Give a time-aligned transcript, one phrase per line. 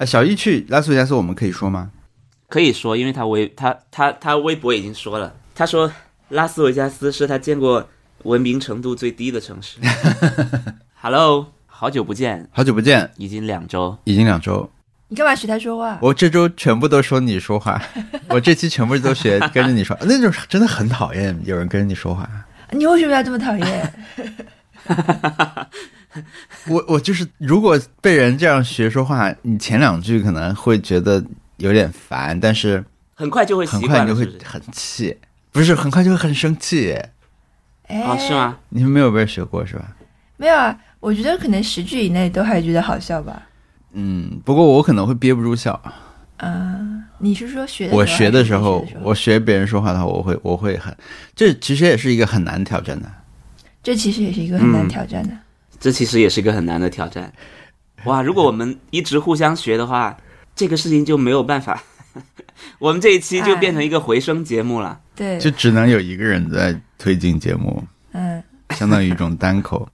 [0.00, 1.90] 啊，小易去拉斯维加斯，我们可以说吗？
[2.48, 5.92] 可以说，因为他微他他他微博已经说了，他说
[6.30, 7.86] 拉斯维加斯是他见过
[8.22, 9.78] 文明程度最低的城市。
[10.98, 13.94] Hello，好久不见，好久不见，已经两周。
[14.04, 14.70] 已经两周。
[15.08, 15.98] 你干嘛学他说话？
[16.00, 17.82] 我这周全部都说你说话，
[18.30, 22.26] 我这期全部都学跟着你说， 那种真的很讨厌有人跟着你说话。
[22.70, 23.94] 你为什么要这么讨厌？
[26.68, 31.24] 我我就是，如果被人这样学说话，你前两句可能会觉得
[31.58, 32.84] 有点烦，但是
[33.14, 34.24] 很快就会习很快就会？
[34.44, 35.16] 很气，
[35.52, 36.92] 不是很快就会很生气。
[37.86, 38.32] 哎，哦，是？
[38.32, 38.56] 吗？
[38.70, 39.96] 你们没有被学过是吧？
[40.36, 43.42] 没有啊，我觉得可能十句以内都还觉得好笑吧。
[43.92, 45.80] 嗯，不过我可能会憋不住笑。
[46.38, 50.96] 嗯，你是说学的我学的时时候，我学别人说话的话，我会我会很，
[51.36, 53.10] 这其实也是一个很难挑战的。
[53.82, 55.36] 这其实也是一个很难嗯挑战的。
[55.80, 57.32] 这其实也是一个很难的挑战。
[58.04, 60.16] 哇，如果我们一直互相学的话，
[60.54, 61.82] 这个事情就没有办法。
[62.78, 65.00] 我们这一期就变成一个回声节目了。
[65.14, 69.88] 对，就只能有一个人在推进节目，嗯，相当于一种单口，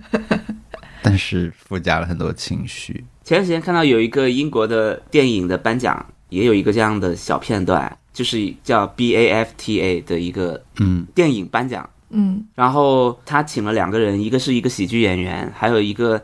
[1.02, 3.04] 但是附加了很多情绪。
[3.24, 11.88] 前段时间看到有一个英国的电影的颁奖，也有一个这样的小片段，就是叫 BAFTA 的一个嗯电影颁奖。
[12.10, 16.22] 嗯然后他请了两个人，一个是一个喜剧演员，还有一个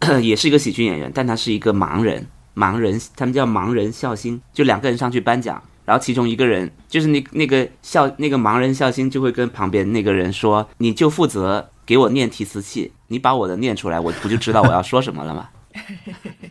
[0.22, 15.48] 也是一个喜剧演员，但他是一个盲人，盲人他们叫盲人笑星，就两个人上去颁奖，然后其中一个人就是那那个笑那个盲人笑星就会跟旁边那个人说，你就负责给我念提词器，你把我的念出来，我不就知道我要说什么了吗？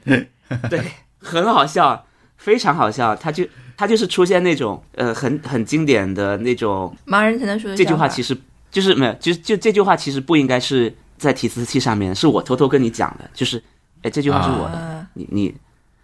[0.70, 0.84] 对，
[1.20, 2.06] 很好笑，
[2.38, 8.38] 非常好笑，他就他就是出现那种呃很很经典的那种盲人才能说的这句话其实
[8.72, 13.64] 就是没有，其实就这句话其实不应该是在提词器上面，是我偷偷跟你讲的，就是，
[14.02, 15.08] 哎，这句话是我的，啊。
[15.14, 15.56] 你你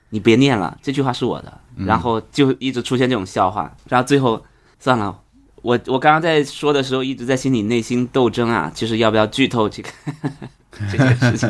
[0.09, 4.43] 你别念了，这句话是我的，然后就一直出现这种笑话，然后最后
[4.79, 5.19] 算了，
[5.61, 9.89] 我我刚刚在说的时候一直在心里内心斗争啊，就是要不要剧透这个
[10.91, 11.49] 这件事情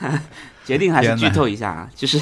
[0.64, 2.20] 决定还是剧透一下啊，就是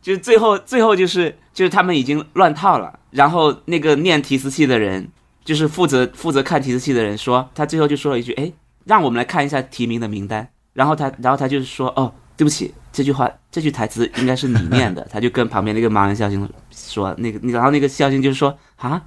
[0.00, 5.08] 就是最后最后就是就是他们已经乱套了，然后那个念提词器的人，
[5.48, 8.52] 就是负责负责看提词器的人说，他最后就说了一句，哎，
[8.84, 19.02] 让我们来看一下提名的名单，然后他然后他就是说，哦，对不起，这句话这句台词应该是你念的， 他就跟旁边那个盲人笑星说，那个然后那个笑星就是说啊。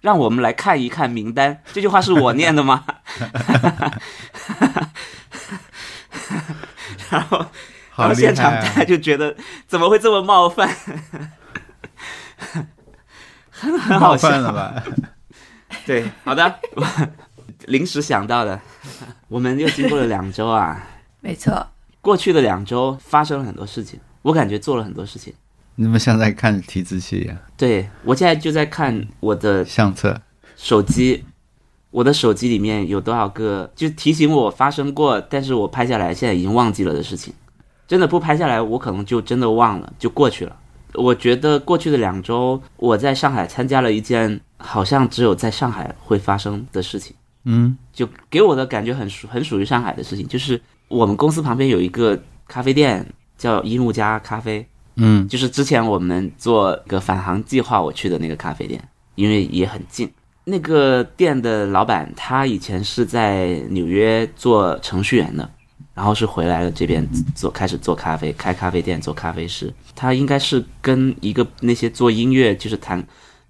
[0.00, 2.86] 让我们来看一看名单，这句话是我念的吗？
[7.10, 7.44] 然后
[7.94, 8.50] 然后现场！
[8.50, 10.66] 大家就觉得怎么会这么冒犯，
[13.50, 14.82] 很很好笑吧？
[15.86, 16.86] 对，好的，我
[17.66, 18.60] 临时想到的，
[19.28, 20.86] 我们又经过了两周啊，
[21.20, 21.66] 没错，
[22.00, 25.32] 过去的两周发生了很多事情，我感觉做了很多事情。
[25.76, 30.20] 你怎么像在看提词器一样，对我现在就在看我的相册。
[30.56, 31.24] 手机，
[31.90, 37.32] 我的手机里面有多少个，就提醒我发生过，但是我拍下来现在已经忘记了的事情。
[37.88, 40.54] 真的不拍下来，我可能就真的忘了，就过去了。
[40.94, 47.16] 我觉得过去的两周，我在上海参加了一件好像只有在上海会发生的事情。
[47.44, 53.06] 嗯就给我的感觉很属很属于上海的事情，就是我们公司旁边有一个咖啡店
[53.38, 54.66] 叫鹦鹉家咖啡，
[54.96, 60.10] 嗯就是之前我们做个返航计划我去的那个咖啡店，因为也很近。
[60.44, 65.48] 那个店的老板他以前是在纽约做程序员的，
[65.94, 69.72] 然后是回来了这边做开始做咖啡，开咖啡店做咖啡师。
[69.94, 73.02] 他应该是跟一个那些做音乐就是弹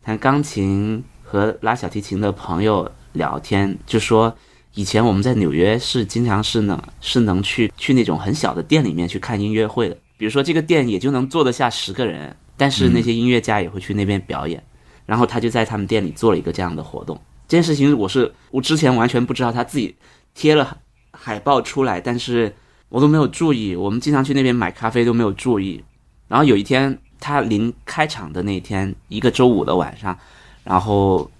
[0.02, 4.34] 弹钢琴和拉小提琴的朋友聊天，就说
[4.74, 14.62] 以前我们在纽约是经常是能是能去去那种很小的店里面去看音乐会的，比如说这个店也就能坐得下十个人，但是那些音乐家也会去那边表演，
[15.06, 17.20] 然后他就在他们店里做了一个这样的活动。
[17.46, 19.96] 这件事情我是我之前完全不知道，他自己
[20.34, 20.78] 贴了
[21.12, 22.54] 海报出来，但是
[22.88, 23.76] 我都没有注意。
[23.76, 25.84] 我们经常去那边买咖啡都没有注意。
[26.28, 30.18] 然后有一天他临开场的那天，一个周五的晚上，
[30.64, 31.30] 然后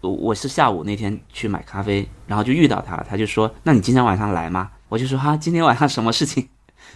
[0.00, 6.48] 我我是下午那天去买咖啡，然后就遇到他了，他就说：“那你今天晚上来吗？”我就说：“哈、今天晚上什么事情？”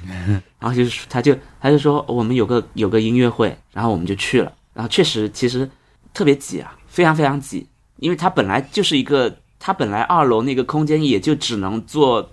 [0.58, 4.52] 然后就是他就他就说我们有个有个音乐会，然后我们就去了。
[4.74, 5.70] 然后确实其实
[6.12, 7.66] 特别挤啊，非常非常挤，
[7.98, 12.30] 因为他本来就是一个，他本来二楼那个空间也就只能坐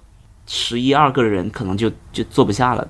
[0.47, 2.87] 十一二个人，可能就就坐不下了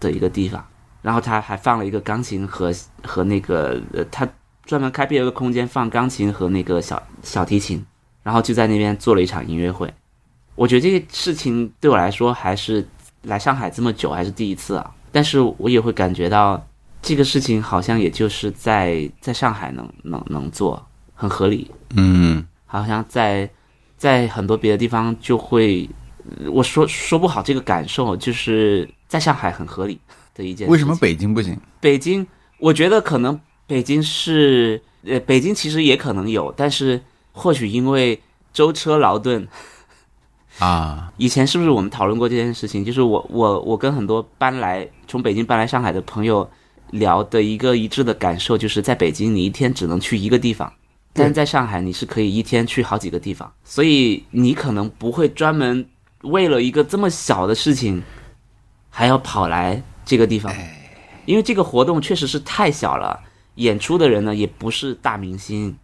[0.00, 0.66] 的一个地方。
[1.02, 2.72] 然后他还放了一个钢琴和
[3.04, 4.28] 和那个呃，他
[4.64, 7.84] 专门开辟了一个空间放钢琴和那个小小提琴，
[8.22, 9.92] 然后就在那边做了一场音乐会。
[10.54, 12.86] 我觉得这个事情对我来说还是
[13.22, 16.60] 来上海这么久还是第一次啊，但是我也会感觉到
[17.00, 20.84] 这个事情好像也就是在在上海能能能做，
[21.14, 21.70] 很合理。
[21.94, 23.48] 嗯，好像在
[23.96, 25.88] 在很多别的地方就会，
[26.40, 30.00] 呃我说说不好这个感受，就是在上海很合理
[30.38, 30.72] 的一件事。
[30.72, 31.54] 为什么北京不行？
[31.80, 32.26] 北京？
[32.58, 37.00] 我觉得可能北京是呃，北京其实也可能有，但是
[37.32, 38.18] 或许因为
[38.52, 39.46] 舟车劳顿，
[40.58, 42.84] 啊， 以前是不是我们讨论过这件事情？
[42.84, 46.48] 就是我我我跟很多搬来从北京搬来上海的朋友
[46.90, 50.72] 聊的一个一致的感受，就是在北京你一天只能去一个地方，
[51.12, 55.86] 但是在上海你是可以一天去好几个地方，所以你可能不会专门
[56.22, 58.02] 为了一个这么小的事情
[58.90, 60.50] 还要跑来这个地方，
[61.26, 63.20] 因为这个活动确实是太小了，
[63.56, 65.76] 演出的人呢也不是大明星。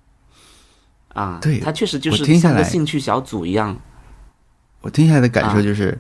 [1.13, 3.79] 啊，对他确实就是我听下来像个兴趣小组一样，
[4.81, 5.97] 我听下来的感受啊就是，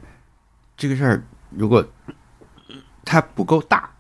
[0.77, 1.87] 这个事儿如果
[3.05, 3.91] 它不够大，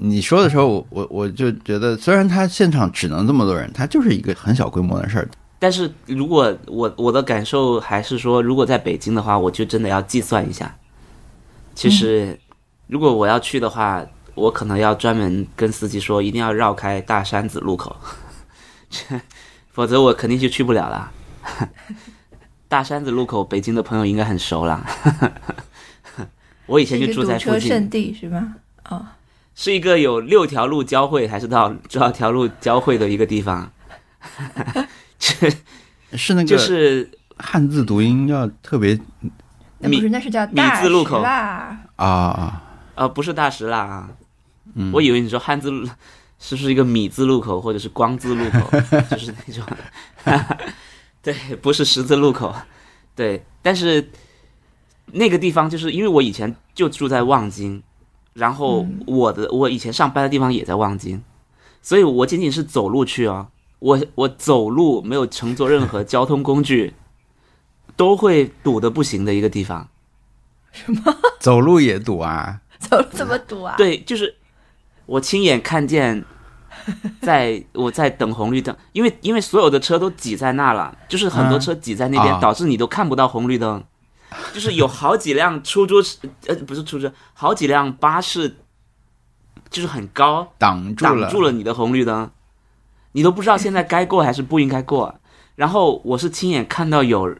[0.00, 5.28] 你说的时候，我我我就觉得，虽然他现场只能这么多人，它就是一个很小规模的事儿。
[5.58, 10.76] 但是如果我我的感受还是说，如果在北京的话，我就真的要计算一下。
[11.74, 12.38] 其实，
[12.86, 14.04] 如果我要去的话，
[14.34, 17.96] 我可能要专门跟司机说，一定要绕开大山子路口，
[19.72, 21.10] 否则我肯定就去不了了。
[22.68, 24.84] 大山子路口，北京的朋友应该很熟了。
[26.66, 28.56] 我以前就住在附近，车圣地是吗？
[28.88, 29.06] 哦，
[29.54, 33.70] 是一个有六条路交汇还是到多少条路交汇的一个地方。
[35.18, 35.48] 这
[36.12, 39.30] 是那个就是汉字读音要特别米
[39.78, 41.78] 那不是，那是叫米大字路口石啦。
[41.94, 42.62] 啊啊，
[42.96, 44.10] 呃，不是大石啦啊，
[44.74, 44.90] 嗯。
[44.92, 45.86] 我以为你说汉字路
[46.38, 49.64] 是不是一个米字路口或者是光字路口， 就是那种，
[51.22, 52.54] 对，不是十字路口，
[53.14, 54.10] 对，但是
[55.12, 57.82] 那个地方就是因为我以前就住在望京，
[58.34, 61.22] 然后我的我以前上班的地方也在望京，
[61.80, 66.94] 所以我仅仅是走路去哦，我我走路没有乘坐任何交通工具，
[67.96, 69.88] 都会堵的不行的一个地方。
[70.72, 71.16] 什么？
[71.40, 72.60] 走路也堵啊。
[72.78, 74.34] 走 路怎么堵啊？，对，就是
[75.06, 76.24] 我亲眼看见，
[77.20, 83.82] 在我在等红绿灯，因为因为所有的车都挤在那了，就是很多嗯车挤在那边，啊导致你都看不到红绿灯。
[84.52, 88.56] 就是有好几辆出租车，呃，不是出租车，好几辆巴士，
[89.70, 92.28] 就是很高，挡住了，挡住了你的红绿灯，
[93.12, 95.14] 你都不知道现在该过还是不应该过。
[95.54, 97.34] 然后我是亲眼看到有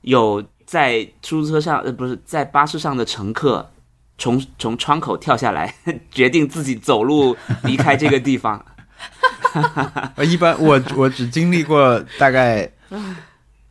[0.00, 3.70] 有在出租车上，呃，不是在巴士上的乘客
[4.16, 5.74] 从从窗口跳下来，
[6.10, 8.64] 决定自己走路 离开这个地方。
[10.16, 12.68] 呃，一般我我只经历过大概，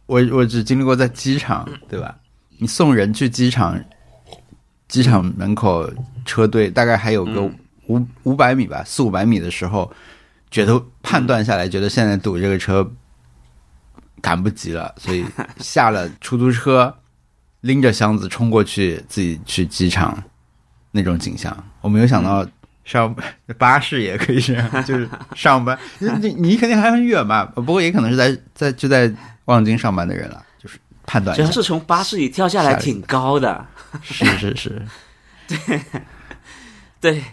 [0.06, 2.16] 我我只经历过在机场，对吧？
[2.60, 3.82] 你送人去机场，
[4.88, 5.90] 机场门口
[6.26, 7.58] 车队大概还有个嗯
[7.88, 9.92] 五五百米吧，四五百米的时候，
[10.52, 12.90] 觉得判断下来，觉得现在堵这个车
[14.22, 15.26] 赶不及了，所以
[15.58, 16.96] 下了出租车，
[17.62, 20.24] 拎着箱子冲过去，自己去机场
[20.94, 21.56] 那种景象。
[21.82, 22.48] 我没有想到
[22.86, 23.14] 上
[23.58, 29.14] 巴士也可以这样， 就是上班，你你你肯定还很远吧，不过也可能是在在就在
[29.46, 33.66] 望京上班的人了，就是判断主要是从巴士里跳下来挺高的，
[34.02, 34.82] 是是是，
[35.48, 35.82] 对
[37.00, 37.24] 对，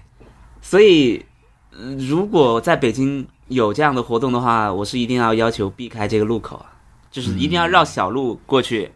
[0.60, 1.24] 所以、
[1.72, 6.66] 呃如果在北京有这样的活动的话，我是一定要要求避开这个路口啊，
[7.10, 8.92] 就是一定要绕小路过去，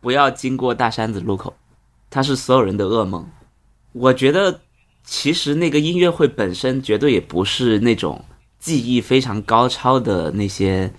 [0.00, 1.54] 不要经过大山子路口，
[2.10, 3.28] 它是所有人的噩梦。
[3.98, 4.60] 我觉得
[5.04, 8.22] 其实那个音乐会本身绝对也不是那种
[8.58, 10.92] 技艺非常高超的那些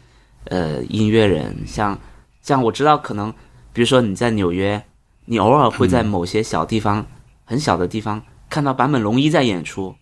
[0.46, 2.00] 呃音乐人，像
[2.42, 3.32] 像我知道可能，
[3.72, 4.84] 比如说你在纽约，
[5.26, 7.06] 你偶尔会在某些小地方、
[7.46, 9.94] 很小的地方看到坂本龙一在演出，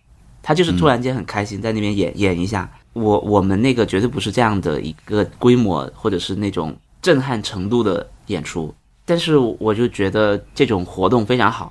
[0.42, 2.70] 他就是突然间很开心在那边演、演一下。
[2.94, 8.74] 我我们那个绝对不是这样的一个规模或者是那种震撼程度的演出，
[9.04, 11.70] 但是我就觉得这种活动非常好，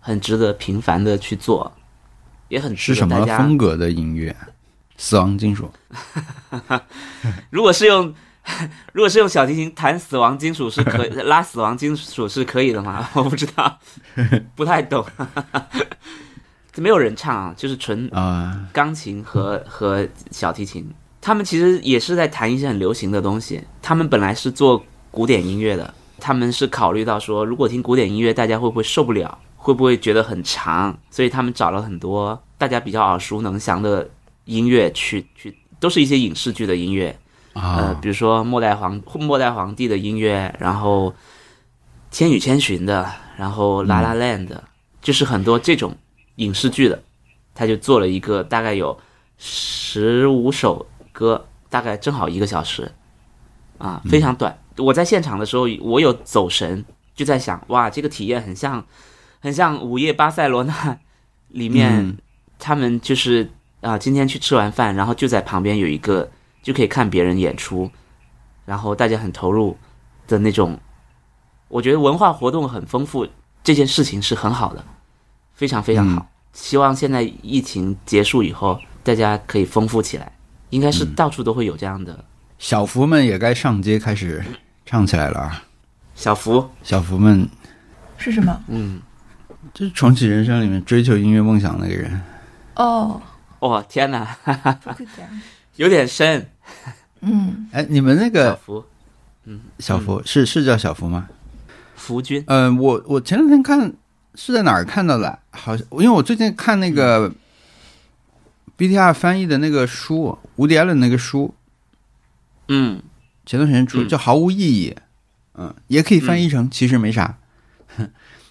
[0.00, 1.72] 很值得频繁的去做，
[2.48, 3.24] 也很是什么。
[3.38, 4.34] 风格的音乐？
[4.96, 5.70] 死亡金属
[7.48, 8.12] 如果是用
[8.92, 13.08] 如果是用小提琴弹死亡金属是可 拉死亡金属是可以的吗？
[13.14, 13.78] 我不知道，
[14.54, 15.02] 不太懂。
[16.76, 20.86] 没有人唱啊，就是纯啊、钢琴和和小提琴，
[21.20, 23.62] 他们其实也是在弹一些很流行的东西。
[23.82, 29.38] 他们本来是做古典音乐的，他们是考虑到说，如果听古典音乐，大家会不会受不了？
[29.62, 30.98] 会不会觉得很长？
[31.10, 34.08] 所以他们找了很多大家比较耳熟能详的
[34.46, 37.14] 音乐去去，都是一些影视剧的音乐，
[37.52, 41.14] 呃，啊，比如说末代皇末代皇帝的音乐，然后
[42.10, 44.48] 千与千寻的，然后 La La Land，、
[45.02, 45.94] 就是很多这种
[46.36, 47.02] 影视剧的，
[47.54, 48.98] 他就做了一个大概有
[49.36, 52.90] 十五首歌，大概正好一个小时，
[53.76, 54.58] 啊，非常短。
[54.78, 56.82] 我在现场的时候，我有走神，
[57.14, 58.82] 就在想，哇，这个体验很像，
[59.40, 60.72] 很像《午夜巴塞罗那
[61.48, 62.18] 》里面、嗯
[62.62, 66.30] 他们就是啊，今天去吃完饭，然后就在旁边有一个
[66.62, 67.90] 就可以看别人演出，
[68.66, 69.78] 然后大家很投入
[70.28, 70.78] 的那种。
[71.68, 73.26] 我觉得文化活动很丰富，
[73.64, 74.84] 这件事情是很好的，
[75.54, 76.30] 非常非常好。
[76.52, 80.30] 希望现在疫情结束以后，大家可以丰富起来，
[80.68, 82.22] 应该是到处都会有这样的
[82.58, 84.44] 小福们也该上街开始
[84.84, 85.62] 唱起来了啊！
[86.14, 86.68] 小福。
[86.82, 87.48] 小福们
[88.18, 88.62] 是什么？
[88.68, 89.00] 嗯，
[89.72, 92.20] 就是重启人生里面追求音乐梦想那个人，
[92.74, 93.20] 哦，
[93.60, 94.36] 哇、天哪。
[95.76, 96.46] 有点深。
[97.20, 98.84] 嗯，哎，你们那个小福，
[99.44, 101.28] 嗯，小福、是是叫小福吗？
[101.94, 103.92] 福君，嗯、我我前两天看
[104.34, 105.38] 是在哪儿看到的？
[105.50, 107.32] 好像因为我最近看那个
[108.76, 111.54] BTR 翻译的那个书，伍迪·艾伦那个书，
[112.68, 113.02] 嗯。
[113.46, 114.08] 前段时间出，嗯。
[114.08, 114.94] 叫《毫无意义》，
[115.54, 117.36] 嗯，也可以翻译成其实没啥。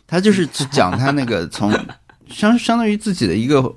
[0.10, 1.72] 他就是只讲他那个 从
[2.30, 3.74] 相相当于自己的一个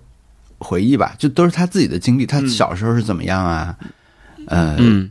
[0.58, 3.76] 回忆吧，就都是他自己的经历，他嗯小时候是怎么样啊？
[4.46, 5.10] 呃，嗯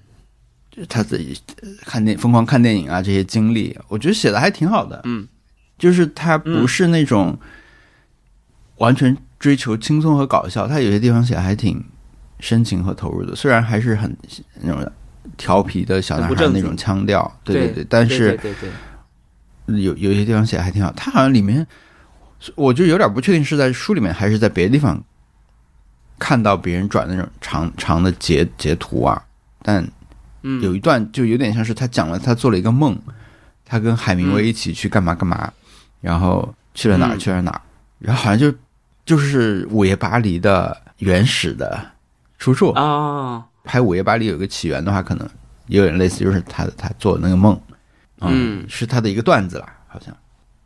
[0.88, 5.02] 他自己呃看电疯狂看电影啊这些经历，我觉得写的还挺好的。
[5.04, 5.28] 嗯，
[5.78, 7.38] 就是他不是那种
[8.78, 11.84] 完全追求轻松和搞笑，他有些地方写的还挺
[12.40, 14.16] 深情和投入的，虽然还是很
[14.62, 14.92] 那种
[15.38, 18.70] 调皮的小男孩那种腔调，对对对，但是对对对对
[19.80, 20.92] 有有些地方写的还挺好。
[20.94, 21.66] 他好像里面，
[22.56, 25.02] 我就有点不确定是在书里面还是在别的地方
[26.18, 29.24] 看到别人转那种长长的截截图啊，
[29.62, 29.88] 但
[30.44, 32.98] 嗯，有一段就有点像是他讲了他做了一个梦，
[33.66, 35.52] 他跟海明威一起去干嘛干嘛，
[36.02, 37.20] 然后去了哪儿嗯。
[37.20, 37.62] 去了哪儿，
[38.00, 38.52] 然后好像就
[39.06, 41.80] 就是《午夜巴黎》的原始的
[42.40, 42.70] 出处。
[42.70, 45.30] 哦，拍《午夜巴黎》有一个起源的话，可能
[45.68, 47.60] 也有点类似，就是他他做的那个梦，
[48.30, 50.16] 嗯是他的一个段子啦，好像。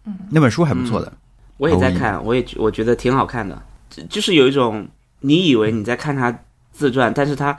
[0.05, 1.12] 嗯，那本书还不错的。
[1.57, 4.88] 我也在看，我也我觉得挺好看的，就就是有一种
[5.21, 6.38] 你以为你在看他
[6.71, 7.57] 自传，但是他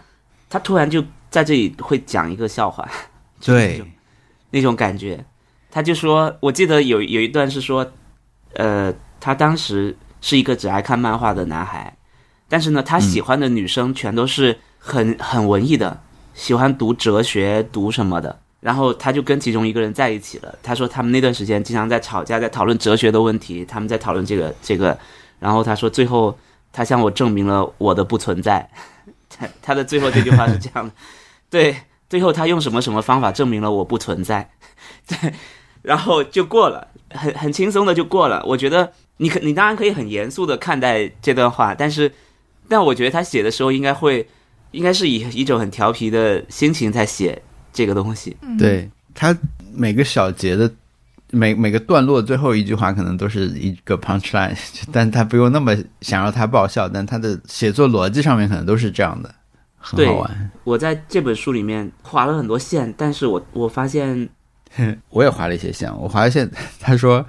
[0.51, 2.87] 他突然就在这里会讲一个笑话，
[3.41, 3.83] 对，
[4.51, 5.25] 那种感觉。
[5.71, 7.91] 他就说，我记得有有一段是说，
[8.55, 11.97] 呃，他当时是一个只爱看漫画的男孩，
[12.49, 16.01] 但是呢，他喜欢的女生全都是很很文艺的，
[16.33, 18.39] 喜欢读哲学、读什么的。
[18.67, 20.53] 然后他就跟其中一个人在一起了。
[20.61, 24.99] 他说他们那段时间经常在吵架，在讨论哲学的问题，他们在讨论这个这个。
[25.39, 26.37] 然后他说最后
[26.73, 28.69] 他向我证明了我的不存在。
[29.29, 30.93] 他 他的最后这句话是这样的，
[31.49, 31.77] 对，
[32.11, 34.51] 最后他用什么什么方法证明了我不存在，
[35.07, 35.33] 对，
[35.83, 38.43] 然后就过了，很很轻松的就过了。
[38.45, 42.11] 我觉得你可你当然可以很严肃的看待这段话，但是
[42.69, 44.29] 但我觉得他写的时候应该会，
[44.73, 47.41] 应该是以一种很调皮的心情在写
[47.77, 48.35] 这个东西。
[48.41, 49.37] 嗯，对他
[49.75, 50.69] 每个小节的
[51.31, 54.57] 每每个段落最后一句话可能都是一个 punch line，
[54.91, 59.35] 但他不用那么想让他爆笑，但他的写作逻辑上面可能都是这样的，
[59.77, 60.51] 很好玩。
[60.65, 64.29] 我在这本书里面划了很多线，但是我我发现，
[65.11, 67.25] 我也划了一些线，我划了线，他说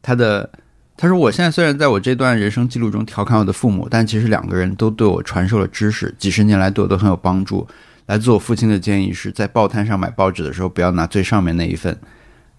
[0.00, 0.48] 他的。
[0.96, 7.66] 他说：“我现在虽然在我这段人生记录中调侃我的父母，但其实两个人都对我传授了知识，几十年来对我都很有帮助。
[8.06, 11.94] 来自我父亲的建议是在报摊上买报纸的时候，不要拿最上面那一份；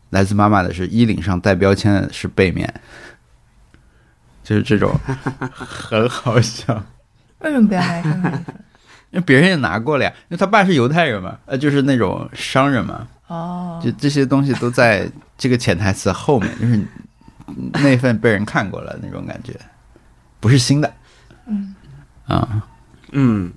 [0.10, 2.74] 来自妈妈的是衣领上带标签的是背面，
[4.44, 5.00] 就是这种
[5.52, 6.84] 很好笑。
[7.40, 8.34] 为什么不要来看看？
[9.12, 16.84] 因为别人也拿过了呀，因为他爸是犹太人嘛，呃，就是那种商人嘛，哦，就这些东西都在这个潜台词后面，就是
[17.84, 19.54] 那份被人看过了那种感觉，
[20.40, 20.92] 不是新的。
[21.46, 21.76] 嗯。
[22.26, 22.68] 啊。
[23.12, 23.54] 嗯。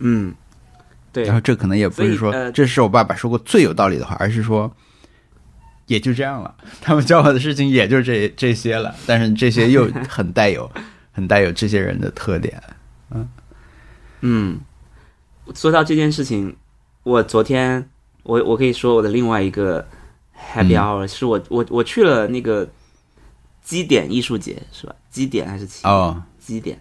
[0.00, 0.32] 嗯，
[1.12, 1.24] 对。
[1.24, 4.70] 然，后这可能也不是说呃这是我爸爸说过最有道理的话，而是说
[5.86, 6.54] 也就这样了。
[6.80, 10.70] 他们教我的事情也就这这些了，但是这些又很带有
[11.12, 12.62] 很带有这些人的特点。
[13.10, 13.28] 嗯。
[14.20, 14.60] 嗯，
[15.54, 16.56] 说到这件事情，
[17.04, 17.88] 我昨天
[18.24, 19.86] 我我可以说我的另外一个
[20.36, 20.80] happy 嗯。
[20.80, 22.68] hour、是我我我去了那个
[23.62, 24.94] 基点艺术节是吧？
[25.08, 25.86] 基点还是起？
[25.86, 26.80] 哦，基点。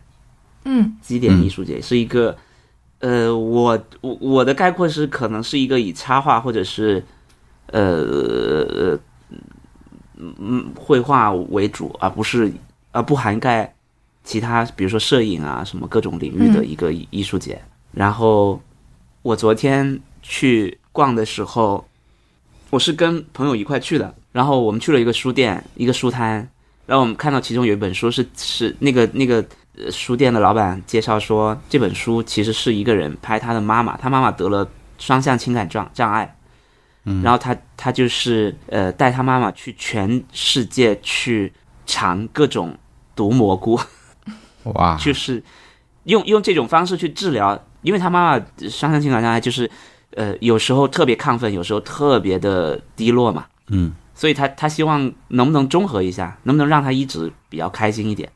[0.66, 0.98] 嗯。
[1.02, 2.36] 基点艺术节、是一个
[3.00, 7.04] 呃，我我我的概括是可能是一个以插画或者是
[7.68, 8.98] 呃
[10.18, 12.52] 嗯嗯绘画为主，而不是
[12.92, 13.72] 而不涵盖
[14.24, 17.62] 其他，比如说摄影啊什么各种领域的一个艺艺术节。
[17.92, 18.60] 然后
[19.22, 21.86] 我昨天去逛的时候，
[22.70, 26.50] 我是跟朋友一块去的，然后我们去了一个书店，一个书摊，
[26.86, 29.46] 然后我们看到其中有一本书是是那个那个呃
[29.92, 34.68] 书店的老板介绍说，这本书其实是一个人拍他的妈妈，他妈妈得了
[34.98, 36.36] 双向情感障障碍，
[37.06, 41.54] 嗯，然后他他就是呃带他妈妈去全世界去
[41.86, 42.78] 尝各种
[43.16, 43.80] 毒蘑菇，
[44.74, 45.44] 哇，就是
[46.04, 49.70] 用用这种方式去治疗，因为他妈妈双向情感障碍就是
[50.16, 53.94] 呃有时候特别亢奋，有时候特别的低落嘛，嗯。
[54.20, 58.28] 所以他他希望能不能中和一下，能不能让他一直比较开心一点，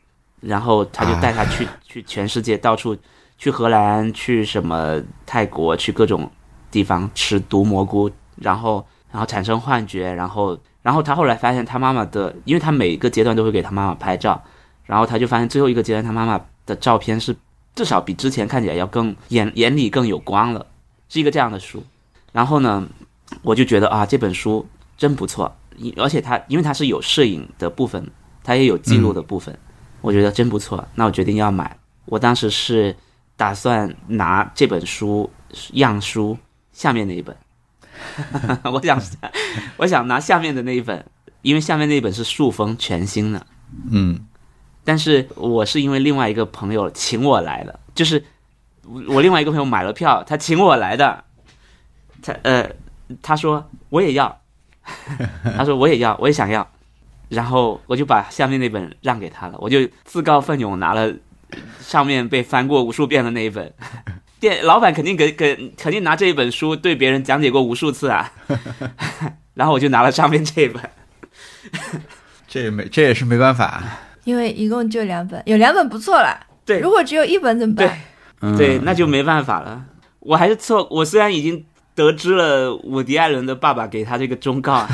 [0.42, 2.98] 然后他就带他去、 去全世界到处，
[3.38, 6.30] 去荷兰，去什么泰国，去各种
[6.70, 14.44] 地方吃毒蘑菇，然后然后产生幻觉，然后然后他后来发现他妈妈的，因为他每个阶段都会给他妈妈拍照，
[14.86, 17.36] 然后他就发现最后一个阶段他妈妈的照片是
[17.76, 20.66] 至少比之前看起来要更眼眼里更有光了，
[21.08, 21.84] 是一个这样的书。
[22.32, 22.88] 然后呢，
[23.44, 24.66] 我就觉得啊这本书
[24.98, 25.54] 真不错，
[25.98, 28.10] 而且它因为它是有摄影的部分，
[28.44, 29.58] 它也有记录的部分，
[30.02, 30.86] 我觉得真不错。
[30.96, 31.78] 那我决定要买。
[32.06, 32.96] 我当时是
[33.38, 35.32] 打算拿这本书
[35.74, 36.38] 样书
[36.74, 37.36] 下面那一本，
[38.74, 39.02] 我想
[39.78, 41.06] 我想拿下面的那一本，
[41.42, 43.46] 因为下面那一本是塑封全新的。
[43.90, 44.28] 嗯
[44.84, 48.24] 但是我是因为另外一个朋友请我来的，就是
[48.84, 51.24] 我我另外一个朋友买了票，他请我来的，
[52.22, 52.68] 他呃
[53.22, 54.42] 他说我也要，
[55.56, 56.68] 他说我也要，我也想要，
[57.32, 61.12] 然后我就把下面那本让给他了，我就自告奋勇拿了
[61.80, 63.74] 上面被翻过无数遍的那一本。
[64.40, 68.32] 店老板肯定给给肯定拿这一本书对别人讲解过无数次啊，
[69.54, 70.82] 然后我就拿了上面这一本，
[72.48, 73.84] 这也没这也是没办法。
[74.24, 76.48] 因为一共就两本，有两本不错了。
[76.66, 77.98] 对如果只有一本怎么办？
[78.42, 79.86] 嗯对，那就没办法了。
[80.20, 84.88] 我还是错，我虽然已经得知了伍迪·艾伦的爸爸给他这个忠告，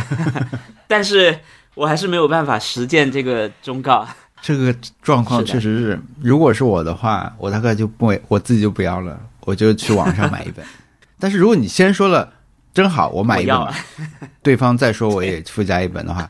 [0.88, 1.40] 但是
[1.78, 4.06] 我还是没有办法实践这个忠告。
[4.42, 10.66] 这个状况确实是，如果是我的话，我大概就不会，我自己就不要了，我就去网上买一本。
[11.20, 12.34] 但是如果你先说了，
[12.74, 13.74] 真好，我买一本啊，
[14.44, 16.30] 对方再说我也附加一本的话，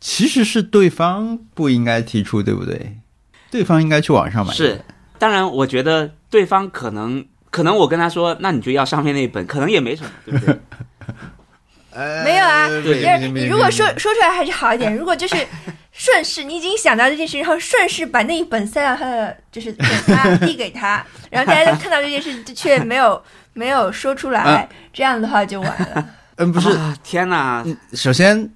[0.00, 2.98] 其实是对方不应该提出，对不对？
[3.50, 4.54] 对方应该去网上买。
[4.54, 4.80] 是，
[5.18, 10.60] 当然，我觉得对方可能可能我跟他说，那你就要上面那一本，可能也没什么，对不对？
[11.92, 14.94] 呃没有啊，对就是你如果说说出来还是好一点。
[14.96, 15.36] 如果就是
[15.92, 23.22] 顺势，你已经想到这件事，然后顺势把那一本塞到他的，就是给他递给他， 然后大家都看到这件事，却没有
[23.52, 26.08] 没有说出来，这样的话就完了。
[26.36, 27.64] 嗯，不是，啊天哪！
[27.92, 28.50] 首先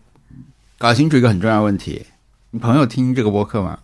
[0.78, 2.06] 搞清楚一个很重要的问题，
[2.50, 3.78] 你朋友听这个播客吗？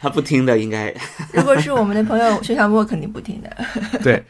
[0.00, 0.92] 他不听的应该
[1.32, 3.98] 如果是我们的朋友学校播，肯定不听的。
[4.02, 4.20] 对，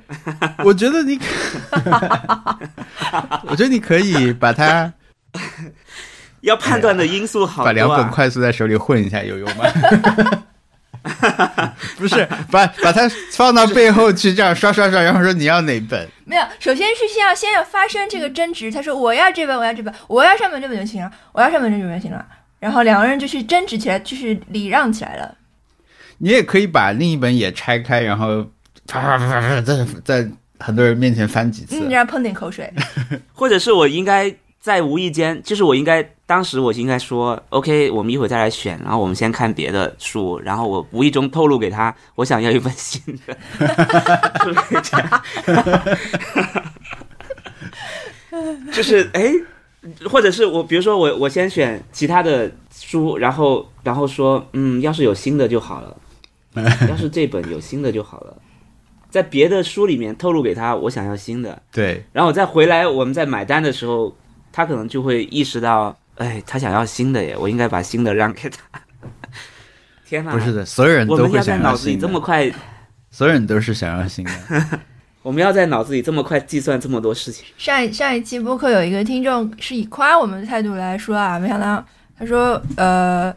[0.64, 1.18] 我觉得你，
[3.48, 4.92] 我觉得你可以把它
[6.42, 7.64] 要判断的因素好。
[7.64, 9.64] 把两本快速在手里混一下，有用吗？
[11.96, 16.08] 不是，把把它放到背后去这样刷刷刷，然后说你要哪本？
[16.24, 18.70] 没有，首先是先要先要发生这个争执。
[18.70, 22.24] 他说我要这本，我要这本，我要上面这本就行了，我要上面这本就行了。
[22.60, 25.34] 然后两个人就是争执起来，就是礼让起来了。
[26.18, 28.46] 你也可以把另一本也拆开，然后
[28.86, 31.78] 啪啪啪啪啪在在很多人面前翻几次。
[31.78, 32.72] 嗯，然后喷点口水。
[33.32, 43.36] 或者是我应该在无意间，就是我应该当时我应该说，OK，我们一会儿再来选，然后我们先看别的书，然后我无意中透露给他，我想要一本新的？
[48.72, 49.30] 就是哎，
[50.08, 55.96] 或者是我，比如说我我先选其他的书，然后然后说，嗯，要是有新的就好了，
[56.88, 58.34] 要是这本有新的就好了，
[59.12, 61.60] 在别的书里面透露给他，我想要新的。
[61.70, 64.16] 对，然后我再回来，我们在买单的时候，
[64.50, 68.80] 他可能就会意识到，哎，他想要新的耶，我应该把新的让给他。
[70.08, 70.32] 天哪！
[70.32, 72.50] 不是的，所有人都会想要脑子里新的，这么快，
[73.10, 74.32] 所有人都是想要新的。
[75.22, 77.44] 我们要在脑子里这么快计算这么多事情。
[77.56, 81.84] 上一上一期播客有一个听众是以夸我们的态度来说啊，没想到
[82.18, 83.32] 他说，呃，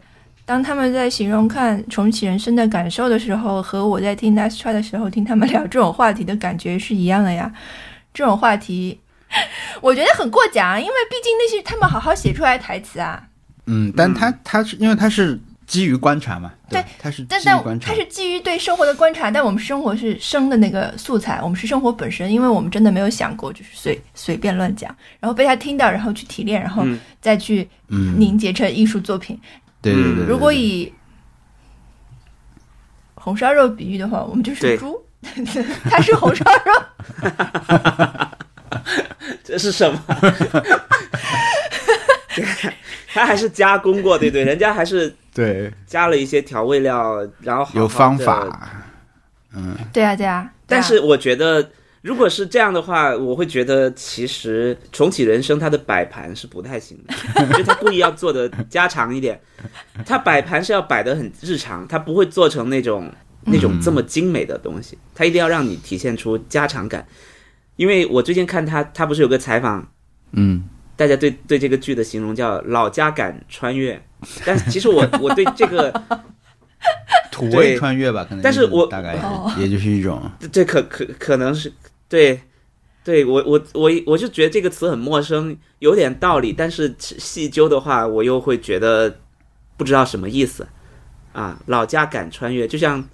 [0.46, 7.52] 当他们在形容看重启人生的感受的时候，和我在听 Nice Try 的时候听他们聊这种话题的感觉是一样的呀。
[8.14, 8.98] 这种话题，
[9.82, 13.22] 我觉得很过奖，因为毕竟那是他们好好写出来的台词啊。
[13.66, 29.36] 嗯，但他他是因为他是基于观察嘛，对吧，他是但但基于观察他，是基于对生活的观察，但我们生活是生的那个素材，我们是生活本身，因为我们真的没有想过，就是随随便乱讲，然后被他听到，然后去提炼，然后嗯再去嗯，凝结成艺术作品。
[29.94, 30.92] 对对对对，如果以
[33.14, 35.04] 红烧肉比喻的话，我们就是猪，
[35.90, 36.72] 它是红烧肉，
[39.42, 40.00] 这是什么？
[43.12, 48.46] 它还是加工过，对对，人家还是对，加了一些调味料，然后好好有方地法。
[49.92, 50.16] 对啊，对啊。
[50.16, 50.52] 对啊。
[50.66, 51.70] 但是我觉得，
[52.06, 59.40] 如果是这样的话，我会觉得其实重启人生它的摆盘是不太行的，就他故意要做的加长一点，
[60.06, 67.04] 他摆盘是要摆的很日常，他不会做成那种那种这么精美的东西，他一定要让你体现出家常感。
[67.74, 69.84] 因为我最近看他，他不是有个采访，
[70.30, 70.62] 嗯，
[70.94, 74.00] 大家对对这个剧的形容叫“老家感穿越”，
[74.46, 75.92] 但其实我 我对这个
[77.32, 78.42] 土味穿越吧，可能。
[78.42, 81.70] 但是我大概哦也就是一种，这可可可能是
[82.08, 82.40] 对，
[83.04, 89.18] 对我我我我就觉得这个词很陌生，有点道理，但是细究的话，我又会觉得
[89.76, 90.66] 不知道什么意思
[91.32, 91.60] 啊。
[91.66, 93.08] 老家敢穿越，就像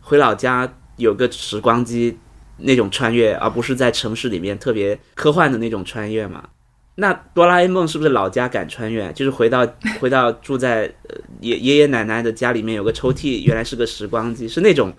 [0.00, 2.18] 回老家有个时光机
[2.58, 6.48] 那种穿越，而不是在城市里面特别科幻的那种穿越嘛。
[6.96, 9.10] 那哆啦 A 梦是不是老家敢穿越？
[9.12, 9.66] 就是回到
[10.00, 10.92] 回到住在
[11.40, 14.92] 爷爷爷奶奶的家里面有个抽屉，原来是个时光机，是那种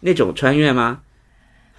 [0.00, 1.00] 那种穿越吗？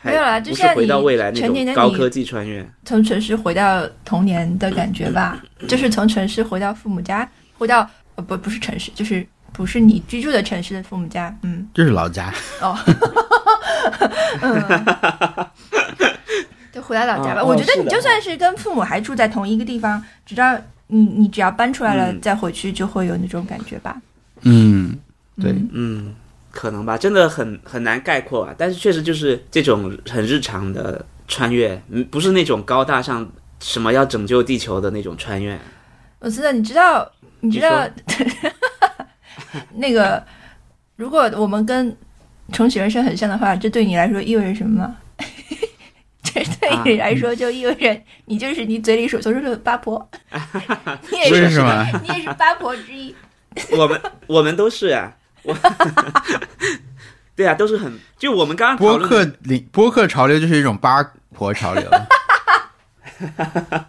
[0.01, 2.67] 还没有啦就是像回到你未来那成年的你种高科技穿越。
[2.83, 12.33] 从城市回到童年的感觉吧，就是从城市回到父母家，回到呃不不是城市，就是不是你居住的城市的父母家，嗯就是老家。
[12.61, 12.75] 哦，
[14.41, 14.85] 嗯，
[16.71, 17.41] 就回到老家吧。
[17.41, 23.95] 哦我觉得你就算是跟父母还住在同一个地方，只要你你只要搬出来了、嗯再回去，就会有那种感觉吧。
[24.41, 24.97] 嗯，
[25.39, 26.15] 对嗯嗯，
[26.51, 28.53] 可能吧，真的很很难概括啊。
[28.57, 33.27] 但是确实就是这种很日常的穿越，嗯，不是那种高大上
[33.59, 35.57] 什么要拯救地球的那种穿越。
[36.19, 37.87] 我知道，你知道，你知道，
[39.75, 40.23] 那个，
[40.95, 41.95] 如果我们跟
[42.51, 44.97] 重启人生很像的话，这对你来说意味着什么吗？
[46.23, 50.09] 这对你来说就意味着你就是你嘴里所说的八婆，
[51.11, 51.87] 你也是，为什么？
[52.03, 53.13] 你也是八婆之一。
[53.71, 55.11] 我们我们都是啊，
[55.43, 55.55] 我
[57.35, 61.89] 对啊，都是很就我们刚刚讨播论客领播客潮流就是一种八婆潮流。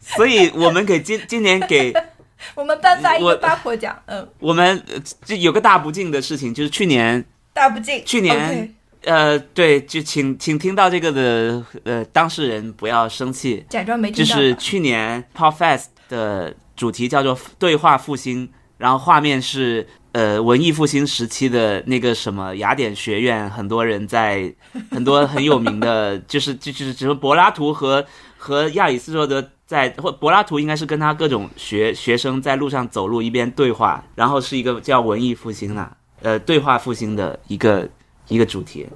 [0.00, 1.92] 所以我们给今今年给
[2.54, 8.02] 我们颁发一个八婆奖，嗯，我们呃这有个大不敬的事情，就是去年大不敬。
[8.04, 8.74] 去年
[9.04, 14.36] 呃对，就请请听到这个的呃当事人不要生气，假装没就听到。
[14.36, 18.48] 就是去年 Pop Fest 的主题叫做对话复兴，
[18.78, 24.50] 然后画面是呃文艺复兴时期的那个什么雅典学院，很多人在
[24.90, 28.02] 很多很有名的，就是就就是什么柏拉图和
[28.38, 37.86] 和亚里士多德在或柏拉图应该是跟他各种学学生在路上走路一边对话，然后是一个叫文艺复兴啦，呃对话复兴的一个
[38.28, 38.86] 一个主题。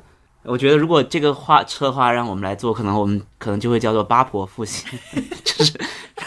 [0.42, 4.88] 我觉得如果这个话策划让我们来做，可能我们可能就会叫做八婆复兴，
[5.44, 5.78] 就是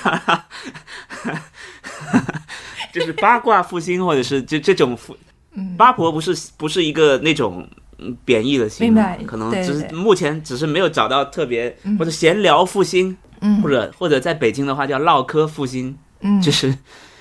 [2.93, 5.15] 就是八卦复兴，或者是就这种复
[5.53, 5.75] 嗯。
[5.77, 11.97] 八婆不是不是一个那种嗯贬义的形容，明白可能只是对对目前只是没有找到特别嗯。
[11.97, 13.61] 或者闲聊复兴，嗯。
[13.61, 16.75] 或者或者在北京的话叫唠嗑复兴，嗯， 就是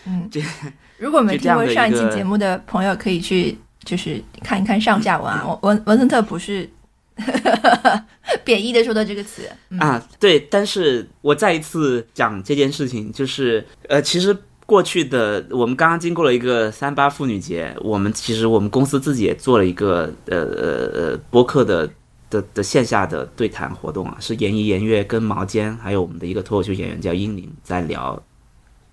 [0.98, 5.44] 如果没听过上一期节目的朋友，可以去就是看一看上下文啊。
[5.62, 6.68] 文文文森特不是
[8.44, 21.88] 贬义的说的这个词，嗯、啊，对，但是我再一次讲这件事情，就是呃，其实过去的我们刚刚经过了一个三八妇女节，我们其实我们公司自己也做了一个呃呃呃播客的
[22.30, 28.20] 的的线下的对谈活动啊，是严怡、严月跟毛尖，还有我们的一个脱口秀演员叫英玲在聊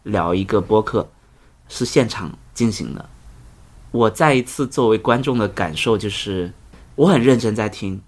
[0.03, 1.09] 聊一个播客，
[1.67, 3.09] 是现场进行的。
[3.91, 6.51] 我再一次作为观众的感受就是，
[6.95, 7.99] 我很认真在听，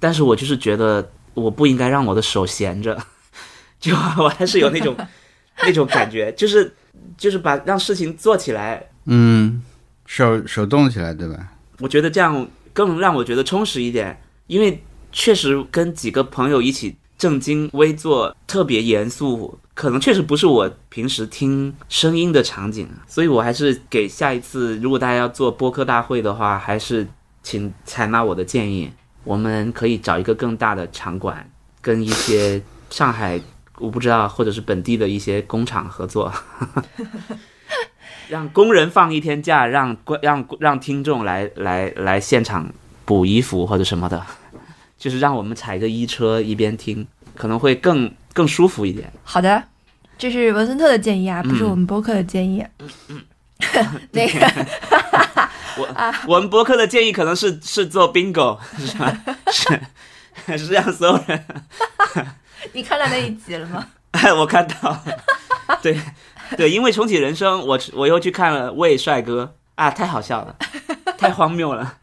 [0.00, 3.00] 但是我就是觉得我不应该让我的手闲着，
[3.78, 4.96] 就我还是有那种
[5.62, 6.74] 那种感觉，就是
[7.16, 9.62] 就是把让事情做起来，嗯，
[10.06, 11.52] 手手动起来，对吧？
[11.78, 14.82] 我觉得这样更让我觉得充实一点，因为
[15.12, 27.06] 确实跟几个朋友一起正襟危坐，特别严肃，可能确实不是我平时听声音的场景，所以我还是给下一次如果大家要做播客大会的话，还是
[27.42, 28.90] 请采纳我的建议，
[29.30, 31.48] 我们可以找一个更大的场馆，
[31.80, 33.40] 跟一些上海
[33.78, 36.32] 我不知道或者是本地的一些工厂合作。
[38.28, 42.68] 让工人放一天假，让让让听众来来来现场
[43.04, 44.20] 补衣服或者什么的，
[44.98, 49.12] 就是让我们踩个衣车一边听，可能会更更舒服一点。
[49.22, 49.62] 好的，
[50.18, 52.66] 这是文森特的建议啊，不是嗯我们播客的建议。
[52.80, 53.20] 嗯嗯
[54.10, 54.66] 那个
[55.76, 55.88] 我
[56.26, 59.12] 我们博客的建议可能是是做 bingo 是吧？
[60.46, 61.44] 是 是让所有人，
[62.72, 63.86] 你看到那一集了吗？
[64.36, 65.04] 我看到了，
[65.82, 66.00] 对，
[66.56, 69.44] 对，因为重启人生，我我又去看了《魏帅哥》
[69.76, 70.56] 啊，太好笑了，
[71.16, 71.98] 太荒谬了，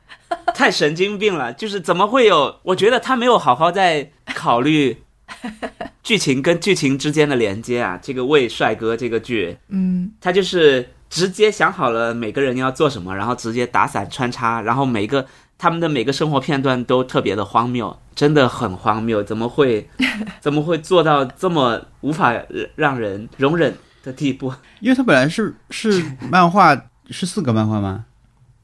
[0.54, 2.60] 太神经病了，就是怎么会有？
[2.64, 5.04] 我觉得他没有好好在考虑
[6.04, 8.00] 剧情跟剧情之间的连接啊。
[8.02, 15.26] 这个《为帅哥》这个剧，嗯，他就是直接想好了每个人要做什么，然后直接打散穿插，然后每个
[15.58, 19.90] 他们的每个生活片段都特别的荒谬，真的很荒谬，怎么会
[20.40, 22.34] 怎么会做到这么无法
[22.76, 24.54] 让人容忍的地步？
[24.80, 28.06] 因为它本来是是漫画，是四个漫画吗？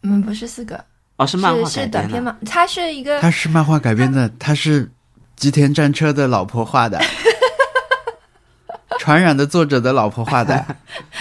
[0.04, 0.84] 嗯，不是四个，
[1.16, 2.02] 哦，是漫画是改编的。
[2.02, 2.38] 是短片吗？
[2.46, 4.92] 它是一个它是漫画改编的，它是
[5.44, 6.98] 吉田战车的老婆画的，
[8.98, 10.66] 传染的作者的老婆画的。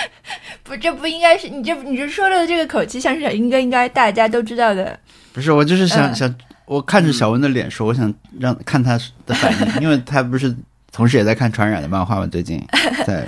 [0.62, 4.96] 不，这不应该是你这你这说的这个口气，像是应该应该大家都知道的。
[5.32, 6.32] 不是，我就是想、嗯想，
[6.66, 10.54] 我看着小文的脸说，我想让看他的反应，因为他不是
[10.92, 12.26] 同时也在看传染的漫画吗？
[12.28, 12.64] 最近
[13.04, 13.26] 在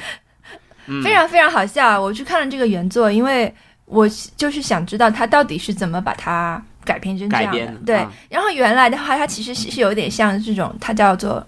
[0.87, 2.00] 嗯非常非常好笑。
[2.00, 3.52] 我去看了这个原作，因为
[3.87, 7.72] 我就是想知道他到底是怎么把它改编成这样的。
[7.86, 11.44] 对，啊然后原来的话，它其实是是有点像这种，它叫做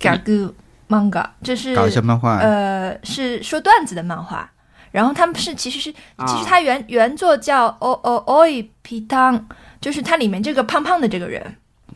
[0.00, 0.52] gag
[0.88, 4.50] manga，就是搞笑漫画，呃是说段子的漫画。
[4.90, 6.26] 然后他们是其实是啊。
[6.26, 9.46] 其实它原原作叫 o o oi p i t a n
[9.80, 11.42] 就是它里面这个胖胖的这个人，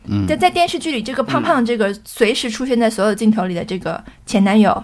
[0.04, 0.26] 嗯。
[0.26, 4.82] 在在电视剧里这个胖胖的这个随时出现在所有镜头里的这个前男友，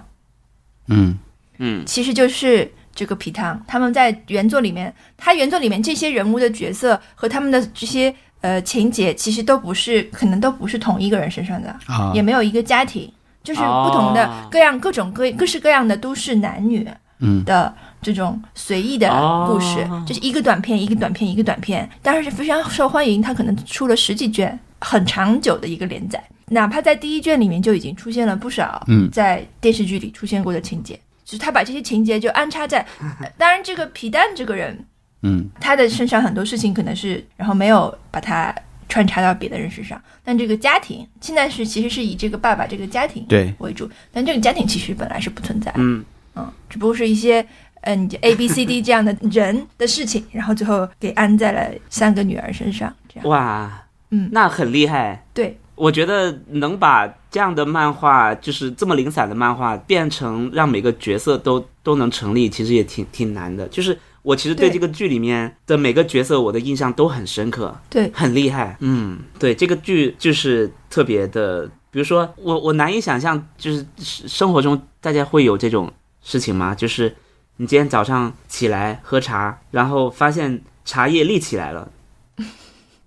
[0.89, 1.19] 嗯。
[1.57, 1.83] 嗯。
[1.87, 3.61] 其实就是这个皮汤。
[3.67, 13.11] 他们在原作里面，他原作里面这些人物的角色和他们的这些呃情节，其实都不是，可能都不是同一个人身上的，啊也没有一个家庭，
[13.43, 16.87] 就是不同的哦各样、各种各各式各样的都市男女
[17.21, 19.09] 嗯的这种随意的
[19.47, 23.23] 故事，哦就是一个短片一个短片一个短片，当然是非常受欢迎。
[23.23, 26.23] 他可能出了十几卷，很长久的一个连载。
[26.49, 30.99] 哪怕在第一卷里面就已经出现了不少嗯在电视剧里出现过的情节，
[31.33, 34.79] 就是他把这些情节就安插在，呃当然这个皮蛋这个人
[35.23, 38.55] 嗯他的身上很多事情可能是，然后没有把他
[38.87, 39.99] 穿插到别的人身上。
[40.23, 47.43] 但这个家庭现在是其实是以这个爸爸这个家庭对为主，但这个家庭其实本来是不存在，嗯嗯，只不过是一些
[47.81, 55.25] 嗯 A B C D 这样的人的事情，然后最后给安在了三个女儿身上，这样，哇，嗯那很厉害。
[55.33, 63.67] 对，我觉得能把这样的漫画，就是这么零散的漫画，变成让每个角色都都能成立，其实也挺挺难的。
[63.67, 68.77] 就是我其实对对这个剧里面的每个角色，我的印象都很深刻，对，很厉害。
[68.79, 75.93] 嗯，对，这个剧就是特别的，比如说我我难以想象，就是生活中大家会有这种
[76.23, 76.73] 事情吗？
[76.77, 77.13] 就是
[77.57, 81.91] 你今天早上起来喝茶，然后发现茶叶立起来了。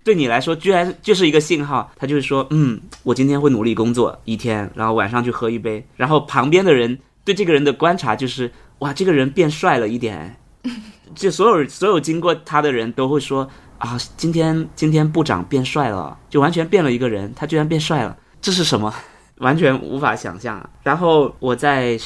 [0.06, 10.36] 对你来说，居然就是一个信号，他就是说，嗯，我今天会努力工作一天，然后晚上去喝一杯，然后旁边的人对这个人的观察就是，哇，这个人变帅了一点，
[11.16, 18.94] 就所有所有经过他的人都会说，啊，今天今天部长变帅了，就完全变了一个人，他居然变帅了，这是什么？
[19.38, 20.70] 完全无法想象。
[20.84, 21.98] 然后我在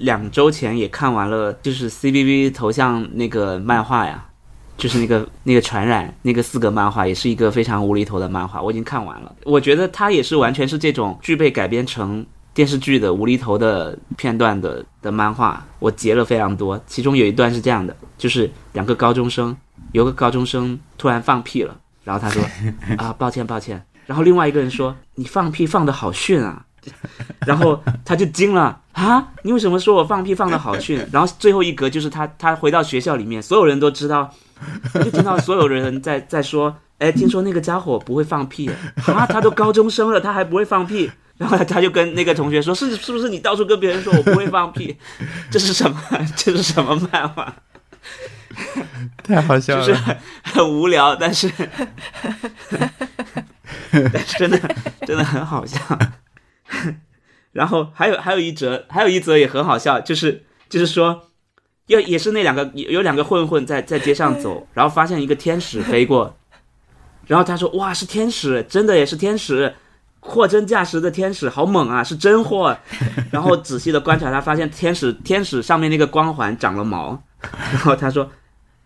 [0.00, 4.25] 两周前也看完了，就是 CBV 头像那个漫画呀，
[4.76, 9.34] 就是那个那个传染那个四格漫画，也是一个非常无厘头的漫画，我已经看完了。
[9.44, 16.80] 我觉得它也是完全是这种具备改编成电视剧的无厘头的片段的的漫画，我截了非常多。
[16.86, 19.56] 其中有一段是这样的，就是两个高中生，
[19.92, 22.42] 有个高中生突然放屁了，然后他说
[22.98, 26.62] 啊抱歉抱歉， 然后另外一个人说你放屁放的好逊啊。
[27.44, 29.26] 然后他就惊了啊！
[29.42, 31.04] 你为什么说我放屁放的好逊？
[31.10, 34.32] 然后最后一格就是他，他回到学校里面，所有人都知道，
[34.94, 38.70] 就听到所有人在在说，哎，听说那个家伙不会放屁
[39.06, 41.10] 啊，他都高中生了，他还不会放屁。
[41.38, 44.96] 然后他就跟那个同学说：“是是不是你到处跟别人说我不会放屁？
[45.52, 46.00] 这是什么？
[46.34, 47.54] 这是什么漫画？
[49.22, 51.52] 太好笑就是很很无聊，但是
[53.90, 54.58] 但是真的
[55.06, 55.78] 真的很好笑。
[57.52, 61.28] 然后还有还有一则还有一则也很好笑，就是就是说，
[61.86, 66.36] 要也是那两个有有两个混混在在街上走， 然后发现一个天使飞过，
[67.26, 69.74] 然后他说：“哇，是天使，真的也是天使。”
[70.18, 72.76] 货真价实的天使，好猛啊，是真货。
[73.30, 77.16] 然后仔细的观察，他发现天使天使上面那个光环长了毛，
[77.70, 78.28] 然后他说，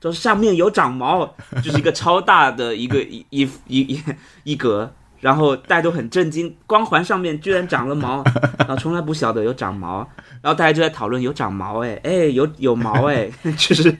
[0.03, 1.25] 说上面有长毛，
[1.65, 4.05] 就是一个超大的一个一一一一
[4.45, 8.25] 一格，然后大家都很震惊，光环上面居然长了毛，
[8.59, 9.99] 然后从来不晓得有长毛，
[10.43, 13.97] 然后大家就在讨论有长毛哎哎有有毛哎， 就是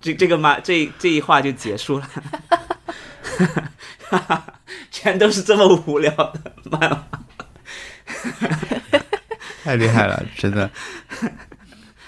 [0.00, 2.08] 这这个嘛这这一话就结束了。
[4.90, 7.04] 全都是这么无聊的漫画，
[9.64, 10.70] 太厉害了，真的。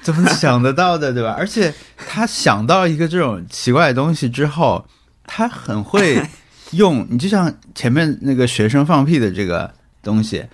[0.03, 1.35] 怎么想得到的，对吧？
[1.39, 4.87] 而且他想到一个这种奇怪的东西之后，
[5.27, 6.21] 他很会
[6.77, 7.07] 用。
[7.11, 10.47] 你就像前面那个学生放屁的这个东西，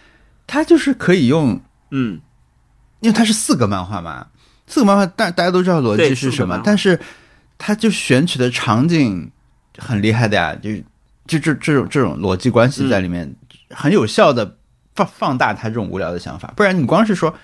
[0.47, 2.21] 它就是可以用，嗯，
[3.01, 4.27] 因为它是四个漫画嘛，
[4.67, 6.99] 四个漫画，大大家都知道逻辑是什么，但是
[7.59, 9.31] 它就选取的场景
[9.79, 10.71] 很厉害的呀，就
[11.27, 13.35] 就这这种这种逻辑关系在里面，
[13.71, 14.57] 很有效的
[14.95, 16.53] 放放大他这种无聊的想法。
[16.57, 17.35] 不然你光是说。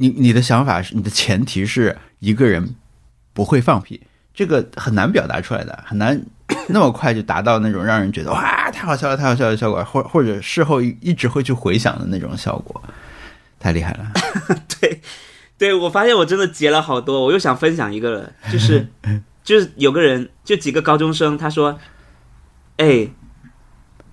[0.00, 2.76] 你你的想法是你的前提是一个人
[3.32, 4.00] 不会放屁，
[4.32, 6.22] 这个很难表达出来的，很难
[6.72, 12.82] 那么快就达到那种让人觉得哇太好笑了太好笑的效果，或或者事后一直会去回想的那种效果，
[13.58, 14.12] 太厉害了。
[14.80, 15.00] 对，
[15.56, 18.86] 对我发现我真的截了好多，我又想分享一个了，就是
[19.42, 21.78] 就是有个人就几个高中生，他说，
[22.76, 23.08] 哎，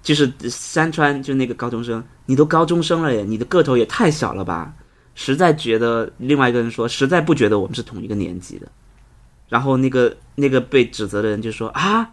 [0.01, 4.73] 就是山川就那个高中生，你都高中生了耶，你的个头也太小了吧。
[5.13, 8.67] 实在觉得另外一个人说，实在不觉得我们是同一个年级的。
[9.47, 12.09] 然后那个那个被指责的人就说：“啊，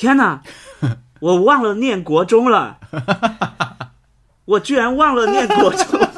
[0.00, 0.40] 天哪，
[1.20, 2.78] 我忘了念国中了，
[4.46, 6.00] 我居然忘了念国中。”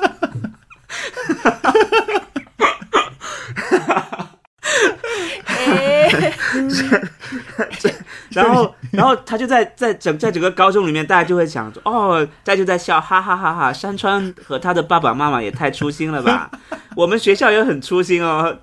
[8.31, 13.73] 然后，然后他就在在整在整个高中里面，大家就会想说，哦，大家就在笑，哈哈哈哈！
[13.73, 16.49] 山川和他的爸爸妈妈也太粗心了吧？
[16.95, 18.57] 我们学校也很粗心哦。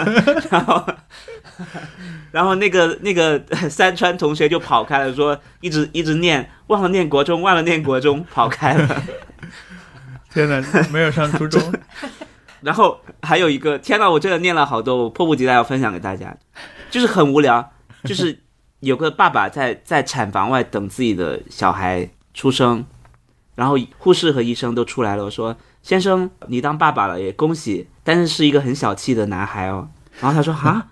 [0.50, 0.84] 然后，
[2.32, 3.38] 然后那个那个
[3.68, 9.02] 三川同学就跑开了，说一直一直念，忘了念国中，忘了念国中，跑开了。
[10.32, 10.62] 天哪，
[10.92, 11.60] 没有上初中。
[12.62, 16.36] 然后还有一个，天哪，我真的念了好多，我迫不及待要分享给大家，
[16.90, 17.72] 就是很无聊，
[18.04, 18.40] 就是。
[18.82, 22.84] 有个爸爸在 在产房外等自己的小孩出生，
[23.54, 29.88] 然后护士和医生都出来了，说：“先生，你当爸爸了，也恭喜，但是是一个很小气的男孩哦。”
[30.20, 30.88] 然后他说：“哈。”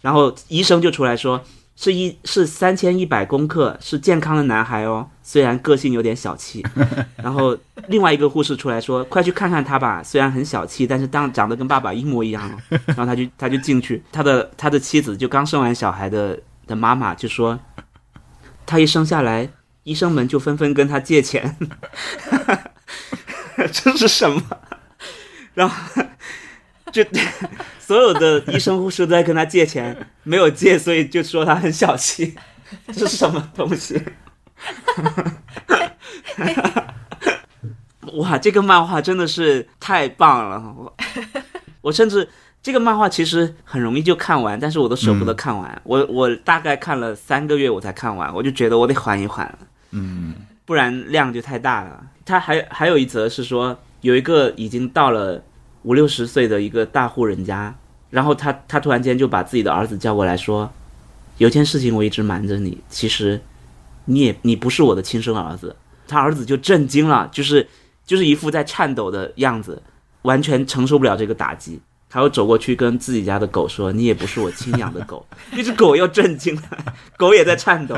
[0.00, 1.42] 然后医生就出来说
[1.76, 6.64] ：“是一是三千一百公克，是健康的男孩哦，虽然个性有点小气。
[7.22, 7.56] ”然后
[7.88, 12.50] 另外一个护士出来说：“快去看看他吧，虽然很小气，但是当长得跟爸爸一模一样。”
[12.86, 16.38] 然后他就他就进去，他的他的妻子就刚生完小孩的。
[16.66, 17.58] 的妈妈就说
[18.64, 19.50] ：“他一生下来，
[19.82, 21.56] 医生们就纷纷跟他借钱，
[23.72, 24.40] 这是什么？
[25.52, 25.74] 然后
[26.92, 27.04] 就
[27.78, 32.34] 所有的医生护士都在跟他借钱，没有借，所以就说他很小气。
[32.92, 34.02] 这是什么东西？
[38.14, 40.74] 哇，这个漫画真的是太棒了！
[40.76, 40.96] 我
[41.82, 42.28] 我甚至。”
[42.62, 45.80] 这个漫画其实很容易就看完，但是我都舍不得看完。
[45.82, 49.58] 我我大概看了三个月我才看完，我就觉得我得缓一缓，
[49.92, 50.34] 嗯，
[50.66, 52.04] 不然量就太大了。
[52.26, 55.42] 他还还有一则是说，有一个已经到了
[55.82, 57.74] 五六十岁的一个大户人家，
[58.10, 60.70] 然后他他突然间就把自己的儿子叫过来说，
[61.38, 63.40] 有件事情我一直瞒着你，其实
[64.04, 65.74] 你也你不是我的亲生儿子。
[66.06, 67.68] 他儿子就震惊了，就是
[68.04, 69.80] 就是一副在颤抖的样子，
[70.22, 71.80] 完全承受不了这个打击。
[72.12, 76.62] 他又走过去跟自己家的狗说：“你也不是我亲养的狗。”那只狗又震惊了，
[77.16, 77.96] 狗也在颤抖。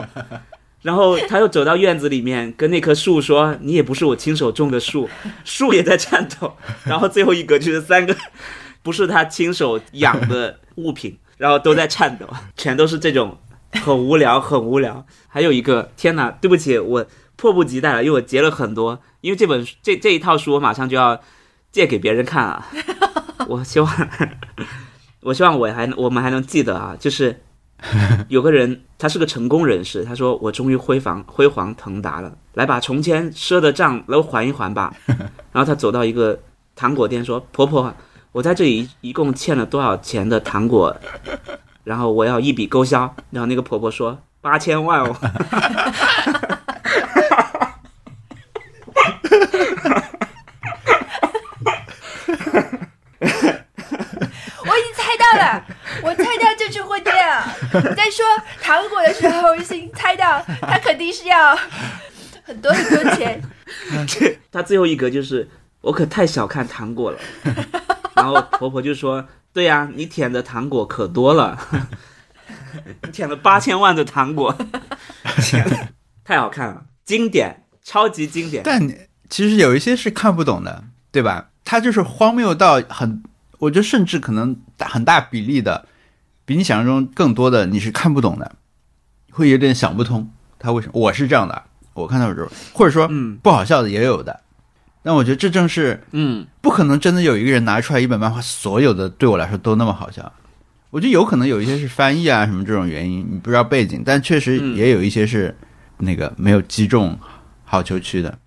[0.83, 5.09] 然后他又走到院子里面，跟那棵树说：“你也不是我亲手种的树。
[5.45, 6.57] ”树也在颤抖。
[6.85, 8.15] 然后最后一格就是三个，
[8.83, 13.39] 不是他亲手养的物品，然后都在颤抖，全都是这种
[13.85, 15.07] 很无聊，很无聊。
[15.29, 16.31] 还有一个，天哪！
[16.31, 21.21] 对不起，我迫不及待了，因为我截了很多，因为这本这这一套书我马上就要
[21.71, 22.67] 借给别人看啊。
[23.47, 24.09] 我希望，
[25.23, 27.41] 我希望我还我们还能记得啊，就是
[28.29, 34.95] 有个人，他是个成功人士，他说我终于辉煌辉煌腾达了，来把从前赊的账都还一还吧。
[35.53, 36.39] 然后他走到一个
[36.75, 37.93] 糖果店，说：“婆婆，
[38.33, 40.97] 我在这里一共欠了多少钱的糖果？
[41.85, 45.17] 然后我要一笔勾销。”然后那个婆婆说：“八千万哦。”
[56.05, 57.43] 我猜到这就会这样。
[57.97, 58.25] 在说
[58.63, 61.57] 糖果的时候，我已经猜到他肯定是要
[62.45, 63.41] 很多很多钱。
[64.51, 65.49] 他最后一格就是
[65.81, 67.19] 我可太小看糖果了。
[68.15, 71.59] 然后婆婆就说：“对呀，你舔的糖果可多了，
[73.03, 74.55] 你舔了八千万的糖果，
[76.23, 78.87] 太好看了，经典，超级经典。”但
[79.31, 81.49] 其实有一些是看不懂的，对吧？
[81.65, 83.23] 他就是荒谬到很，
[83.59, 85.87] 我觉得甚至可能很大比例的。
[86.45, 88.53] 比你想象中更多的你是看不懂的，
[89.31, 91.63] 会有点想不通他为什么我是这样的，
[91.95, 93.09] 我看到的时候，或者说
[93.43, 94.41] 不好笑的也有的，
[95.03, 100.33] 但我觉得这正是嗯，不可能真的有一个人拿出来一本漫画，所有的对我来说都那么好笑。
[100.91, 105.57] 我觉得有可能有一些是翻译啊什么这种原因，你不知道背景，但确实嗯也有一些是
[105.99, 107.19] 那个没有击中
[107.65, 108.39] 好球区的，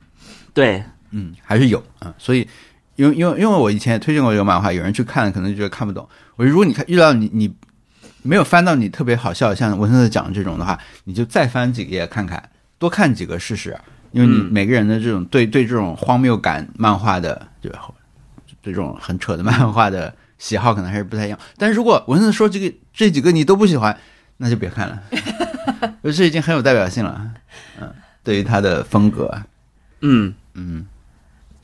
[0.54, 2.14] 对，嗯，还是有啊。
[2.18, 2.48] 所以
[2.98, 6.08] 因为因为因为我以前也推荐过这个漫画，有人去看可能就觉得看不懂。
[6.36, 7.52] 我觉得如果你看遇到你你
[8.26, 13.78] 没有翻到你特别好笑，像文森特讲这种的话，你就再翻几页看看，多看几个试试。
[14.12, 17.70] 因为你嗯每个人的这种对对这种荒谬感漫画的，就
[18.64, 21.38] 这种很扯的漫画的喜好可能还是不太一样。
[21.58, 23.98] 但是如果文森特说这个这几个你都不喜欢，
[24.38, 25.04] 那就别看了，
[26.02, 27.30] 我这已经很有代表性了。
[27.82, 29.38] 嗯，对于他的风格，
[30.00, 30.86] 嗯，嗯，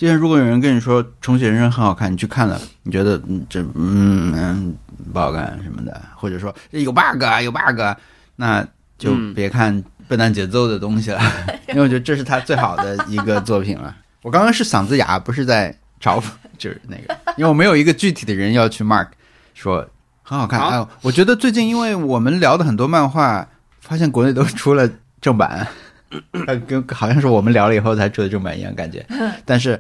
[0.02, 4.76] 就像如果有人跟你说《重启人生》很好看，你去看了，你觉得嗯这嗯嗯
[5.14, 7.96] 不好看什么的，或者说有 bug 啊有 bug，啊
[8.36, 8.66] 那
[8.98, 9.32] 就嗯。
[9.36, 11.22] 别看笨蛋节奏的东西了，
[11.70, 13.96] 因为我觉得这是他最好的一个作品了。
[14.24, 15.72] 我刚刚是嗓子哑，不是在
[16.02, 16.24] 嘲讽，
[16.58, 19.10] 就是那个，因为我没有一个具体的人要去 mark
[19.54, 19.88] 说
[20.24, 20.60] 很好看。
[20.60, 20.70] 好。
[20.70, 23.48] 哎，我觉得最近因为我们聊的很多漫画，
[23.82, 24.90] 发现国内都出了
[25.22, 25.68] 正版，
[26.48, 29.06] 呃跟好像是我们聊了以后才出的正版一样感觉。
[29.46, 29.80] 但是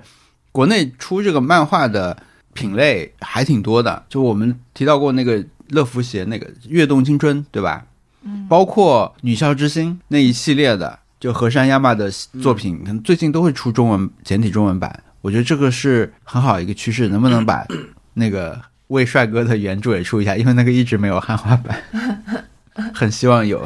[0.51, 2.15] 国内出这个漫画的
[2.53, 7.85] 品类还挺多的，就我们提到过那个乐福鞋那个《跃动青春》，对吧？
[8.23, 12.11] 嗯，包括《女校之星》那一系列的，就和山亚马的
[12.41, 15.03] 作品，可能最近都会出中文简体中文版。
[15.21, 17.65] 我觉得这个是很好一个趋势，能不能把
[18.13, 20.35] 那个魏帅哥的原著也出一下？
[20.35, 21.81] 因为那个一直没有汉化版，
[22.93, 23.61] 很希望有。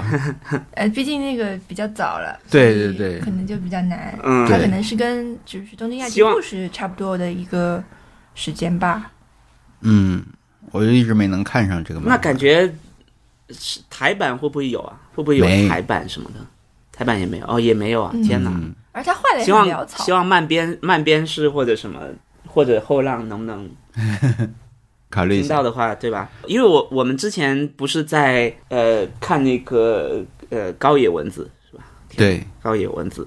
[0.71, 4.17] 呃，毕竟那个比较早了， 对对对可能就比较难。
[4.23, 7.83] 嗯它可能是跟就是《东京爱希望情故事》差不多的一个
[8.33, 9.11] 时间吧。
[9.81, 10.25] 嗯，
[10.71, 11.99] 我就一直没能看上这个。
[12.01, 12.73] 那感觉
[13.51, 14.99] 是台版会不会有啊？
[15.13, 16.39] 会不会有台版什么的？
[16.91, 18.11] 台版也没有哦，也没有啊！
[18.13, 18.49] 嗯天哪！
[18.53, 20.11] 嗯而它画的也希很潦草望希。
[20.13, 21.99] 望慢编慢编式或者什么
[22.47, 23.69] 或者后浪能不能
[25.15, 25.63] 考虑一下听到。
[25.63, 26.29] 的话，对吧？
[26.45, 31.85] 因为我我们之前不是在呃看那个呃高野文子是吧？
[32.17, 33.25] 对，高野文子，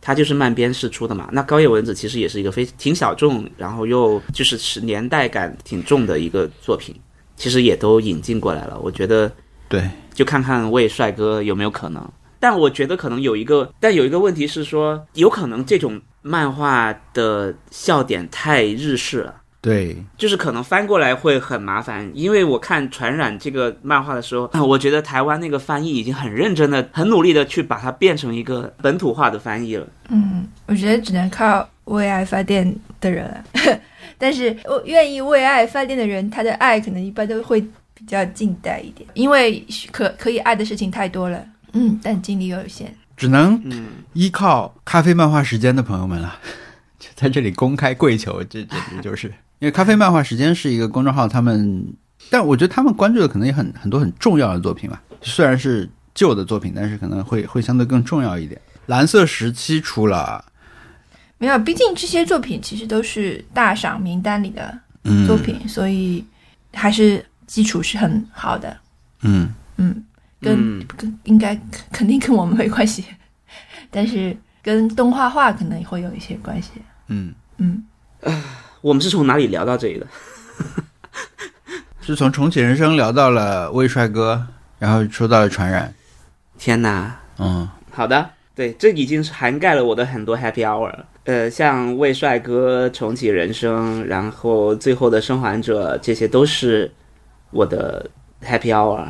[0.00, 1.28] 他就是漫编式出的嘛。
[1.32, 6.94] 那高野文子其实也是一个非挺小众，然后又就是是年代感挺重的一个作品，
[7.36, 8.80] 其实也都引进过来了。
[8.80, 9.30] 我觉得
[9.68, 12.10] 对，就看看魏帅哥有没有可能。
[12.40, 19.34] 但我觉得可能有一个，但有一个问题是说，有可能这种漫画的笑点太日式了。
[19.68, 29.86] 对，就是可能翻过来会很麻烦，因为我看《传染》这个漫画的时候， 我觉得台湾那个翻译已经很认真的、很努力的去把它变成一个本土化的翻译了。
[30.08, 33.44] 嗯，我觉得只能靠为爱发电的人了。
[34.16, 37.60] 但是我愿意为爱发电的人，他的爱可能一般都会
[37.94, 41.44] 比较近代一点，因为可可以爱的事情太多了。
[41.74, 42.92] 嗯，但精力又有限。
[43.16, 46.38] 只能嗯，依靠咖啡漫画时间的朋友们了，
[46.98, 51.84] 就在这里公开跪求，这简直就是因为咖啡漫画时间是一个公众号，他们，
[52.30, 58.60] 但我觉得他们关注的可能也很很多很重要的作品吧，虽然是旧的作品，但是可能会会相对更重要一点。
[58.86, 60.44] 蓝色时期出了，
[61.38, 66.24] 没有，毕竟这些作品其实都是大赏名单里的嗯，作，品，所以
[66.72, 68.76] 还是基础是很好的。
[69.22, 70.04] 嗯，嗯，
[70.40, 70.86] 跟、嗯。
[70.96, 71.58] 跟应该
[71.92, 73.04] 肯定跟我们没关系，
[73.90, 76.70] 但是跟动画化可能会有一些关系。
[77.08, 77.84] 嗯，嗯，
[78.88, 80.06] 我们是从哪里聊到这里的？
[82.00, 84.46] 是从重启人生聊到了魏帅哥，
[84.78, 85.92] 然后说到了传染，
[86.58, 87.14] 天哪！
[87.38, 91.04] 嗯，好的，对，这已经是涵盖了我的很多 happy hour 了。
[91.24, 96.90] 呃，像魏帅哥、重启人生，然后最后的生还者，这些都是
[97.50, 98.08] 我的
[98.42, 99.04] happy hour，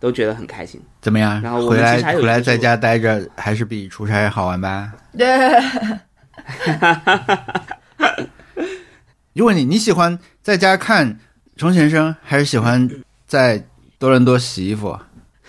[0.00, 0.82] 都觉得很开心。
[1.00, 1.40] 怎么样？
[1.40, 4.92] 然后我回来回来在家待着还是比出差好玩吧？
[5.16, 5.28] 对，
[9.34, 11.14] 如果你你喜欢在家看
[11.56, 12.88] 《重启人生》，还是喜欢
[13.26, 13.64] 在
[13.98, 14.98] 多伦多洗衣服？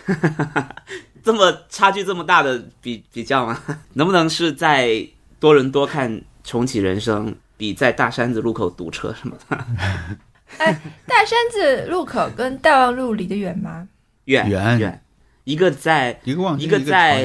[1.24, 3.60] 这么差距这么大的比比较吗？
[3.94, 5.06] 能不能是在
[5.40, 6.12] 多伦多看
[6.44, 9.58] 《重启人生》，比在大山子路口堵车什么的
[10.58, 13.88] 哎大山子路口跟大望路离得远吗？
[14.26, 15.04] 远远远？
[15.44, 17.24] 一个在一个望一个在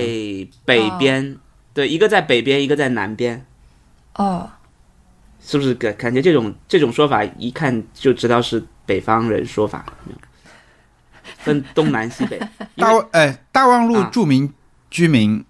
[0.64, 1.36] 北边，
[1.74, 3.44] 对，一个在北边，一个在南边，
[4.14, 4.50] 哦，
[5.47, 9.86] 是不是感感觉这种这种说法一看就知道是北方人说法？
[11.38, 12.40] 分东南西北，
[12.76, 14.53] 大望哎，大望路啊著名
[14.90, 15.44] 居民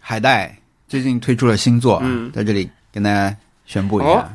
[0.00, 0.56] 海带
[0.88, 3.36] 最近推出了新作，嗯在这里跟大家
[3.66, 4.10] 宣布一下。
[4.10, 4.28] 哦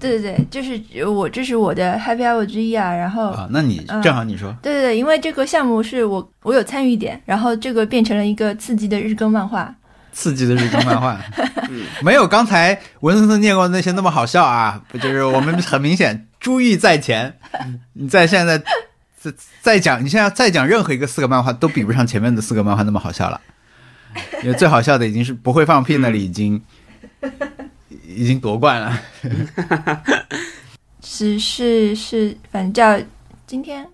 [0.00, 2.94] 对对对，就是我这是我的 happy hour 之一啊。
[2.94, 9.74] 然后，啊，那你嗯正好你说，对对对，因为这个项目是我我有参与一点，然后这个变成了一个刺激的日更漫画，
[10.12, 11.20] 刺激的日更漫画，
[12.02, 14.80] 没有刚才文森特念过的那些那么好笑啊！
[14.88, 17.38] 不 就是我们很明显，珠玉在前，
[17.92, 18.58] 你在现在
[19.20, 23.40] 再再讲，你现在再讲任何一个四个漫画都比不上前面的四个漫画那么好笑了。
[24.42, 26.60] 因为最好笑的已经是不会放屁那里已经
[28.06, 29.00] 已经夺冠了。
[31.02, 33.06] 是是是，反正叫
[33.46, 33.86] 今天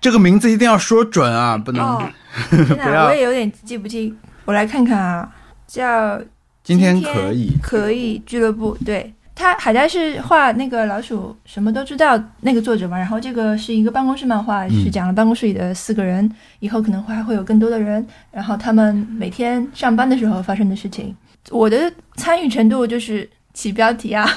[0.00, 2.08] 这个名字一定要说准啊，不能、哦，
[2.50, 5.32] 不，要我也有点记不清，我来看看啊，
[5.66, 6.20] 叫
[6.62, 7.52] 今天可以。
[7.62, 21.16] 可以俱乐部，对他海带是画那个老鼠什么都知道那个作者嘛，然后这个是一个办公室漫画，嗯是讲了办公室里的四个人，以后可能会还会有更多的人，然后他们每天上班的时候发生的事情。
[21.48, 24.28] 我的参与程度就是起标题啊，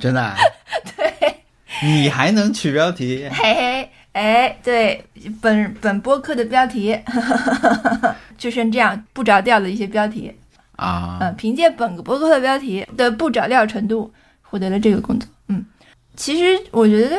[0.00, 0.34] 真的、啊？
[0.96, 1.44] 对，
[1.82, 3.28] 你还能取标题？
[3.30, 5.02] 嘿嘿，哎，对，
[5.40, 6.98] 本本播客的标题
[8.36, 10.32] 就剩这样不着调的一些标题，
[10.76, 11.18] 啊？
[11.20, 15.28] 嗯，凭借本个播客的标题的不着调程度获得了这个工作。
[15.48, 15.64] 嗯，
[16.14, 17.16] 其实我觉得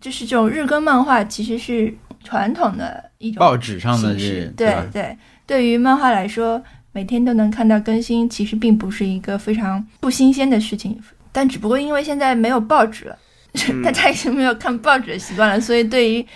[0.00, 11.00] 就是这种日更漫画其实是传统的一种报纸上的形式这，对对，对于漫画来说，每天都能看到更新，其实并不是一个非常不新鲜的事情。
[11.30, 13.14] 但只不过因为现在没有报纸
[13.84, 16.26] 大家已经没有看报纸的习惯了，所以对于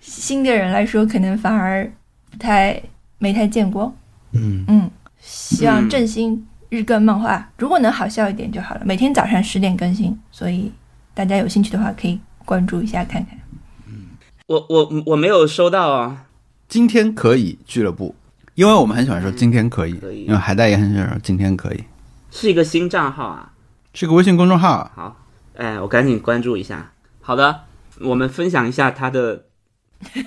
[0.00, 1.90] 新的人来说，可能反而
[2.30, 2.80] 不太
[3.18, 3.94] 没太见过。
[4.32, 4.90] 嗯，嗯，
[5.20, 8.82] 希望嗯振兴日更漫画，如果能好笑一点就好了。
[8.84, 10.70] 每天早上十点更新，所以
[11.14, 13.38] 大家有兴趣的话可以关注一下看看。
[13.86, 14.08] 嗯
[14.46, 16.24] 我我我没有收到啊，
[16.68, 18.14] 今天可以俱乐部，
[18.54, 21.84] 因为我们很喜欢说今天可以，可以因为海带也很喜欢说今天可以，
[22.30, 23.52] 是一个新账号啊。
[23.94, 24.90] 是个微信公众号。
[24.94, 25.17] 好，
[25.58, 26.92] 哎，我赶紧关注一下。
[27.20, 27.64] 好的，
[28.00, 29.44] 我们分享一下他的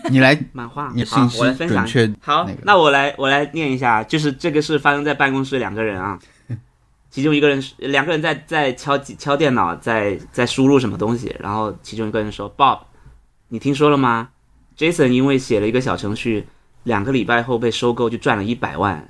[0.10, 0.92] 你来， 漫画。
[0.94, 1.88] 你好信，息我来分享。
[2.20, 6.20] 好，那个那我来我来念一下，就是这个是发生在办公室两个人啊，
[7.10, 12.80] 其中一个人是两个人在在敲敲电脑，在在输入什么东西，然后其中一个人说：“Bob，
[13.48, 14.32] 你听说了吗
[14.78, 16.46] ？Jason 因为写了一个小程序，
[16.84, 19.08] 两个礼拜后被收购，就赚了一百万。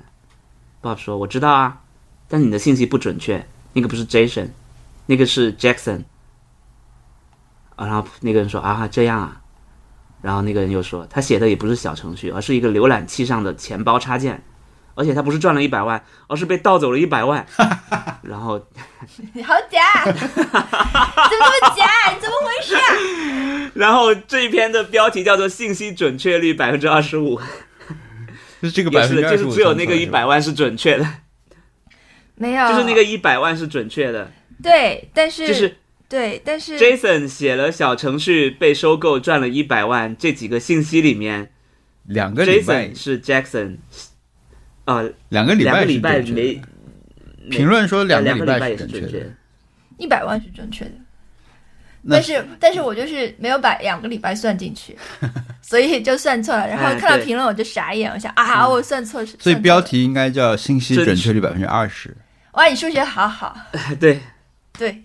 [0.80, 1.80] ”Bob 说：“我知道啊，
[2.28, 4.50] 但你的信息不准确，那个不是 Jason，
[5.06, 6.04] 那个是 Jackson。”
[7.82, 9.40] 啊，然后那个人说：“啊，这样啊。”
[10.22, 14.40] 然后那个人又说，他写的也不是小程序，而是一个浏览器上的钱包插件，
[14.94, 17.44] 而且他不是赚了一百万，而是被盗走了一百万。
[18.22, 18.64] 然后，
[19.34, 22.12] 你好假， 怎么这么假？
[22.14, 23.72] 你怎么回事啊？
[23.74, 27.40] 然后这一篇的标题叫做“信息准确率百分之二十五
[28.60, 31.04] 就是这个”，百分之二十五，就是只有那个一百万是准确的，
[32.36, 34.30] 没有，就是那个一百万是准确的，
[34.62, 35.78] 对，但是就是
[36.12, 41.50] 对，但是 Jason 写了小程序被收购赚了一百万，这几个信息里面
[42.04, 43.76] 两个礼拜，Jason，是 Jackson，
[44.84, 46.62] 呃，两个礼拜是两个礼拜准确的。
[47.44, 49.32] 没评论说两个礼拜是准确的。
[49.96, 50.90] 一百万是准确的，
[52.10, 54.94] 但是但是我就是没有把两个礼拜算进去，
[55.62, 56.68] 所以就算错了。
[56.68, 62.14] 然后哎看到评论我就傻眼，我想啊，我算错是，所以标题应该叫信息准确率百分之二十。
[62.52, 63.56] 哇，你数学好好，
[63.98, 64.20] 对，
[64.78, 65.04] 对，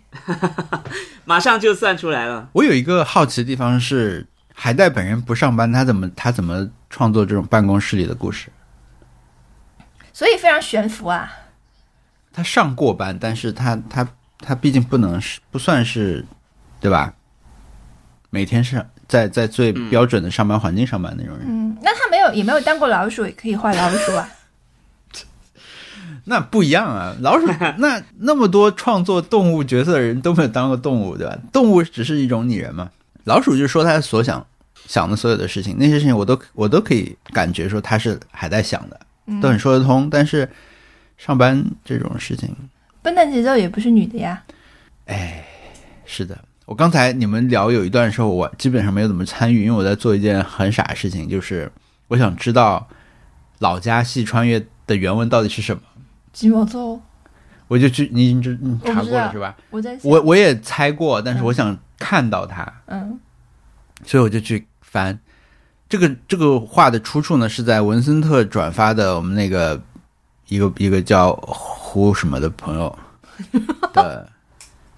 [1.25, 2.49] 马上就算出来了。
[2.53, 8.49] 我有一个好奇的地方是，海带本人不上班，他怎么他怎么创作这种办公室里的故事？
[10.13, 11.31] 所以非常悬浮啊。
[12.33, 14.07] 他上过班，但是他他
[14.39, 16.25] 他毕竟不能是不算是，
[16.79, 17.13] 对吧？
[18.29, 24.29] 每天是在在最标准的上班环境上班那种人，嗯，那他没有也没有当过老鼠，也可以画老鼠啊。
[26.29, 27.15] 那不一样啊！
[27.21, 27.47] 老鼠
[27.79, 31.37] 那那么多创作动物角色的人都没有当过动物，对吧？
[31.53, 32.89] 动物只是一种拟人嘛。
[33.23, 34.45] 老鼠就是说他所想
[34.85, 40.09] 想的所有的事情，那些事情我都我都可以感觉说他是还在想的，嗯都很说得通。
[40.09, 40.49] 但是
[41.17, 42.53] 上班这种事情，
[43.01, 44.43] 笨蛋节奏也不是女的呀。
[45.05, 45.45] 哎
[46.05, 51.71] 是的，我刚才你们聊有一段时候，我基本上没有怎么参与，因为我在做一件很傻的事情，就是
[52.09, 52.87] 我想知道
[53.59, 55.81] 老家戏穿越的原文到底是什么，
[56.37, 57.01] 寂寞奏，
[57.67, 59.57] 我就去，你已经知你查过了是吧？
[59.71, 63.19] 我在我我也猜过，但是我想看到它，嗯
[64.05, 65.17] 所以我就去翻。
[65.89, 69.81] 这个这个话的出处呢，是在文森特转发的我们那个
[70.47, 72.95] 一个一个叫胡什么的朋友
[73.93, 74.29] 的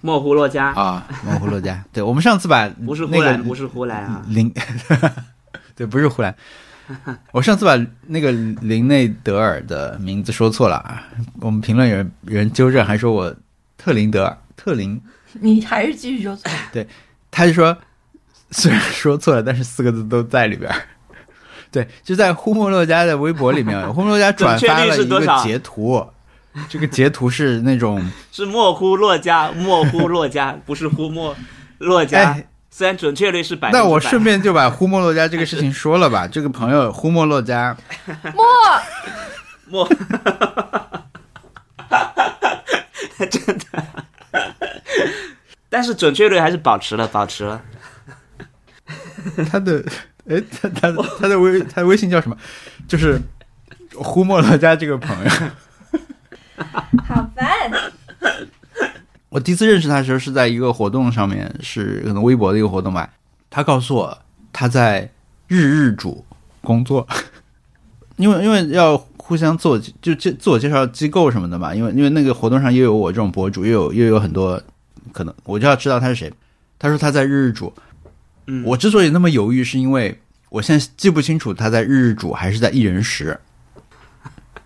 [0.02, 1.82] 莫胡洛加啊，莫胡洛加。
[1.90, 4.52] 对我们上次把不是那个呼兰，不是胡兰啊，林，
[5.74, 6.34] 对，不是胡兰。
[7.32, 11.02] 我上次把那个林内德尔的名字说错了啊，
[11.40, 13.34] 我们评论有人有人纠正，还说我
[13.76, 15.00] 特林德尔特林，
[15.34, 16.50] 你还是继续说错。
[16.72, 16.86] 对
[17.30, 17.76] 他就说
[18.50, 20.72] 虽然说错了，但是四个字都在里边。
[21.70, 26.04] 对，就在呼莫洛加的微博里面，呼莫洛加转发了一个截图，
[26.68, 31.36] 这个截图是那种是莫呼洛加，莫呼洛加，不是呼莫
[31.78, 32.32] 洛加。
[32.32, 36.26] 哎虽然准确率是百分，那我顺便就把呼莫洛加这个事情说了吧。
[36.30, 37.76] 这个朋友呼莫洛加，
[38.34, 38.44] 莫
[39.66, 39.88] 莫，
[43.18, 43.84] 真的，
[45.68, 47.60] 但是准确率还是保持了，保持了。
[49.50, 49.84] 他的
[50.28, 52.36] 哎，他他他的微他的微信叫什么？
[52.88, 53.20] 就是
[53.94, 55.30] 呼莫洛加这个朋友。
[57.06, 57.70] 好烦。
[59.30, 63.08] 我第一次认识他的时候是在一个活动上面，是可能微博的一个活动吧。
[63.48, 64.18] 他告诉我
[64.52, 65.10] 他在
[65.46, 66.24] 日日主
[66.60, 67.06] 工作，
[68.16, 71.72] 因为因为要互相自我就介自我介绍机构什么的嘛。
[71.72, 74.60] 因为因为那个活动上又有我这种博主，又有又有很多
[75.12, 76.32] 可能，我就要知道他是谁。
[76.78, 77.72] 他说他在日日主，
[78.46, 83.38] 嗯，我之所以那么犹豫，是因为我现在记不清楚他在日日主还是在一人食。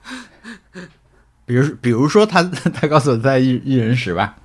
[1.45, 4.37] 比如比如说他他告诉我在一一人食吧，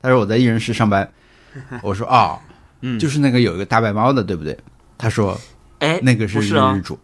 [0.00, 1.10] 他说我在一人室上班，
[1.82, 2.38] 我说哦，
[2.82, 4.56] 嗯就是那个有一个大白猫的，对不对？
[4.96, 5.38] 他说
[5.80, 6.98] 哎，那个是哦日主，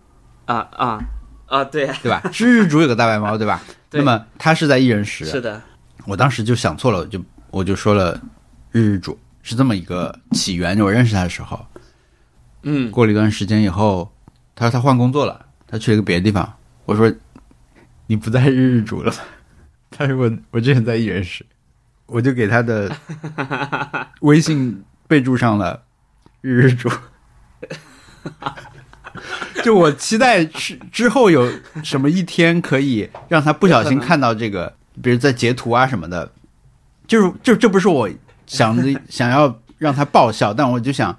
[0.46, 1.00] 啊啊
[1.46, 2.22] 啊，对， 对吧？
[2.32, 3.60] 是日日主有个大白猫，对吧？
[3.90, 5.60] 对那么他是在一人室，是的，
[6.06, 8.20] 我当时就想错了，我就我就说了
[8.72, 10.78] 日日主是这么一个起源。
[10.80, 11.64] 我认识他的时候，
[12.62, 14.12] 嗯，过了一段时间以后，
[14.56, 16.52] 他说他换工作了，他去了一个别的地方。
[16.86, 17.12] 我说
[18.08, 19.18] 你不在日日主了吗？
[19.90, 21.46] 他说我我之前在一人食，
[22.06, 22.94] 我就给他的
[24.20, 25.82] 微信备注上了
[26.40, 26.90] 日日主。
[29.62, 31.50] 就我期待是之后有
[31.82, 36.30] 什么一天可以让他不小心看到这个，比如在截图啊什么的，
[37.06, 38.10] 就是就这不是我
[38.46, 41.16] 想的 想要让他爆笑，但我就想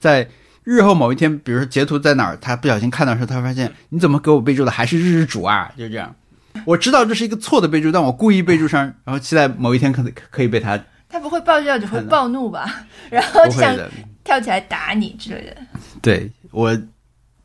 [0.00, 0.28] 在
[0.64, 5.70] 日后某一天，比如说截图在哪儿，他不小心看到的时候，他发现你怎么给我备注的还是日日主啊？
[5.76, 6.12] 就这样。
[6.64, 10.78] 我知道这是一个错的备注，但我故意备注上，然后期待某一天可能可以被他
[11.08, 12.86] 他不会爆笑，只会暴怒吧？
[13.10, 13.76] 然后就想。
[14.24, 15.54] 跳起来打你之类的。
[16.00, 16.74] 对我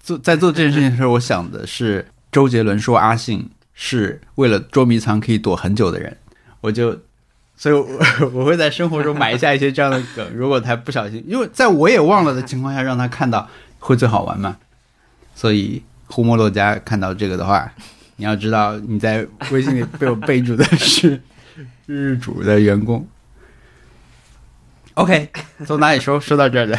[0.02, 6.16] 做在做这件事情的时候，我想的是周杰伦说阿信是为了捉迷藏可以躲很久的人，
[6.62, 6.98] 我就，
[7.58, 7.86] 所以我
[8.32, 13.50] 我会在生活中埋下一些这样的梗，如果他不小心，因为在我也忘了的情况下让他看到，
[13.80, 14.56] 会最好玩嘛。
[15.36, 17.70] 所以胡莫洛加看到这个的话，
[18.20, 21.22] 你要知道你在微信里被我备注的是
[21.88, 23.08] 日主的员工。
[24.96, 25.30] OK，
[25.66, 26.78] 从哪里说说到这儿的？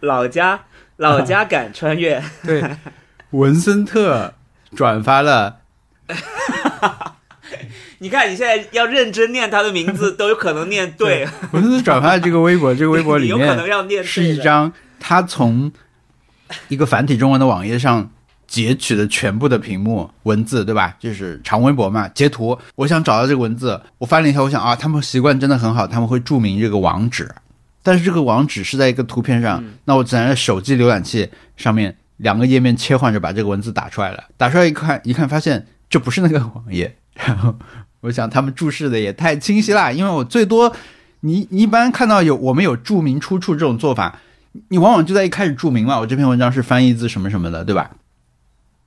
[0.00, 0.64] 老家
[0.96, 2.76] 老家敢穿越， 对，
[3.30, 4.34] 文森特
[4.74, 5.60] 转发了，
[7.98, 15.70] 你看你现在要认真念他的名字，都有可能念对，文森特转发的这个微博，这个微博里有可能面要念对是一张他从
[16.68, 18.10] 一个繁体中文的网页上
[18.46, 20.94] 截取的全部的屏幕文字，对吧？
[20.98, 22.56] 就是长微博嘛，截图。
[22.76, 27.34] 我想找到这个文字，我翻了一下，我想啊，他们习惯真的很好，他们会注明这个网址，
[27.82, 34.24] 但是这个网址是在一个图片上，那我只能在手机浏览器上面两个页面切换着把这个文字打出来了。
[34.36, 37.54] 打出来一看，一看发现这不是那个网页，然 后
[38.00, 40.70] 我想他们注释的也太清晰啦，因为我最多
[41.20, 44.20] 你你一般看到有我们有注明出处这种做法，
[44.68, 47.90] 你往往就在一开始注明嘛，我这篇文章是翻译自什么什么的，对吧？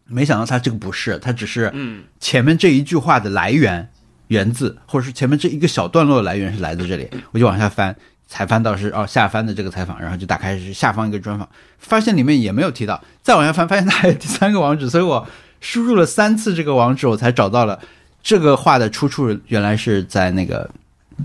[0.06, 3.90] 没想到他这个不是，他只是嗯前面这一句话的来源
[4.28, 7.94] 源自，或者是前面这一个小段落的来源是来自这里，我就往下翻，
[8.26, 11.48] 才翻到是哦下翻的这个采访，然后就打开是下方一个专访，
[11.78, 15.28] 发现里面也没有提到，再往下翻发现它还有第三个网址，所以我
[15.60, 17.78] 输入了三次这个网址，我才找到了
[18.24, 20.70] 这个话的出处，原来是在那个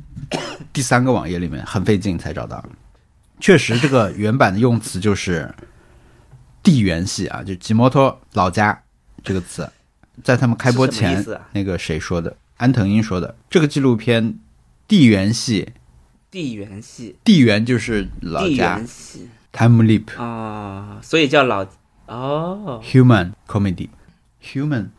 [0.72, 2.64] 第三个网页里面，很费劲才找到。
[3.42, 5.52] 确实，这个原版的用词就是
[6.62, 8.84] 地缘系啊，就吉摩托老家
[9.24, 9.68] 这个词，
[10.22, 12.36] 在他们开播前那个谁说的？
[12.58, 13.34] 安藤英说的。
[13.50, 14.38] 这个纪录片
[14.86, 15.72] 地缘系，
[16.30, 18.80] 地缘系，地缘就是老家
[19.50, 21.66] ，time leap 啊，所以叫老
[22.06, 23.88] 哦，human comedy
[24.40, 24.90] human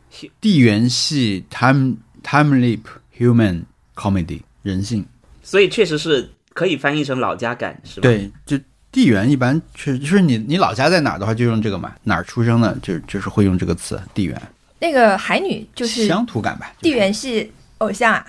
[0.41, 2.81] 地缘系 time time leap
[3.17, 3.63] human
[3.95, 5.05] comedy 人性。
[5.41, 8.57] 所以确实是可以翻译成老家感，是吧？，对，就
[8.91, 14.39] 地缘一般确就是你你老家在哪儿的话，就用这个嘛，哪儿出生的就就是会用这个词地缘，
[14.79, 16.71] 那个海女就是乡土感吧。
[16.81, 18.25] 地缘系偶像啊，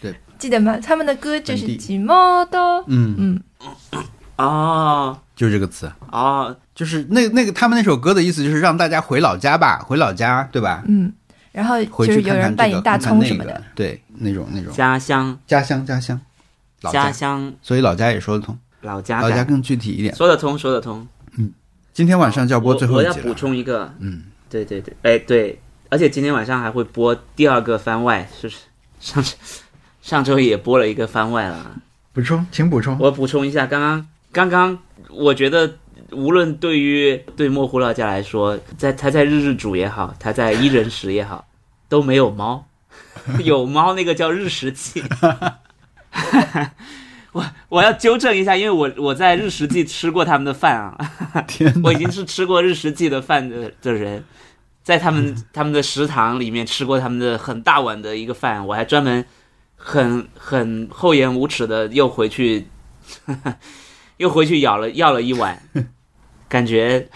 [0.00, 0.78] 对， 记得吗？
[0.78, 1.76] 他们的歌就是本地。
[1.76, 3.42] 吉摩多，嗯，嗯，
[4.36, 5.18] 哦。
[5.36, 10.82] 就是这个词，哦，就是那那个他们那首歌的意思就是让大家回老家吧，回老家，对吧？
[10.88, 11.12] 嗯，
[11.52, 14.72] 然后就是有人扮演大看看那个葱什么的，，对，那种那种。
[14.72, 15.38] 家乡。
[15.46, 16.20] 家乡家乡，
[16.82, 17.04] 老家。
[17.04, 17.52] 家，乡。
[17.62, 20.14] 所以老家也说得通，老家，老家更具体一点。
[20.14, 21.06] 说得通，说得通。
[21.36, 21.52] 嗯。
[21.92, 28.60] 今天晚上就要播最后我我要补充一个，嗯，对对对，哎对，而且今天晚上还会播第二个番外，是不是
[29.00, 29.24] 上
[30.00, 31.80] 上周也播了一个番外了。
[32.12, 32.96] 补充，请补充。
[33.00, 35.76] 我补充一下，刚刚刚刚，我觉得
[36.12, 41.48] 无论对于对莫胡老家来说，在他在日日煮也好，他在一人食也好，
[41.88, 42.64] 都没有猫，
[43.42, 45.02] 有猫那个叫日食记。
[47.32, 50.96] 我我要纠正一下，因为我我在日食记吃过他们的饭啊，
[51.46, 54.24] 天哪我已经是吃过日食记的饭的的人，
[54.82, 59.24] 在他们他们的食堂里面吃过他们的很大碗的一个饭，我还专门
[59.76, 62.66] 很很厚颜无耻的又回去
[64.16, 65.62] 又回去咬了要了一碗，
[66.48, 67.08] 感觉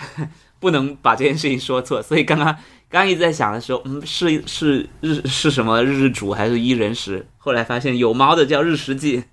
[0.60, 2.56] 不能把这件事情说错，所以刚刚
[2.92, 7.26] 刚刚一直在想的时候，嗯，是是日是什么日日主还是一人食？
[7.38, 9.24] 后来发现有猫的叫日食记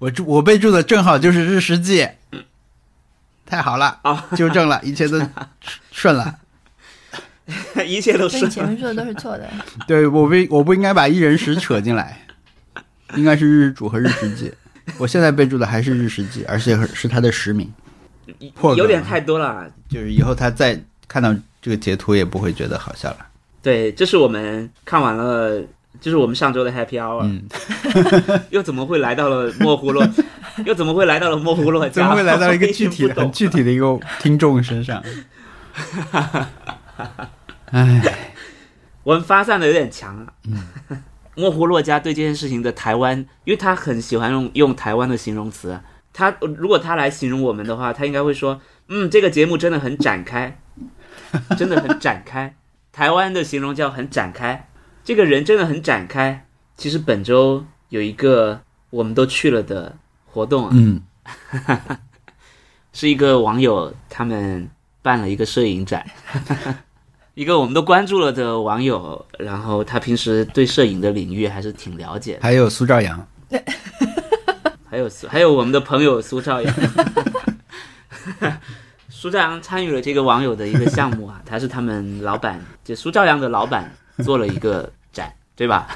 [0.00, 2.08] 我注我备注的正好就是日食记，
[3.46, 5.22] 太好了，啊，纠正了，一切都
[5.92, 6.40] 顺了。
[7.86, 9.48] 一切都是以你前面说的都是错的。
[9.86, 12.26] 对我不我不应该把一人食扯进来，
[13.14, 14.52] 应该是日主和日食记。
[14.98, 17.72] 我现在备注的还是日食记，而且是他的实名，
[18.54, 19.70] 破有点太多了。
[19.88, 21.32] 就是以后他再看到
[21.64, 23.16] 这个截图也不会觉得好笑了。
[23.62, 25.58] 对，这是我们看完了，
[25.98, 27.42] 就是我们上周的 Happy Hour，、嗯，
[28.52, 30.06] 又怎么会来到了莫呼洛？
[30.66, 31.90] 又怎么会来到了莫呼洛家？
[31.90, 35.02] 怎么会来到一个具体 很具体的一个听众身上？
[37.70, 38.02] 哎，
[39.02, 40.28] 我们发散的有点强啊。
[41.34, 45.82] 莫呼洛家对这件事情的台湾，因为他很喜欢用用台湾的形容词啊。
[46.12, 50.60] 他如果他来形容我们的话，他应该会说：“嗯，这个节目真的很展开，
[51.56, 52.54] 真的很展开。”
[52.92, 54.68] 台湾的形容叫很展开，
[55.04, 56.46] 这个人真的很展开。
[56.76, 58.60] 其实本周有一个
[58.90, 61.00] 我们都去了的活动啊，嗯，
[62.92, 64.68] 是一个网友他们
[65.02, 66.04] 办了一个摄影展，
[67.34, 73.26] 一个我们都关注了的网友，然后他平时对摄影的领域还是挺了解的，还有苏兆阳，
[74.88, 76.74] 还有还有我们的朋友苏兆阳，
[79.24, 83.90] 苏兆阳参与了这个网友的一个项目啊，他是他们老板，就苏兆阳的老板
[84.22, 85.88] 做了一个展，对吧？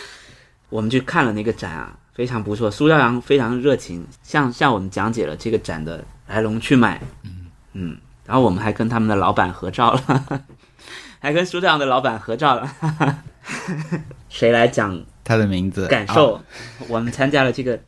[0.70, 6.98] 我们去看了那个展啊，非常不错，苏兆阳非常热情，向向我们讲解了这个展的来龙去脉，
[7.74, 7.98] 嗯。
[8.24, 10.44] 然后我们还跟他们的老板合照了，
[11.20, 13.22] 还跟苏兆阳的老板合照了，
[14.30, 15.86] 谁来讲他的名字。
[15.88, 16.40] 感受？
[16.88, 17.78] 我们参加了这个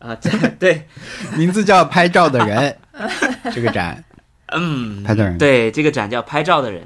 [0.00, 0.28] 啊，这
[0.58, 0.88] 对，
[1.36, 2.76] 名字叫拍照的人，
[3.52, 4.02] 这个展
[4.54, 5.36] 嗯，拍照人。
[5.38, 6.82] 对，这个展叫拍照的人，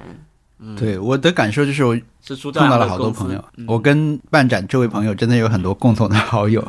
[0.76, 3.64] 对我的感受就是我是碰到了好多朋友，嗯。
[3.68, 6.66] 我跟办展这位朋友真的有很多共同的好友。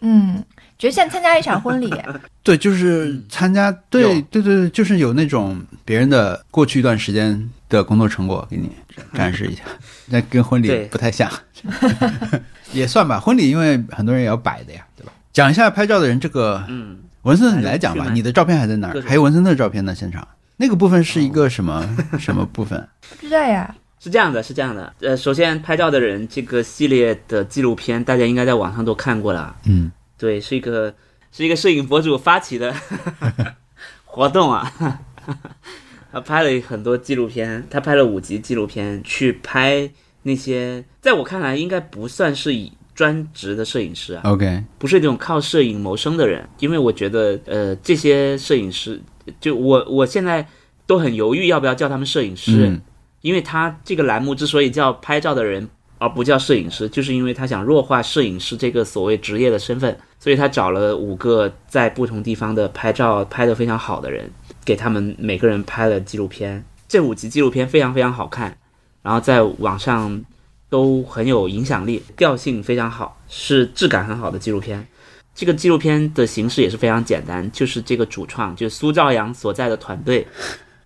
[0.00, 0.42] 嗯，
[0.78, 1.92] 觉得像参加一场婚礼，
[2.42, 8.70] 对，就是参加，对对对对，就是有那种别人的过去一段时间的工作成果给你
[9.12, 9.62] 展示一下，
[10.08, 11.30] 那跟婚礼不太像，
[12.72, 13.20] 也算吧。
[13.20, 15.12] 婚礼因为很多人也要摆的呀，对吧？
[15.32, 19.00] 讲一下拍照的人这个，嗯，文森特你来讲吧，你的照片还在哪儿？
[19.02, 19.94] 还有文森特的照片呢？
[19.94, 22.88] 现场那个部分是一个什么 什么部分？
[23.20, 23.74] 不知道呀。
[24.02, 24.90] 是这样的，是这样的。
[25.00, 29.54] 呃，首先拍照的人这个系列的纪录片，大家应该在网上都看过了。
[29.64, 30.94] 嗯，对，是一个
[31.30, 32.74] 是一个摄影博主发起的
[34.06, 34.72] 活动啊。
[36.10, 39.90] 他拍了很多纪录片，他拍了五集纪录片，去拍
[40.22, 49.00] 那些在我看来应该不算是以专职的摄影师啊，OK，不是那种靠摄影谋生的人，因为我觉得，呃，这些摄影师，
[49.40, 50.46] 就我我现在
[50.86, 52.82] 都很犹豫要不要叫他们摄影师，嗯。
[53.22, 64.30] 因为他这个栏目之所以叫拍照的人，而不叫摄影师，就是因为他想弱化摄影师这个所谓职业的身份，所以他找了五个在不同地方的拍照拍得非常好的人，
[64.62, 66.62] 给他们每个人拍了纪录片。
[66.86, 68.58] 这五集纪录片非常非常好看，
[69.00, 70.22] 然后在网上
[70.70, 74.86] 都很有影响力，调性非常好，是质感很好的纪录片。
[75.34, 80.26] 这个纪录片的形式也是非常简单，就是这个主创，就是苏兆阳所在的团队，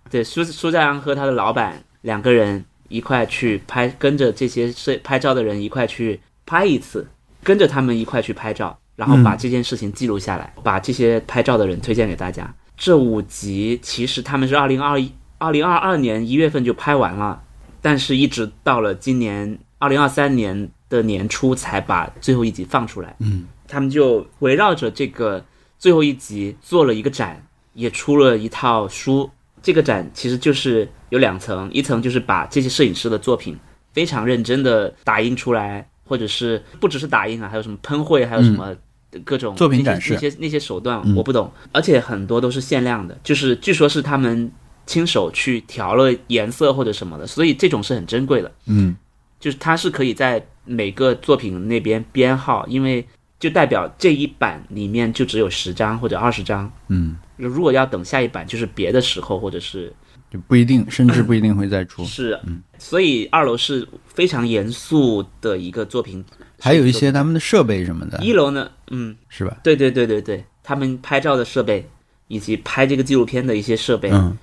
[0.09, 7.07] 对苏苏兆阳和他的老板两个人一块去拍，跟着这些摄拍照的人一块去拍一次，
[7.43, 12.53] 跟着他们一块去拍照，然后把这件事情记录下来，把这些拍照的人推荐给大家。
[12.77, 17.41] 这五集其实他们是二零二一二零二二年一月份就拍完了，
[17.81, 23.15] 但是一直到了今年二零二三年的年初才把最后一集放出来。
[23.19, 25.43] 嗯，他们就围绕着这个
[25.77, 29.29] 最后一集做了一个展，也出了一套书。
[29.61, 33.57] 这个展其实就是有两层，一层就是把这些摄影师的作品
[33.93, 38.75] 非常认真的打印出来，或者是不只是打印啊，还有什么喷绘，还有什么
[39.23, 44.51] 各种作品展示那些那些手段嗯我不懂，而且很多都是限量的，就是据说是他们
[44.85, 48.51] 亲手去调了颜色或者什么的，所以这种是很珍贵的。
[48.67, 48.95] 嗯
[49.39, 53.05] 就是它是可以在每个作品那边编号，因为
[53.39, 56.71] 就代表这一版里面就只有十张或者二十张。
[56.87, 59.93] 嗯，如果要等下一版，就是别的时候或者是
[60.31, 62.03] 就不一定，甚至不一定会再出。
[62.05, 62.39] 是，
[62.79, 66.23] 所以二楼是非常严肃的一个作品。
[66.59, 69.57] 还有一些他们的设备什么的，一楼呢，嗯，是吧？
[69.61, 71.87] 对对对对对，他们拍照的设备，
[72.27, 74.35] 以及拍这个纪录片的一些设备，嗯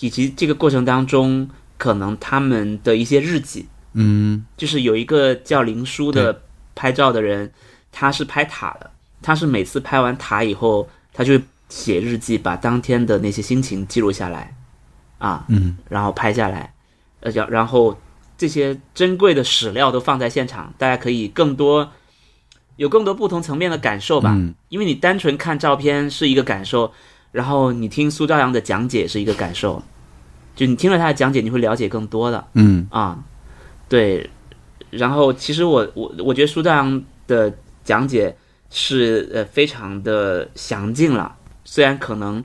[0.00, 4.44] 以及这个过程当中可能他们的一些日记，嗯。
[4.56, 6.42] 就是有一个叫林叔的
[6.74, 7.50] 拍照的人，
[7.92, 14.56] 他是拍塔的，他是每次拍完塔以后，他就写日记，把当天的那些心情记录下来，
[15.18, 15.76] 啊，嗯。
[15.88, 16.72] 然后拍下来，
[17.20, 17.98] 呃，然然后
[18.38, 21.90] 这些珍贵的史料都放在现场，大家可以更多
[22.76, 24.32] 有更多不同层面的感受吧。
[24.34, 24.54] 嗯。
[24.68, 26.92] 因为你单纯看照片是一个感受，
[27.32, 29.82] 然后你听苏朝阳的讲解是一个感受，
[30.56, 32.46] 就你听了他的讲解，你会了解更多的。
[32.54, 32.86] 嗯。
[32.90, 33.18] 啊。
[33.90, 34.30] 对，
[34.88, 37.52] 然后其实我我我觉得苏朝阳的
[37.84, 38.34] 讲解
[38.70, 42.42] 是呃非常的详尽了，虽然可能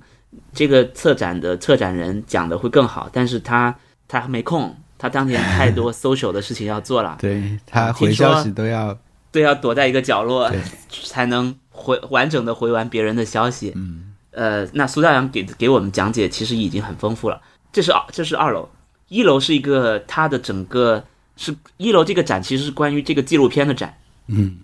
[0.52, 3.74] 这个策展的策展人讲的会更好，但是他
[4.08, 8.98] 他没空，他当年太多 social 的事情要做了，对他回消息都要
[9.32, 10.52] 对，要躲在一个角落
[10.90, 13.72] 才能回完整的回完别人的消息。
[13.76, 14.12] 嗯。
[14.32, 17.40] 呃，那苏大阳给给我们讲解其实已经很丰富了。
[17.72, 18.68] 这是二，这是二楼，
[19.08, 21.02] 一楼是一个它的整个
[21.38, 23.94] 是一楼这个展其实是关于这个纪录片的展，
[24.28, 24.58] 嗯。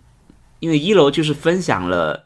[0.60, 2.24] 因为一楼就是分享了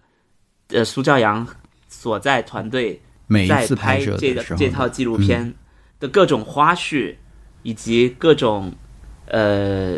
[0.67, 1.47] 呃苏兆阳
[1.87, 5.53] 所在团队每次拍这个这套纪录片
[6.01, 7.15] 的各种花絮，
[7.63, 8.69] 以及各种
[9.27, 9.97] 呃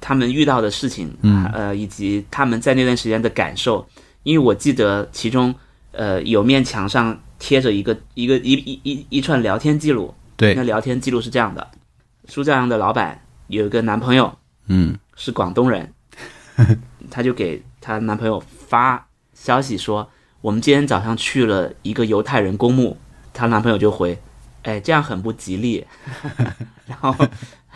[0.00, 1.44] 他们遇到的事情，嗯。
[1.54, 3.86] 呃，以及他们在那段时间的感受。
[4.24, 5.54] 因为我记得其中
[5.92, 10.52] 呃有面墙上贴着一个一个一一一一串聊天记录，对。
[10.54, 11.64] 那聊天记录是这样的：
[12.26, 14.96] 苏兆阳的老板有一个男朋友嗯。
[15.18, 15.94] 是广东人，
[17.10, 20.10] 她就给她男朋友发消息说，
[20.42, 22.98] 我们今天早上去了一个犹太人公墓，
[23.32, 24.18] 她男朋友就回，
[24.64, 25.86] 哎，这样很不吉利。
[26.86, 27.16] 然后，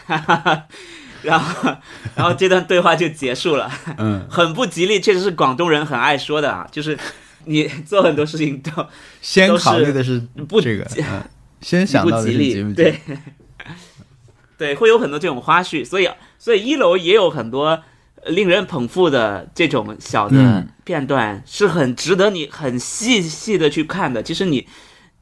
[1.23, 1.77] 然后，
[2.15, 6.99] 然后这段对话就结束了，嗯，很不吉利，确实是广东人很爱说的啊，就是
[7.47, 8.87] 你做很多事情都
[9.23, 11.23] 先考虑的是不这个，嗯。
[11.63, 12.75] 先想到的是不吉利。
[12.75, 13.01] 对，
[14.61, 16.07] 对，会有很多这种花絮，所以
[16.39, 17.69] 所以一楼也有很多
[18.23, 24.23] 呃令人捧腹的这种小的嗯片段，是很值得你很细细的去看的。
[24.23, 24.67] 其实你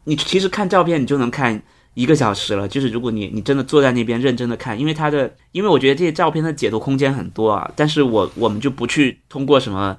[0.02, 1.62] 你其实看照片你就能看
[1.94, 9.96] 一个小时了，就是如果你你真的坐在那边认真的看，因为它的，因为我觉得这些照片的解读空间很多啊，但是我我们就不去通过什么。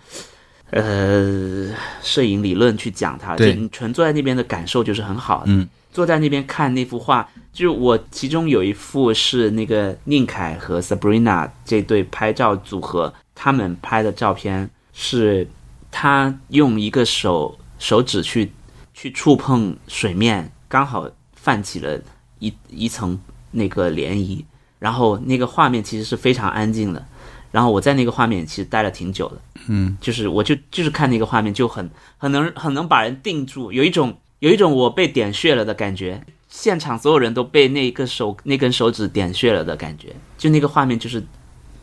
[0.72, 1.74] 呃，
[2.04, 5.46] 摄影理论去讲它，就你纯坐在那边的感受就是很好的。
[5.48, 15.48] 嗯坐在那边看那幅画，就是我其中有一幅是那个宁凯和 Sabrina 这对拍照组合他们拍的照片，是
[15.92, 18.52] 他用一个手手指去
[18.94, 22.00] 去触碰水面，刚好泛起了
[22.40, 23.20] 一一层
[23.52, 24.44] 那个涟漪，
[24.78, 27.04] 然后那个画面其实是非常安静的，
[27.52, 29.42] 然后我在那个画面其实待了挺久的。
[29.68, 41.24] 嗯就是我就就是看那个画面就很很能很能把人定住，有一种有一种我被点穴了的感觉，现场所有人都被那个手那根手指点穴了的感觉，就那个画面就是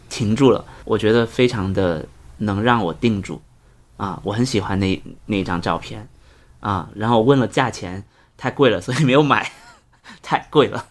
[0.09, 2.07] 停住了，我觉得非常的
[2.39, 3.41] 能让我定住
[3.97, 6.09] 啊，我很喜欢那那一张照片
[6.61, 8.03] 啊，然后问了价钱，
[8.37, 9.53] 太贵了，所以没有买，
[10.23, 10.87] 太贵了。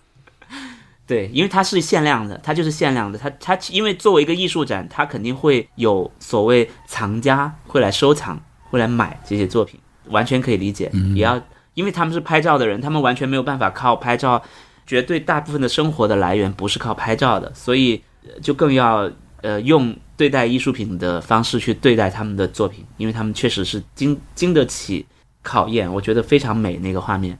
[1.08, 3.18] 对，因为它是限量的，它就是限量的。
[3.20, 8.42] 它它因为作为一个艺术展，它肯定会有所谓藏家会来收藏，
[8.72, 10.92] 会来买这些作品，完全可以理解。
[11.14, 11.40] 也要
[11.76, 14.42] 因为他们是拍照的人，他们完全没有办法靠拍照，
[14.88, 18.02] 绝对大部分的生活的来源不是靠拍照的，所以
[18.42, 19.10] 就更要
[19.42, 25.06] 呃用对待艺术品的方式去对待他们的作品，因为他们确实是经经得起
[25.44, 27.38] 考验，我觉得非常美那个画面。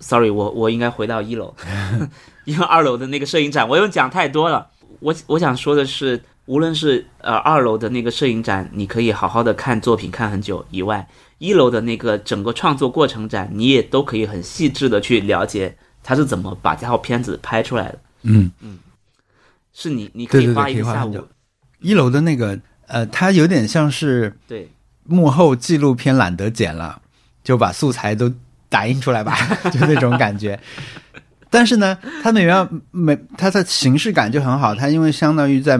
[0.00, 1.54] Sorry，我我应该回到一楼，
[2.44, 4.66] 因为二楼的那个摄影展，我又讲太多了。
[5.00, 11.06] 我我想说的是，无论是呃二楼的那个摄影展，你可以好好的看作品看很久以外，
[11.38, 17.98] 一楼的那个整个创作过程展，你也都可以很细致的去了解他是怎么把这套片子拍出来的。
[18.22, 18.78] 嗯嗯，
[19.72, 21.26] 是你你可以对对对花一个下午
[21.80, 24.68] 一楼的那个呃，它有点像是对
[25.04, 27.00] 幕后纪录片懒得剪了，
[27.42, 28.32] 就把素材都
[28.68, 29.36] 打印出来吧，
[29.70, 30.58] 就那种感觉。
[31.50, 35.78] 但是呢，它那边每它的形式感就很好，它因为相当于在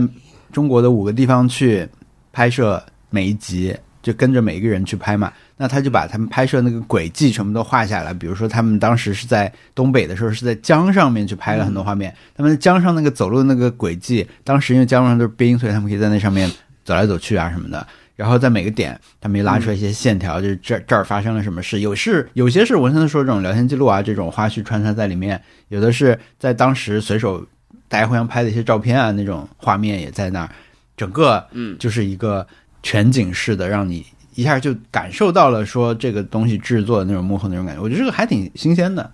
[0.53, 1.89] 中国的五个地方去
[2.33, 8.13] 拍摄每一集，就跟着每一个人去拍嘛，那他就把他们拍摄那个轨迹全部都画下来。
[8.13, 12.15] 比如说，他们当时是在东北的时候，是在江上面去拍了很多画面。
[12.37, 16.51] 他们在江上那个走路的那个轨迹，当时因为江上都是冰，所以他们可以在那上面
[16.85, 17.87] 走来走去啊什么的。
[18.17, 21.81] 然后在每个点，他们又拉出来一些线条，就是这这儿发生了什么事。
[21.81, 25.37] 有是有些是文森特说这种聊天记录啊，这种花絮穿插在里面；
[25.67, 27.45] 有的是在当时随手
[27.89, 30.51] 大家互相拍的一些照片啊，那种画面也在那儿。
[30.97, 32.47] 整个嗯就是一个
[32.85, 37.83] 全景式的，让你一下就感受到了说这个东西制作的那种幕后那种感觉。
[37.83, 39.11] 我觉得这个还挺新鲜的。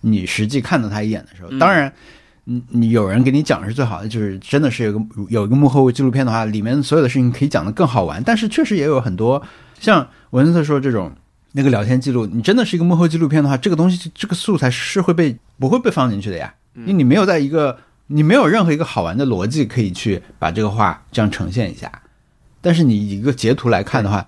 [0.00, 1.92] 你实际看到他一眼的时候，嗯当然。
[2.46, 8.22] 你你有人给你讲是最好的，就是真的是有个有一个幕后纪录片的话，里面所有的事情可以讲的更好玩。
[8.22, 9.42] 但是确实也有很多
[9.80, 11.10] 像文森特说这种
[11.52, 17.78] 那个聊天记录，你真的是一个幕后纪录片的话，这个东西这个素材是会被不会被放进去的呀，因为你没有在一个
[18.08, 21.90] 你没有任何一个好玩的逻辑可以去把这个话这样呈现一下。
[22.64, 24.26] 但是你以一个截图来看的话，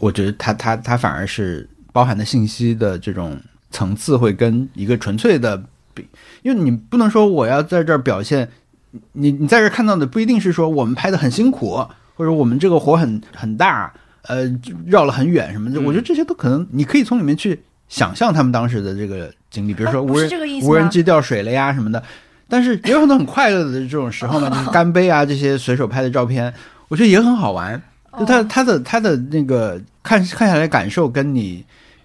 [0.00, 5.56] 我觉得它它它反而是包含的信息的这种层次会跟一个纯粹的
[5.94, 6.04] 比，
[6.42, 8.48] 因为你不能说我要在这儿表现，
[9.12, 14.44] 你你在这儿看到的不一定是说我们拍的很辛苦，或者我们这个活很很大，呃，
[14.84, 15.80] 绕了很远什么的。
[15.80, 20.28] 嗯我觉得这些都可能，你可以从里面去想象他们当时的这个经历，比如说无人、
[20.64, 22.02] 无人机掉水了呀什么的。
[22.48, 26.52] 但是也有很多很快乐的这种时候嘛， 就是干杯啊这些随手拍的照片，
[26.88, 27.80] 我觉得也很好玩。
[28.18, 31.62] 就他哦他的他的那个看看下来感受，跟你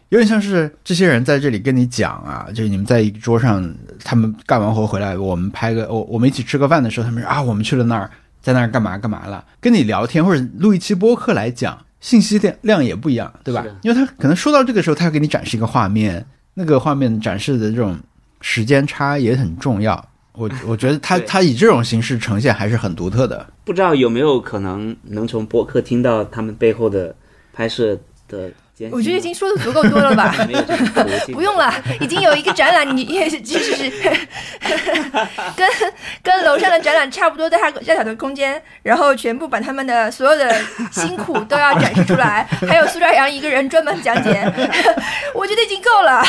[0.10, 3.74] 有点像是这些人在这里跟你讲啊，就是你们在一个桌上，
[4.04, 8.12] 他们干完活回来，我们拍个我我们一起吃个饭的时候，他们说啊，我们去了那儿，
[8.42, 13.66] 在那儿干嘛干嘛了，跟你聊天或者录一期播客来讲，信息量量也不一样，对吧？
[13.84, 16.26] 因为他可能说到这个时候，他要给你展示一个画面，
[16.56, 17.98] 那个画面展示的这种
[18.42, 20.06] 时间差也很重要。
[20.34, 23.46] 我我觉得他他以这种形式呈现还是很独特的。
[23.66, 27.16] 不知道有没有可能能从播客听到他们背后的
[27.54, 28.52] 拍摄的？
[28.92, 30.34] 我觉得已经说的足够多了吧。
[31.32, 33.76] 不用了，已经有一个展览，你也是就是
[35.56, 35.70] 跟
[36.24, 40.52] 跟楼上的展览差不多大大小的空间，然后全部把他们的所有的
[40.92, 44.52] 辛苦都要展示出来，还有苏兆阳一个人专门讲解，
[45.36, 46.24] 我觉得已经够了。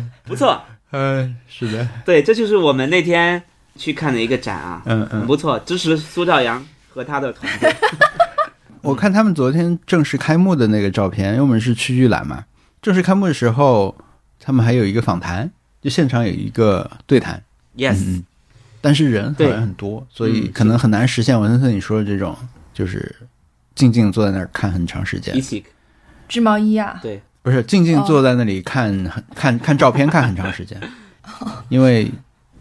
[0.24, 0.62] 不错。
[0.90, 3.42] 嗯，是的，对，这就是我们那天
[3.76, 5.20] 去看的一个展啊，嗯嗯。
[5.20, 7.74] 很不错，支持苏兆阳和他的团队。
[8.82, 12.44] 我看他们昨天正式开幕的那个照片，因为我们是去预览嘛。
[12.82, 13.96] 正式开幕的时候，
[14.40, 17.42] 他们还有一个访谈，就现场有一个对谈
[17.76, 18.22] ，Yes，、
[18.80, 19.50] 但是人好对。
[19.50, 21.40] 像很多，所以嗯可能很难实现。
[21.40, 22.36] 文森特你说的这种，
[22.74, 23.14] 就是
[23.74, 25.34] 静静坐在那儿看很长时间。
[25.36, 25.64] 一，起。
[26.28, 30.80] 织毛衣啊，对，不是静静坐在那里看很看看照片看很长时间，
[31.68, 32.10] 因为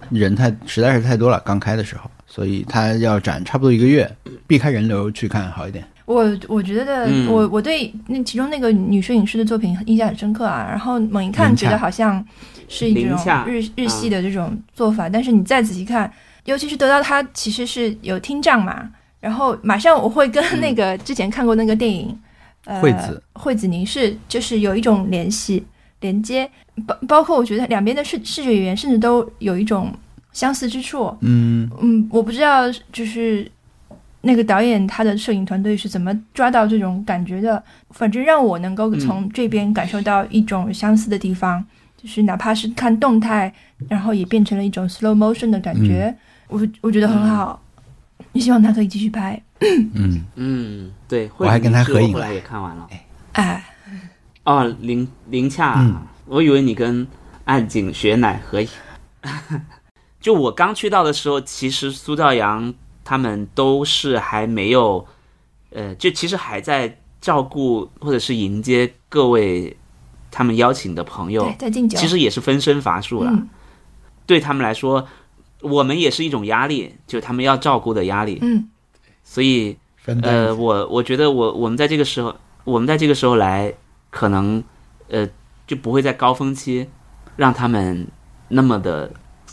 [0.10, 4.10] 人太实在是太多了，刚开的时候，所以他要展差不多一个月，
[4.48, 5.86] 避开人流去看好一点。
[6.06, 7.28] 我我觉得嗯。
[7.28, 12.26] 我我对那其中那个女摄影师的作品印象很深刻啊，然后猛一看觉得好像
[12.68, 16.12] 是一种日日系的这种做法，但是你再仔细看，
[16.46, 22.18] 尤其是得到他其实是有听障嘛，然后马上我会跟那个之前看过那个电影，呃，
[22.66, 25.64] 惠子惠子凝视，就是有一种联系
[25.99, 26.49] 连接，
[26.86, 29.91] 包包括我觉得两边的视视觉语言甚至都有一种
[30.32, 33.49] 相似之处，嗯，嗯，我不知道，就是
[34.22, 37.62] 那个导演他的摄影团队是怎么抓到这种感觉的。
[37.89, 41.64] 反正让我能够从这边感受到一种相似的地方，
[41.97, 43.51] 就是哪怕是看动态，
[43.89, 46.16] 然后也变成了一种 slow motion 的感觉。
[46.47, 47.62] 我我觉得很好，
[48.34, 49.42] 也希望他可以继续拍。
[49.94, 52.88] 嗯，嗯，对，我还跟他合影了我后来也看完了。
[53.34, 53.64] 哎，
[54.44, 57.06] 哦，林林恰，嗯我以为你跟
[57.46, 58.68] 岸井雪乃合影。
[60.20, 62.74] 就我刚去到的时候，其实苏兆阳
[63.04, 65.06] 他们都是还没有，
[65.72, 69.76] 呃，就其实还在照顾或者是迎接各位
[70.30, 71.98] 他们邀请的朋友对，，在敬酒。
[71.98, 73.32] 其实也是分身乏术了。
[73.32, 73.50] 嗯
[74.28, 75.06] 对他们来说，
[75.62, 78.39] 我们也是一种压力，就他们要照顾的压力。
[78.41, 78.68] 嗯，
[79.24, 83.74] 所以呃，我我觉得我我们在这个时候，我们在这个时候来，
[84.09, 84.64] 可能
[85.09, 85.28] 呃
[85.68, 86.89] 就不会在高峰期
[87.36, 88.07] 让他们
[88.47, 89.12] 那么的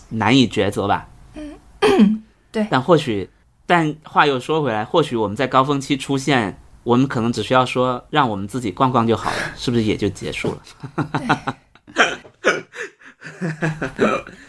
[0.08, 1.08] 难以抉择吧。
[1.34, 1.54] 嗯
[2.50, 3.28] 对但或许，
[3.66, 11.56] 但话又说回来，或许我们在高峰期出现，我们可能只需要说让我们自己逛逛就好了， 是不是也就结束了？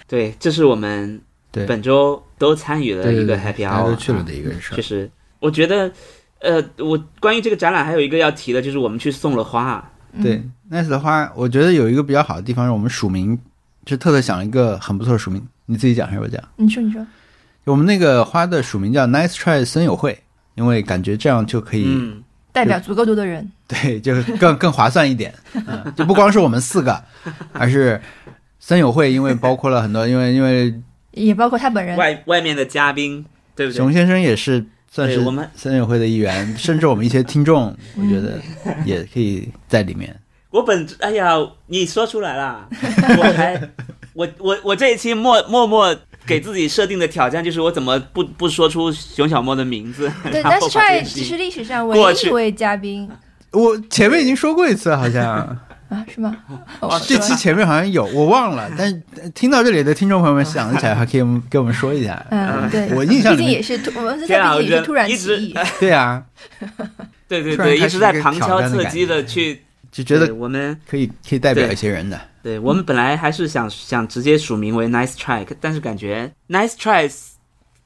[0.08, 1.22] 对， 这是我们
[1.52, 4.82] 对本周都参与了一个 happy hour，都去了啊的一个事儿确。
[4.82, 5.92] 实，我觉得，
[6.40, 9.84] 呃，我关于这个展览还有一个要提的，就是我们去送了花。
[10.24, 10.42] 对
[10.72, 13.38] ，Nice 的花，我觉得有一个比较好的地方是我们署名，
[13.86, 16.44] 就特特想了一个很不错的署名，你自己讲还是我讲？
[16.56, 17.06] 你说你说，
[17.66, 20.18] 我们那个花的署名叫 Nice Try 森友会，
[20.56, 23.50] 因为感觉这样就可以、嗯，代表足够多的人。
[23.68, 25.32] 对，就是更更划算一点。
[25.54, 27.00] 嗯，就不光是我们四个，
[27.54, 28.02] 而是
[28.60, 30.74] 森友会，因为包括了很多，因为因为
[31.12, 31.96] 也包括他本人。
[31.98, 33.78] 外外面的嘉宾，对不对？
[33.78, 38.40] 熊先生也是算是我们森友会的一员， 甚至我们一些听众， 我觉得
[38.86, 40.16] 也可以在里面。
[40.52, 41.36] 我本哎呀，
[41.68, 43.60] 你说出来啦， 我还
[44.14, 45.96] 我我我这一期默默默
[46.26, 50.12] 给自己设定的挑战就是我怎么不不说出熊小莫的名字？
[50.32, 53.08] 对然后，Nice 把这 Try 件事情只是历史上唯一一位嘉宾
[53.52, 55.56] 我前面已经说过一次，好像
[55.90, 56.38] 啊，是吗？
[56.80, 58.70] 哦这期前面好像有，我忘了。
[58.78, 62.24] 但听到这里的听众朋友们想得起来，还可以给我们说一下。
[62.30, 65.56] 嗯，对，我印象里面也是突，我们天啊这毕竟也是突然一直起义。
[65.80, 66.24] 对啊，
[67.28, 69.62] 对对对，一直在旁敲侧击的去
[69.92, 72.20] 就觉得我们可以可以代表一些人的。
[72.44, 77.12] 对我们本来还是想想直接署名为 Nice Try，但是感觉 Nice Try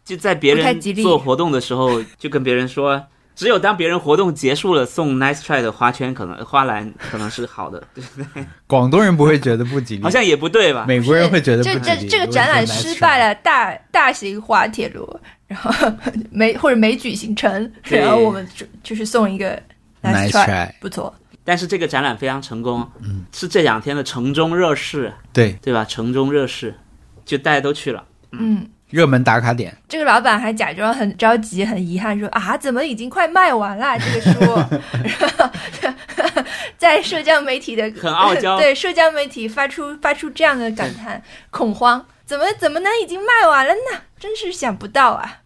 [0.04, 3.02] 就在别人做活动的时候就跟别人说。
[3.36, 10.86] 只有当别人活动结束了，送 Nice Try 的花圈可能花篮可能是好的，对不对广东人不会觉得不吉利，好像也不对吧？
[10.88, 12.08] 美国人会觉得这不吉利。
[12.08, 15.92] 这这个展览失败了，大大型滑铁卢，然后
[16.32, 19.56] 没或者没举行成，然后我们就就是送一个
[20.02, 21.14] Nice try，try 不错。
[21.46, 25.84] 但是这个展览非常成功，嗯，是这两天的城中热市，对对吧？
[25.84, 26.74] 城中热市，
[27.26, 28.02] 就大家都去了。
[28.32, 34.64] 嗯，热门打卡点，这个老板还假装很着急、很遗憾说啊，怎么已经快卖完了这个书？
[36.78, 38.56] 在社交媒体的很傲娇。
[38.60, 41.20] 对社交媒体发出发出这样的感叹，
[41.50, 44.02] 恐慌，怎么怎么能已经卖完了呢？
[44.20, 45.40] 真是想不到啊，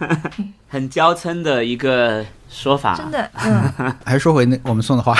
[0.70, 3.70] 很娇嗔的一个说法，真的，嗯，
[4.06, 5.14] 还是说回那我们送的花。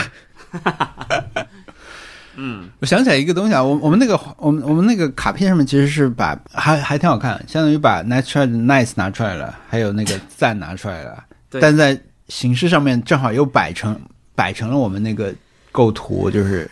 [2.41, 14.01] 嗯，我想起来一个东西啊，我我们那个我们我们那个卡片上面其实是把还还挺好看，相当于把 nice try 的 nice 拿出来了，还有那个赞拿出来了，但在形式上面正好又摆成
[14.36, 15.34] 摆成了我们那个
[15.72, 16.70] 构图，就是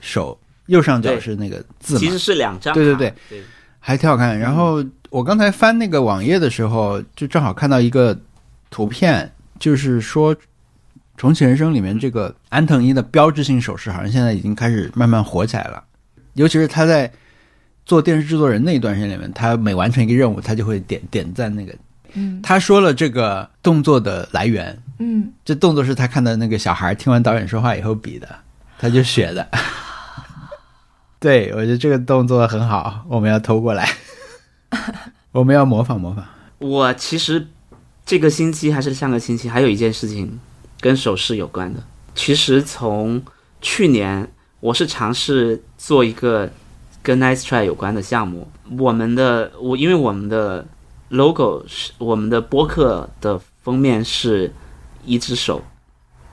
[0.00, 3.14] 手右上角是那个字嘛其实，是两张，对对对。
[3.30, 3.42] 对，
[3.80, 4.38] 还挺好看。
[4.38, 8.18] 然后我刚才翻那个网页的时候，就正好看到一个
[8.68, 10.34] 图片，就是说
[11.16, 15.82] 《重启人生》里面这个安藤一的标志性手势，好像现在已经开始慢慢火起来了。
[16.34, 17.10] 尤其是他在
[17.84, 21.74] 做电视制作人那一段时间里面，他每完成一个任务，他就会点点赞那个。
[22.18, 28.28] 嗯他说了这个动作的来源，嗯，这动作是他看到那个小孩听完导演说话以后比的，
[28.78, 29.46] 他就学的。
[31.20, 33.88] 对，我觉得这个动作很好，我们要偷过来，
[35.32, 36.24] 我们要模仿模仿。
[36.58, 37.46] 我其实
[38.04, 40.38] 这个星期还是上个星期，还有一件事情
[40.80, 41.82] 跟手势有关的。
[42.14, 43.22] 其实从
[43.60, 46.50] 去年，我是尝试做一个
[47.02, 48.48] 跟 Nice Try 有关的项目。
[48.78, 50.66] 我们的我因为我们的
[51.08, 54.52] logo 是我们的播客的封面是
[55.04, 55.62] 一只手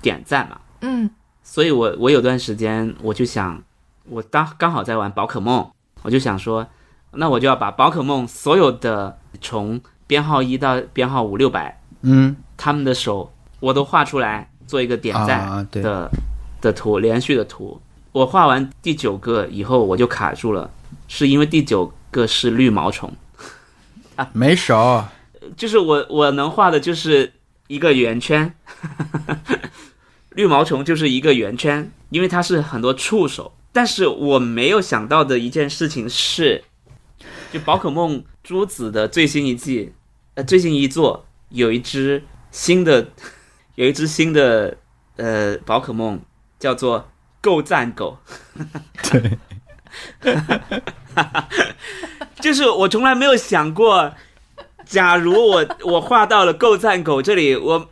[0.02, 1.10] 点赞嘛，嗯
[1.44, 3.62] 所以我我有段时间我就想，
[4.10, 5.70] 我当刚好在玩宝可梦，
[6.04, 6.66] 我就想说，
[7.12, 13.33] 那我就要把宝可梦所有的从编号一到编号五六百嗯，他们的手
[13.64, 16.12] 我都画出来，做一个点赞啊，的、
[16.60, 17.82] 的图，连续的图。
[18.12, 20.70] 我画完第九个以后我就卡住了，
[21.08, 23.10] 是因为第九个是绿毛虫，
[24.18, 25.06] 啊 没熟，
[25.56, 27.32] 就是我我能画的就是
[27.68, 28.54] 一个圆圈，
[30.36, 33.54] 绿毛虫就是一个圆圈，因为它是很多触手。
[33.72, 36.66] 但是我没有想到的一件事情是，
[37.54, 39.94] 就宝可梦朱子的最新一季，
[40.34, 43.08] 呃，最新一作有一只新的，
[43.76, 44.78] 有一只新的
[45.18, 46.20] 呃宝可梦
[46.60, 47.10] 叫做
[47.42, 48.18] 够赞狗。
[49.12, 49.38] 对，
[52.40, 54.14] 就是我从来没有想过，
[54.86, 57.90] 假如我我画到了够赞狗这里，我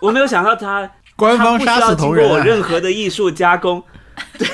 [0.00, 3.82] 我没有想到它官方杀它不需要死同人、啊，经过我任何的艺术加工，
[4.38, 4.48] 对，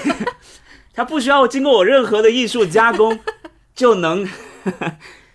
[0.92, 3.18] 它不需要经过我任何的艺术加工
[3.74, 4.28] 就能。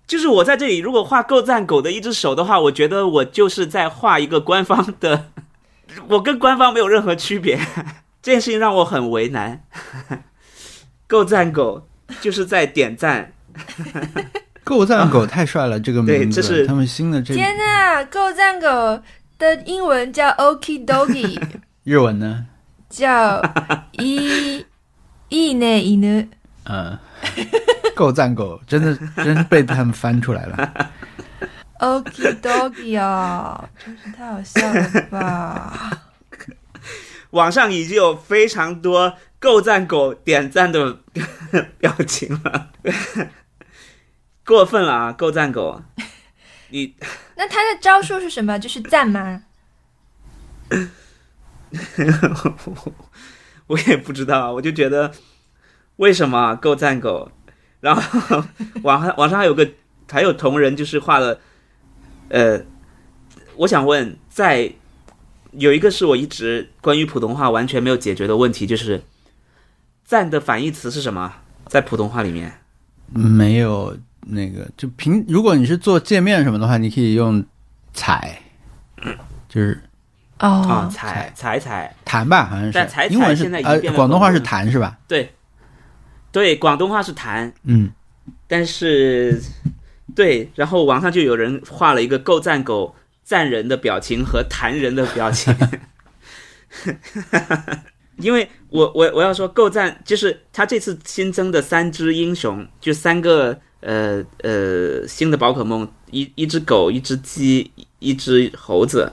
[0.07, 5.27] 就是我在这里，如果画够赞狗的一只手的话，我觉得我就是在画一个官方的，
[6.07, 7.59] 我跟官方没有任何区别。
[8.21, 9.63] 这件事情让我很为难。
[11.07, 11.87] 够赞狗
[12.21, 13.33] 就是在点赞，
[14.63, 18.67] 够赞狗太帅了，这个名字，对这是他们新的这个天呐，够赞狗
[19.37, 21.41] 的英文叫 Okie Dokie，
[21.83, 22.45] 日文呢，
[22.89, 23.41] 叫
[23.93, 24.65] い
[25.29, 26.29] いいね犬。
[26.65, 26.97] 嗯，
[27.96, 30.92] 够赞狗，真的真是被他们翻出来了。
[31.78, 36.02] Okie Dokie 哦，真是太好笑了吧！
[37.30, 40.98] 网上已经有非常多够赞狗点赞的
[41.78, 42.70] 表情了，
[44.44, 45.12] 过分了啊！
[45.12, 45.82] 够赞狗，
[46.68, 46.94] 你
[47.36, 48.58] 那他的招数是什么？
[48.58, 49.44] 就是赞吗？
[53.66, 55.10] 我也不知道，我就觉得
[55.96, 57.32] 为什么够赞狗，
[57.80, 58.42] 然后
[58.82, 59.68] 网上网上还有个
[60.10, 61.38] 还有同人就是画了，
[62.28, 62.60] 呃，
[63.56, 64.72] 我想问，在
[65.52, 69.02] 有一个是我一直关于普通话完全没有解决的问题，就是
[70.04, 71.32] 赞的反义词是什么？
[71.66, 72.52] 在普通话里面，
[73.12, 77.44] 没有那个，就平，如果你是做界面什么的话，你可以用
[77.92, 78.40] 踩，
[79.48, 79.82] 就是
[80.38, 84.96] 啊，哦，踩踩踩，弹吧，好像但踩英文是现在呃广东话是弹是吧？
[85.08, 85.32] 对
[86.32, 87.90] 对，广东话是弹，嗯，
[88.46, 89.40] 但是
[90.14, 92.94] 对，然后网上就有人画了一个够赞狗
[93.24, 95.54] 赞人的表情和弹人的表情，
[98.18, 109.10] 因为我我我要说够赞，就是他这次新增的三只英雄，就三个呃呃新的宝可梦，一一只狗，一只鸡，一只猴子，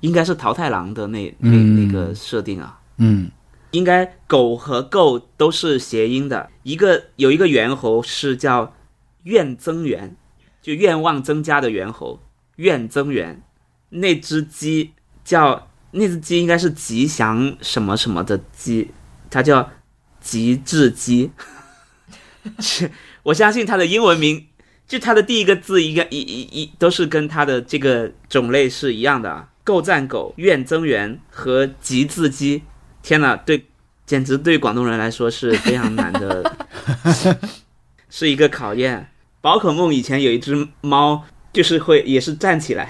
[0.00, 1.86] 应该是桃太郎的那那嗯。
[1.86, 2.78] 那个设定啊。
[2.98, 3.30] 嗯
[3.72, 8.74] 应该狗和够都是谐音的，一个有一个猿猴是叫
[9.24, 10.16] 愿增援，
[10.62, 12.20] 就愿望增加的猿猴，
[12.56, 13.42] 愿增援。
[13.88, 14.92] 那只鸡
[15.24, 18.90] 叫那只鸡应该是吉祥什么什么的鸡，
[19.28, 19.70] 它叫
[20.20, 21.30] 极致鸡。
[23.24, 24.46] 我相信它的英文名，
[24.86, 29.48] 就它的第一个字应该一一一都是跟它的这个种类是一样的啊。
[29.64, 32.62] 够赞狗、愿增援和极致鸡，
[33.02, 33.66] 天呐，对，
[34.06, 36.56] 简直对广东人来说是非常难的，
[38.08, 39.08] 是一个考验。
[39.40, 42.88] 宝可梦以前有一只猫，就是会也是站起来，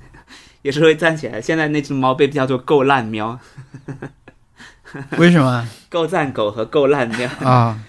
[0.60, 1.40] 也是会站起来。
[1.40, 3.38] 现在那只猫被叫做够烂喵、
[5.16, 7.80] 为什么 够赞狗和够烂喵，啊？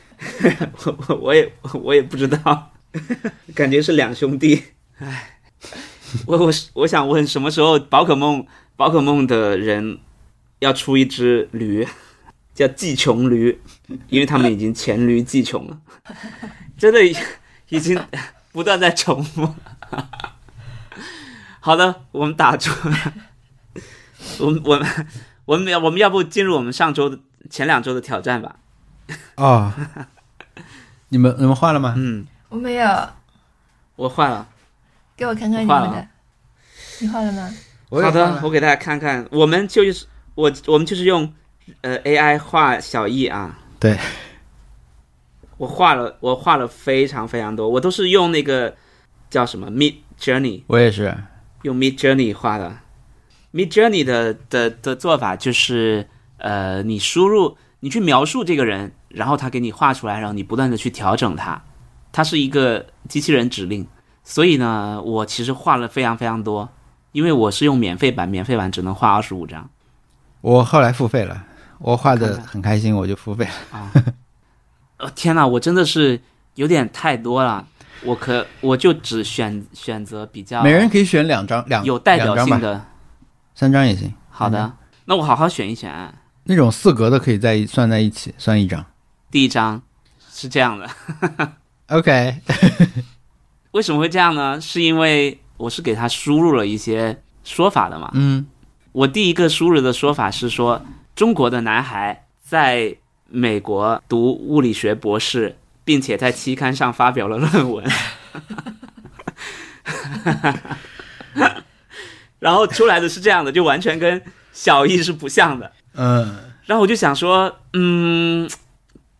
[0.85, 2.71] 我我我也我也不知道，
[3.53, 4.63] 感觉是两兄弟。
[4.99, 5.39] 唉，
[6.25, 8.45] 我我我想问，什么时候宝可梦
[8.75, 9.99] 宝可梦的人
[10.59, 11.87] 要出一只驴，
[12.53, 13.61] 叫寄穷驴，
[14.07, 15.79] 因为他们已经黔驴技穷了，
[16.77, 17.15] 真的已
[17.69, 17.99] 已经
[18.51, 19.53] 不断在重复。
[21.59, 22.71] 好的，我们打住。
[24.39, 25.07] 我们我们
[25.45, 27.19] 我们要我们要不进入我们上周的
[27.49, 28.57] 前两周的挑战吧？
[29.35, 29.73] 哦，
[31.09, 31.93] 你们你们换了吗？
[31.97, 33.09] 嗯，我没有，
[33.95, 34.47] 我换了。
[35.15, 36.07] 给我看看你们的，
[36.99, 37.53] 你换了吗？
[37.89, 40.05] 好的，我给大家看看，我们就是
[40.39, 41.33] 我我们就是用
[41.81, 43.59] 呃 AI 画小易啊。
[43.77, 43.97] 对，
[45.57, 48.73] 我画了我画了非常非常多，我都是用那个
[49.29, 51.13] 叫什么 Mid Journey，我也是。
[51.63, 52.73] 用 Mid Journey 画的。
[53.53, 56.07] Mid Journey 的的的做法就是
[56.37, 61.61] 呃，你输入你去描述这个人，然后他给你画出来，然后你不断的去调整它，
[62.13, 63.85] 它是一个机器人指令。
[64.23, 66.69] 所以呢，我其实画了非常非常多，
[67.11, 69.69] 因为我是用免费版，免费版只能画二十五张。
[70.41, 71.45] 我后来付费了，
[71.79, 74.13] 我画的很开心，我就付费了。
[74.97, 76.21] 呃，天哪，我真的是
[76.55, 77.65] 有点太多了，
[78.03, 82.85] 我可我就只选选择比较每人可以选两张，两有代表性的。
[83.55, 84.13] 三张也行。
[84.29, 84.71] 好的，
[85.05, 86.13] 那我好好选一选啊。
[86.43, 88.85] 那种四格的可以在一算在一起，算一张。
[89.29, 89.81] 第一张
[90.31, 90.89] 是这样的，
[91.87, 92.37] OK，
[93.71, 94.59] 为什么会这样呢？
[94.59, 98.09] 是因为我是给他输入了一些说法的嘛。
[98.13, 98.47] 嗯
[98.91, 100.83] 我第一个输入的说法是说，
[101.15, 102.95] 中国的男孩在
[103.27, 107.83] 美国读物理学博士，并且在期刊上发表了论文，
[112.39, 114.21] 然后出来的是这样的，就完全跟
[114.51, 115.71] 小易是不像的。
[115.93, 116.35] 嗯，
[116.65, 118.49] 然后我就想说，嗯，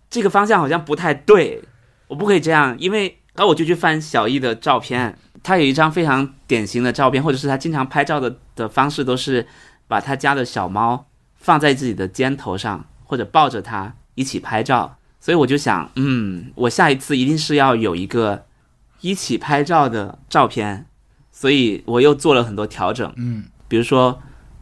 [0.09, 1.61] 这个方向好像不太对，
[2.07, 9.47] 我不可以这样，因为然后我就去翻小易的照片，他有一张非常典型的照片，或者是他经常拍照的的方式都是
[9.87, 11.05] 把他家的小猫
[11.35, 18.45] 放在自己的肩头上，或者抱着它一起拍照，所以我就想，嗯，我下一次一定是要有一个
[19.01, 20.85] 一起拍照的照片，
[21.31, 24.21] 所以我又做了很多调整，嗯，比如说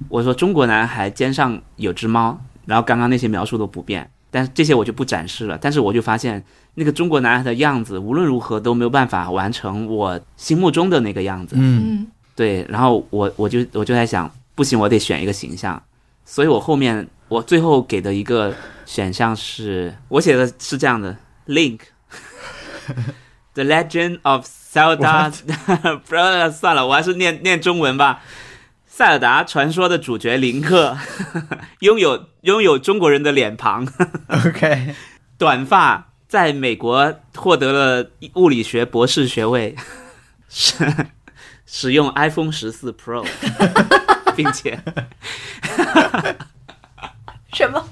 [0.10, 5.58] 我说中国男孩肩上有只猫，然后刚刚那些描述都不变，但是这些我就不展示了。
[5.60, 6.44] 但是我就发现
[6.76, 11.56] 那个中国男孩的样子，无论如何都没有办法完成我心目中的那个样子。
[11.58, 15.82] 嗯，嗯，对，然后我我就我就在想，不行，我得选一个形象，
[16.26, 18.54] 所以我后面我最后给的一个
[18.86, 21.16] 选项是我写的是这样的
[21.48, 21.80] ：Link。
[23.54, 25.34] The Legend of Zelda，
[26.08, 28.22] 不要算了，我还是念念中文吧。
[28.98, 30.98] 塞尔达传说的主角林克，
[31.82, 33.88] 拥有拥有中国人的脸庞
[34.28, 34.96] ，OK，
[35.38, 39.76] 短发，在美国获得了物理学博士学位，
[40.50, 41.12] 是
[41.68, 43.24] 使用 iPhone 十四 Pro，
[44.36, 44.80] 并且
[47.54, 47.88] 什么？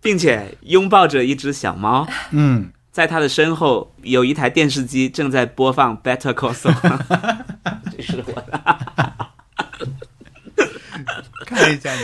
[0.00, 7.00] 并且拥抱着一只小猫，嗯，在他的身后有一台电视机正在播放 Better Call Saul，
[7.96, 8.81] 这是我的。
[11.46, 12.00] 看一下你，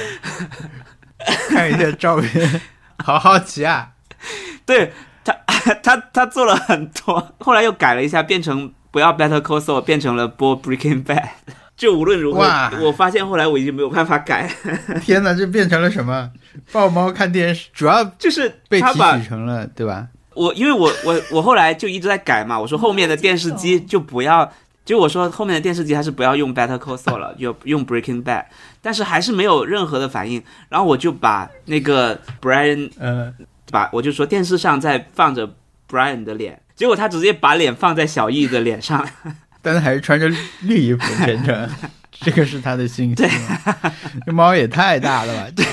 [1.51, 2.61] 看一下照片，
[2.99, 3.91] 好好奇啊！
[4.67, 4.93] 对
[5.25, 5.35] 他，
[5.83, 11.29] 他他做了很多，后来又改了一下，变成不要 Better Call Saul，变成了播 Breaking Bad。
[11.77, 12.41] 就无论如何，
[12.81, 14.51] 我发现后来我已经没有办法改，
[15.01, 16.29] 天哪，这变成了什么？
[16.73, 20.09] 抱猫看电视，主要就是被提他取成了，对吧？
[20.35, 24.51] 我，因为我我我后来就一直在改嘛，我说后面的电视机就不要，
[24.85, 28.47] 就我说后面的电视机还是不要用 Better Call Saul 了，就用 Breaking Bad，
[28.89, 33.31] 但是还是没有任何的反应，然后我就把那个 Brian 呃，
[33.71, 35.47] 把我就说电视上在放着
[35.87, 39.07] Brian 的脸，结果他直接把脸放在小易的脸上，
[39.61, 40.27] 但是还是穿着
[40.63, 41.69] 绿衣服全程，
[42.11, 43.93] 这个是他的信息吗？
[44.25, 45.51] 这猫也太大了吧？
[45.55, 45.67] 对，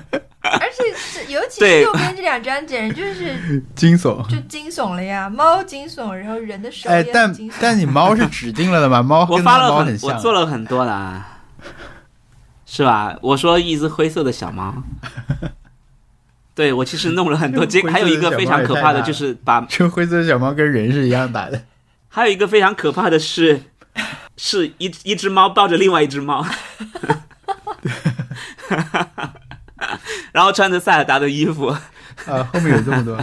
[0.60, 4.26] 而且是尤其是右边这两张，简直就是 惊悚。
[4.28, 5.28] 就惊悚了呀！
[5.28, 7.54] 猫惊悚，然后人的手哎，但也惊悚。
[7.60, 9.02] 但你猫是指定了的吗？
[9.04, 10.10] 猫我发了很猫很像。
[10.10, 11.40] 我做了很多的啊，
[12.64, 13.16] 是吧？
[13.22, 14.74] 我说一只灰色的小猫。
[16.54, 21.62] 对，我其实弄了很多，结灰色的还有一个非常可怕的，就是把这灰色小猫跟人是一样大的。
[22.08, 23.60] 还有一个非常可怕的是，
[24.38, 26.46] 是一一只猫抱着另外一只猫，
[30.36, 31.68] 然后穿着塞尔达的衣服。
[32.26, 33.18] 啊，后面有这么多，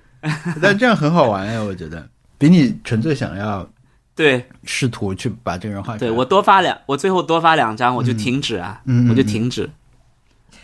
[0.62, 2.08] 但这样很好玩哎，我觉得
[2.38, 3.68] 比你纯粹想要
[4.14, 5.98] 对试图去把这个人画。
[5.98, 8.80] 对，我多发两，我最后多发两张，我就停止啊，
[9.10, 9.68] 我就停止。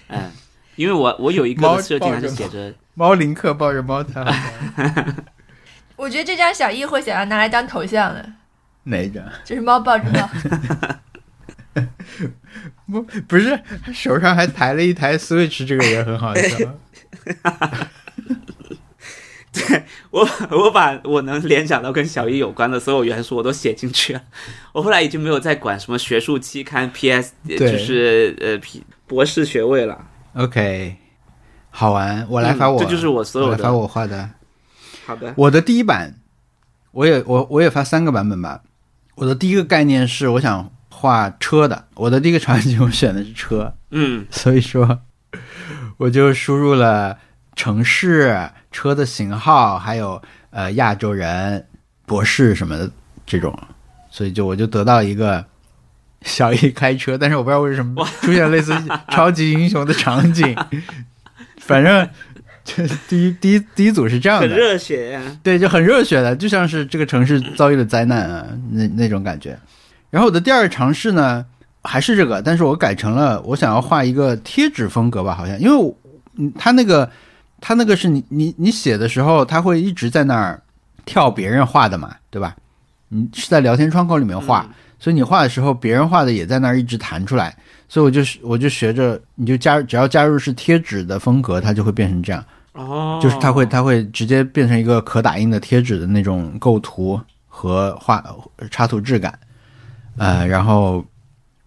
[0.09, 0.31] 嗯，
[0.77, 5.17] 因为我我有一个设定还是写着，猫林克抱着猫太好玩。
[5.97, 8.33] 我觉得这张小易会想要拿来当头像的，
[8.85, 9.23] 哪一张？
[9.45, 10.31] 就是猫抱着猫。
[12.91, 16.59] 不不是，他手上还抬了一台 Switch，这个也很好笑。
[19.53, 24.23] 对 我我把我能联想到跟小一有关的所有元素我都写进去了。
[24.73, 30.07] 我后来已经没有再管什么学术期刊 PS，就是呃 P 博士学位了。
[30.35, 30.97] OK，
[31.71, 34.31] 好玩，我来发我，嗯这就是我所有的发我画的。
[35.05, 36.15] 好的，我的第一版，
[36.93, 38.63] 我也我我也发三个版本吧。
[39.17, 44.27] 我的第一个概念是我想画车的，我的第一个场景我选的是车，嗯。
[44.31, 45.01] 所以说
[45.97, 47.17] 我就输入了
[47.57, 50.21] 城市、车的型号，还有
[50.51, 51.67] 呃亚洲人、
[52.05, 52.91] 博士什么的
[53.25, 53.59] 这种，
[54.11, 55.43] 所以就我就得到一个
[56.21, 58.75] 小易开车，但是我不知道为什么出现类似
[59.09, 60.55] 超级英雄的场景，
[61.57, 62.07] 反正
[62.63, 64.47] 这第一第一第一组是这样的。
[64.47, 69.59] 很的，热血呀、对，就很热血的，就像是这个城市遭遇了灾难啊，那那种感觉。
[70.11, 71.45] 然后我的第二个尝试呢，
[71.83, 75.97] 还是这个，但是我改成了我想要画一个贴纸风格吧，好像，因为我
[76.37, 77.11] 嗯，他那个
[77.61, 80.61] 他那个是你你你写的时候，他会一直在那儿
[81.05, 82.57] 跳别人画的嘛，对吧？
[83.09, 84.65] 你是在聊天窗口里面画，
[84.99, 87.57] 所以你画的时候，别人画的也在那儿一直弹出来，
[87.89, 92.45] 所以我就我就学着，你就加只要加入是贴纸的风格，它就会变成这样。
[92.73, 98.25] 哦，就是它会它会直接变成一个可打印的贴纸的那种构图和画
[98.71, 99.37] 插图质感，
[100.21, 101.03] 呃，然后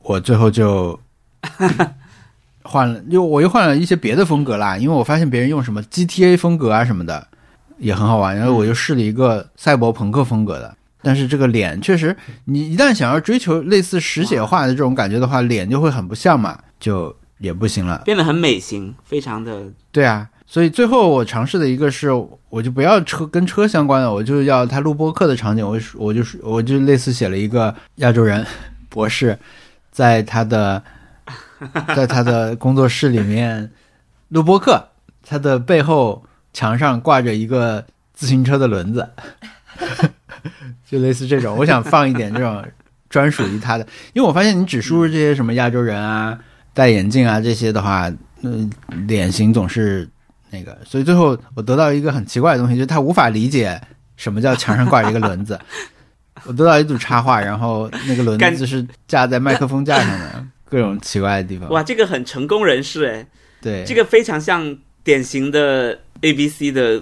[0.04, 1.00] 我最后就
[2.62, 7.28] 换了，又我又换了一些别的风格啦，因为我发现别人用什么 GTA 风格啊什么的
[7.80, 10.78] 也很好玩，然后我又试了一个赛博朋克风格的。
[11.02, 12.16] 但是这个脸确实，
[12.46, 18.04] 你一旦想要追求类似实写画的这种感觉的话，脸就会很不像嘛，就也不行了。
[18.06, 22.12] 变得很美型，非常的对啊，所以最后我尝试的一个是，
[22.48, 28.46] 我就不要车跟车相关的，我就要他录播课的场景，我我就是我就类似写了一个亚洲人
[28.88, 29.36] 博士，
[29.92, 30.84] 在他的
[31.98, 33.72] 在他的工作室里面
[34.28, 34.90] 录播课，
[35.28, 36.24] 他的背后
[36.54, 39.10] 墙上挂着一个自行车的轮子，
[40.88, 42.64] 就类似这种，我想放一点这种
[43.10, 46.38] 专属于他的，因为我发现你只输入这些什么亚洲人啊、
[46.76, 48.08] 戴眼镜啊这些的话，
[48.44, 48.70] 嗯、
[49.08, 50.08] 脸型总是
[50.54, 53.82] 那个，所以最后我得到一个很奇怪的东西，就是他无法理解
[54.16, 55.60] 什么叫墙上挂着一个轮子。
[56.46, 61.70] 我得到一组插画，然后那个轮感子是架在麦克风架上的，各种奇怪的地方。
[61.70, 63.26] 哇，这个很成功人士哎，
[63.62, 67.02] 对，这个非常像典型的 A B C 的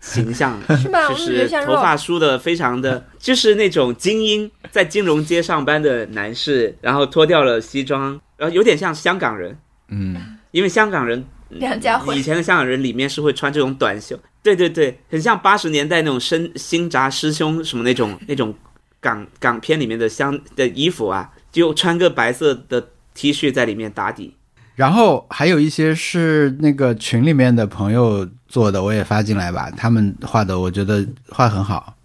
[0.00, 1.08] 形象， 是吗？
[1.08, 9.58] 就是头发梳的非常的，就是那种精英在金融街上班的男士，然后脱掉了西装，然后有点像香港人，
[9.88, 18.54] 嗯，因为香港人梁家辉以前的香港人里面是会穿这种短袖，对对对，很像八十年代那种深新扎师兄什么那种 那种
[19.00, 24.34] 港港片里面的香的衣服啊，就穿个白色的 T 恤在里面打底。
[24.76, 29.68] 然后还有一些是那个群里面的朋友做的，我也发进来吧。
[29.76, 31.96] 他们画的，我觉得画很好。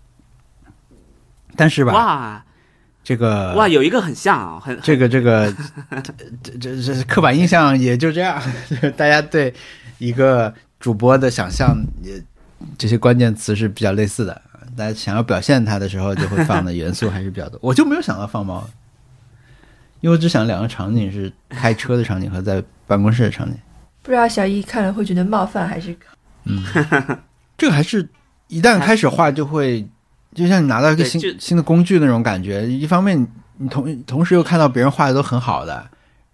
[1.55, 2.45] 但是吧，哇
[3.03, 5.53] 这个哇，有一个很像啊、很这个这个
[6.01, 6.13] 这
[6.59, 8.41] 这这这刻板印象也就这样，
[8.95, 9.53] 大家对
[9.97, 12.21] 一个主播的想象也
[12.77, 14.41] 这些关键词是比较类似的。
[14.75, 17.59] 大家想要表现他的时候，就会放的元素还是比较多。
[17.61, 18.67] 我就没有想到放猫，
[19.99, 23.55] 因为我只想两个场景是开车的场景和在办公室的场景。
[24.01, 25.95] 不知道小易看了会觉得冒犯还是
[26.45, 26.63] 嗯，
[27.57, 28.09] 这个还是
[28.47, 29.87] 一旦开始画就会，
[30.33, 32.65] 就像你拿到一个新新的工具那种感觉。
[32.67, 33.27] 一方面，
[33.57, 35.85] 你同同时又看到别人画的都很好的，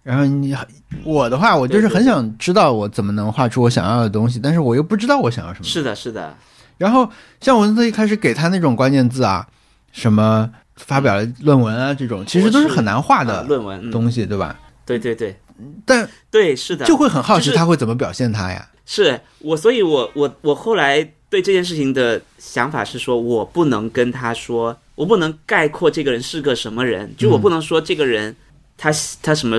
[0.02, 0.56] 然后你
[1.04, 5.64] 我的话，我就是很想知道我怎么能画出我想要的东西，但是我又不知道我想要什么。
[5.64, 6.34] 是的，是的，
[6.78, 7.08] 然后
[7.40, 9.46] 像文字一开始给他那种关键字啊，
[9.92, 14.58] 什么发表论文啊这种，其实都是很难画啊的论文，嗯、东西，对吧？
[14.86, 15.38] 对对对
[15.84, 18.66] 但对，是的，就会很好奇他会怎么表现他呀。
[18.86, 28.34] 是我，所以我我我后来对这件事情的想法是说，我不能跟他说，我不能概括这个人是个什么人，就我不能说这个人
[28.76, 28.90] 他
[29.22, 29.58] 他什么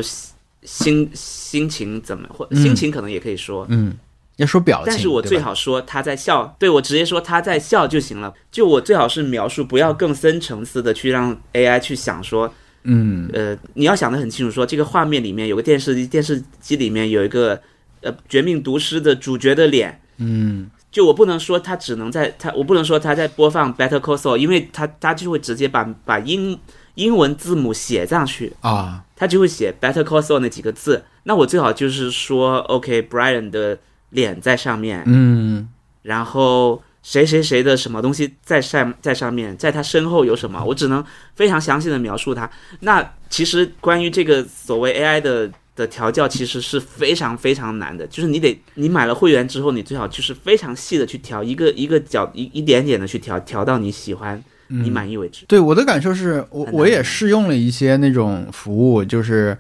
[0.64, 3.98] 心心情怎么或嗯心情可能也可以说，嗯，
[4.36, 8.34] 要说表情，但是我最好说他在笑，对我直接说他在笑就行了。
[8.52, 12.54] 就我最好是描述，不要更深层次的去让 AI 去想说，
[12.84, 17.60] 嗯呃，你要想得很清楚说，这个画面里面有个电视机，电视机里面有一个
[18.02, 20.02] 呃《绝命毒师》的主角的脸。
[20.18, 26.60] 嗯就我不能说他只能在他，我不能说他在播放 Better Call Saul，因为他他就会直接把把英
[26.96, 31.06] 英文字母写上去，啊他就会写 Better Call Saul 那几个字。
[31.24, 35.70] 那我最好就是说，OK，Brian、的脸在上面，嗯
[36.02, 41.04] 然后谁谁谁的什么东西在上在上面，在他身后有什么，我只能
[41.36, 42.50] 非常详细的描述他。
[42.82, 55.46] 那其实关于这个所谓 AI 的的调教，其实是非常非常难的，就是你得你买了会员之后，你最好就是非常细的去调，一个一个角一一点点的去调，调到你喜欢、你满意为止。
[55.48, 59.58] 对我的感受是我我也试用了一些那种服务，就是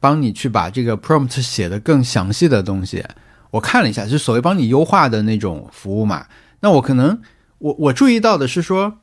[0.00, 3.04] 帮你去把这个 prompt 写的更详细的东西。
[3.50, 6.26] 我看了一下，就所谓帮你优化的那种服务嘛。
[6.60, 7.20] 那我可能
[7.58, 8.98] 我我注意到的是说，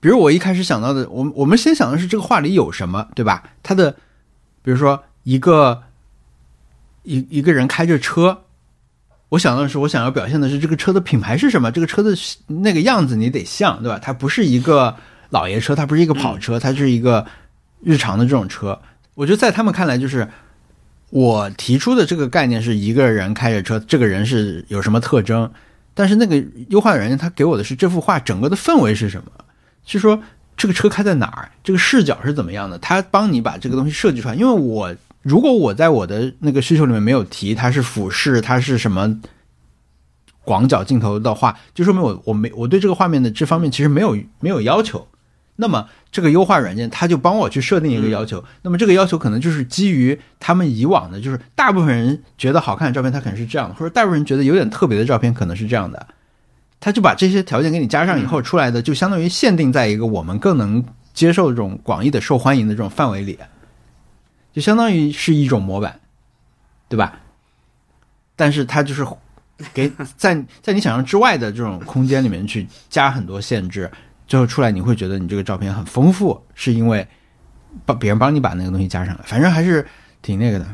[0.00, 3.42] 比如我一开始想到的，我们我们先想的是这个话里有什么，对吧？
[3.62, 3.92] 它的
[4.62, 5.82] 比如说一个
[7.04, 8.42] 一一个人开着车。
[9.30, 12.14] 我想到的是，我想要表现的是这个车的品牌是什么，这个车的
[12.46, 13.98] 那个样子你得像，对吧？
[14.00, 14.94] 它不是一个
[15.30, 17.26] 老爷车，它不是一个跑车，它是一个
[17.82, 18.78] 日常的这种车。
[19.14, 20.28] 我觉得在他们看来，就是
[21.10, 25.50] 我提出的这个概念是一个人开着车，这个人是有什么特征，
[25.94, 29.32] 但是那个优化软件他给我的是这幅画整个的氛围是什么，
[29.84, 30.22] 是说
[30.56, 34.34] 这个车开在哪儿，这个视角是怎么样的，他帮你把这个东西设计出来。
[34.36, 34.94] 因为我
[35.24, 39.20] 如果我在我的那个需求里面没有提它是俯视，它是什么
[40.44, 45.08] 广角镜头的话，就说明我我没我对这个画面的这方面其实没有没有要求。
[45.56, 49.16] 那么这个优化软件它就帮我去设定一个要求，那么这个要求。
[49.16, 55.04] 可能就是基于他们以往的，就是大部分人觉得好看的照片，它可能是这样的，或者大部分人觉得有点特别的。
[55.04, 56.06] 照片可能是这样的，
[56.80, 63.38] 他就把这些条件给你加上以后出来的，就相当于限定在一个我们更能接受这种广义的受欢迎的这种范围里，
[64.54, 66.00] 就相当于是一种模板，
[66.88, 67.18] 对吧？
[68.36, 69.04] 但是它就是
[69.72, 73.90] 给在在你想象之外的这种空间里面去加很多限制，
[74.26, 77.06] 最后出来你会觉得你这个照片很丰富，是因为
[77.84, 79.86] 帮别人帮你把那个东西加上来，反正还是
[80.22, 80.66] 挺那个的，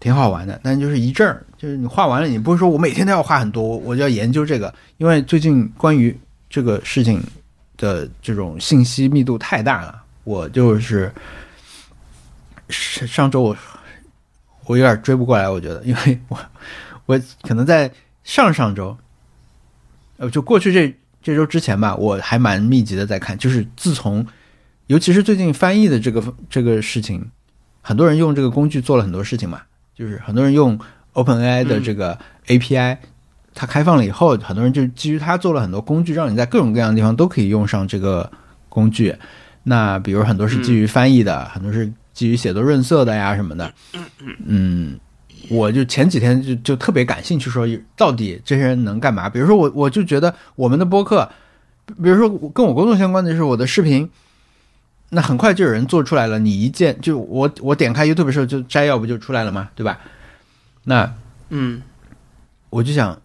[0.00, 0.60] 挺好玩的。
[0.62, 6.16] 但就是一阵儿，就是你画完了，你不是说我每天都要画很多，我就要研究这个，因为最近关于
[6.50, 7.22] 这个事情
[7.76, 11.12] 的这种信息密度太大了，我就是
[12.68, 13.56] 上周我
[14.66, 16.38] 我有点追不过来，我觉得，因为我
[17.06, 17.90] 我可能在
[18.22, 18.96] 上上周，
[20.18, 24.24] 呃，就过去这这周之前吧，我还蛮密集的在看，就是自从，
[24.86, 27.30] 尤其是最近翻译的这个这个事情，
[27.80, 29.62] 很多人用这个工具做了很多事情嘛，
[29.94, 30.78] 就是很多人用
[31.14, 32.96] OpenAI 的这个 API，、
[33.54, 38.30] 它开放了以后，很多人就基于它做了很多工具，让你在各种各样的地方都可以用上这个
[38.68, 39.14] 工具。
[39.64, 43.72] 那比如很多是基于翻译的，很多是基于写作润色的呀什么的。
[44.46, 44.98] 嗯，
[45.50, 47.66] 我就前几天就就特别感兴趣，说
[47.96, 49.28] 到底这些人能干嘛？
[49.28, 51.28] 比如说我我就觉得我们的播客，
[52.02, 54.08] 比如说跟我工作相关的是我的视频，
[55.10, 56.38] 那很快就有人做出来了。
[56.38, 59.68] 你一键就我我点开 YouTube 的时候就摘要不就出来了吗？
[59.74, 59.98] 对吧？
[60.84, 61.14] 那
[61.50, 61.82] 嗯，
[62.70, 63.20] 我就想，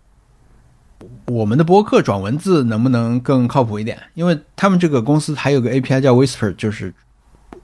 [1.26, 3.98] 我们的播客转文字能不能更靠谱一点？
[4.16, 6.94] 因为他们这个公司还有个 API 叫 Whisper，就是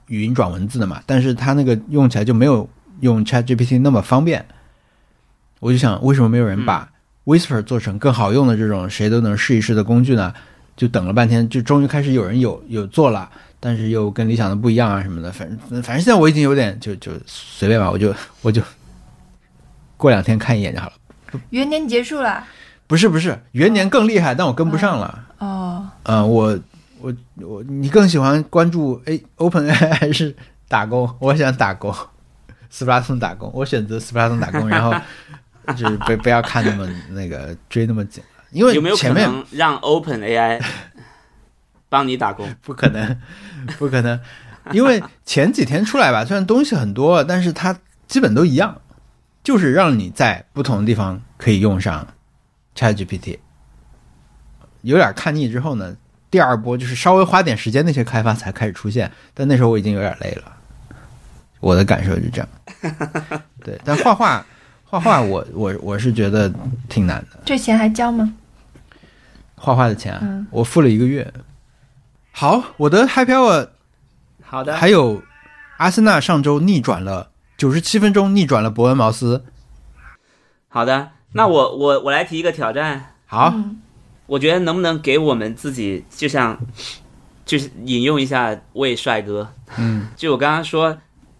[0.06, 2.68] 语音转文字的嘛，但是它那个用起来就没有
[3.00, 4.44] 用 ChatGPT 那么方便。
[5.60, 6.88] 我就想，为什么没有人把
[7.24, 10.32] Whisper 做成更好用的这种谁都能试一试的工具呢？
[10.76, 15.30] 就等了半天，就终于开始有人有有做了，但是又跟理想的不一样啊什么的。
[15.30, 18.12] 反正反正现在我已经有点就就随便吧，我就
[18.42, 18.60] 我就
[19.96, 21.40] 过两天看一眼就好了。
[21.50, 22.44] 元年结束了
[22.86, 25.26] 不是不是，元年更厉害，但我跟不上了。
[25.38, 26.58] 哦，嗯、我
[27.04, 27.14] 我
[27.46, 30.34] 我，你更喜欢关注哎 Open AI 还是
[30.68, 31.14] 打工？
[31.18, 31.94] 我想打工，
[32.70, 34.94] 斯普拉通打工，我选择斯普拉通打工，然后
[35.76, 40.64] 就是 不不要看那么那个追那么紧了，因为有没有可前面能让 Open AI
[41.90, 42.54] 帮你打工？
[42.62, 43.20] 不可能，
[43.78, 44.18] 不可能，
[44.72, 47.78] 因为前几天出来吧，虽然东西很多，但是它
[48.08, 48.80] 基本都一样，
[49.42, 52.14] 就是让你在不同的地方可以用上
[52.74, 53.40] ChatGPT。
[54.80, 55.96] 有点看腻之后呢，
[56.34, 60.52] 第二波就是稍微花点时间那些开发才开始出现，但那时候我已经有点累了。
[61.60, 62.48] 我的感受就这样，
[63.62, 64.44] 对，但画画
[64.82, 66.52] 画画我我我是觉得
[66.88, 67.38] 挺难的。
[67.44, 68.34] 这钱还交吗？
[69.54, 71.32] 画画的钱啊，嗯我付了一个月。
[72.32, 73.68] 好，我的 Happy Hour
[74.42, 75.22] 好的，还有
[75.76, 79.44] 阿森纳上周逆转了九十七分钟逆转了伯恩茅斯。
[80.66, 81.10] 好的。
[81.30, 83.76] 那我我我来提一个挑战，好，嗯
[84.26, 86.58] 我觉得能不能给我们自己，就像
[87.44, 90.98] 就是引用一下魏帅哥，嗯， 就我刚刚说，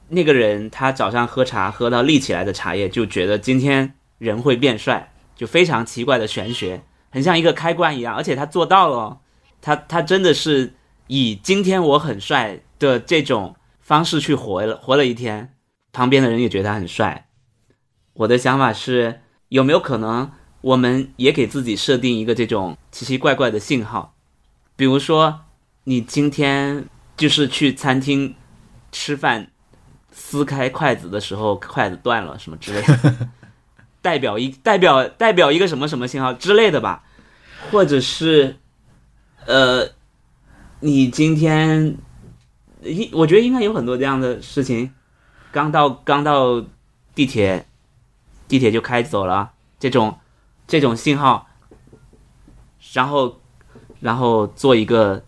[0.09, 9.19] 那个人他早上喝茶喝到立起来的茶叶，就觉得今天人会变帅，就非常奇怪的玄学，很像一个开关一样，而且他做到了哦，
[9.63, 10.75] 他他真的是
[11.07, 15.55] 以今天我很帅的这种方式去活了活了一天，
[15.91, 17.29] 旁边的人也觉得他很帅。
[18.13, 20.31] 我的想法是，有没有可能
[20.65, 24.15] 我们也给自己设定一个这种奇奇怪怪的信号，
[24.77, 25.41] 比如说
[25.85, 26.87] 你今天
[27.19, 28.35] 就是去餐厅
[28.91, 29.51] 吃饭，
[30.11, 33.29] 撕开筷子的时候筷子断了什么之类的，
[34.01, 37.05] 代表一代表代表一个什么什么信号之类的吧，
[37.71, 38.57] 或者是
[39.45, 39.87] 呃，
[40.81, 41.99] 你今天
[42.81, 44.91] 应我觉得应该有很多这样的事情，
[45.53, 46.65] 刚到刚到
[47.15, 47.67] 地铁，
[48.49, 50.19] 地铁就开走了，这种
[50.67, 51.49] 这种信号，
[52.93, 53.41] 然后
[54.01, 55.25] 然后做一个，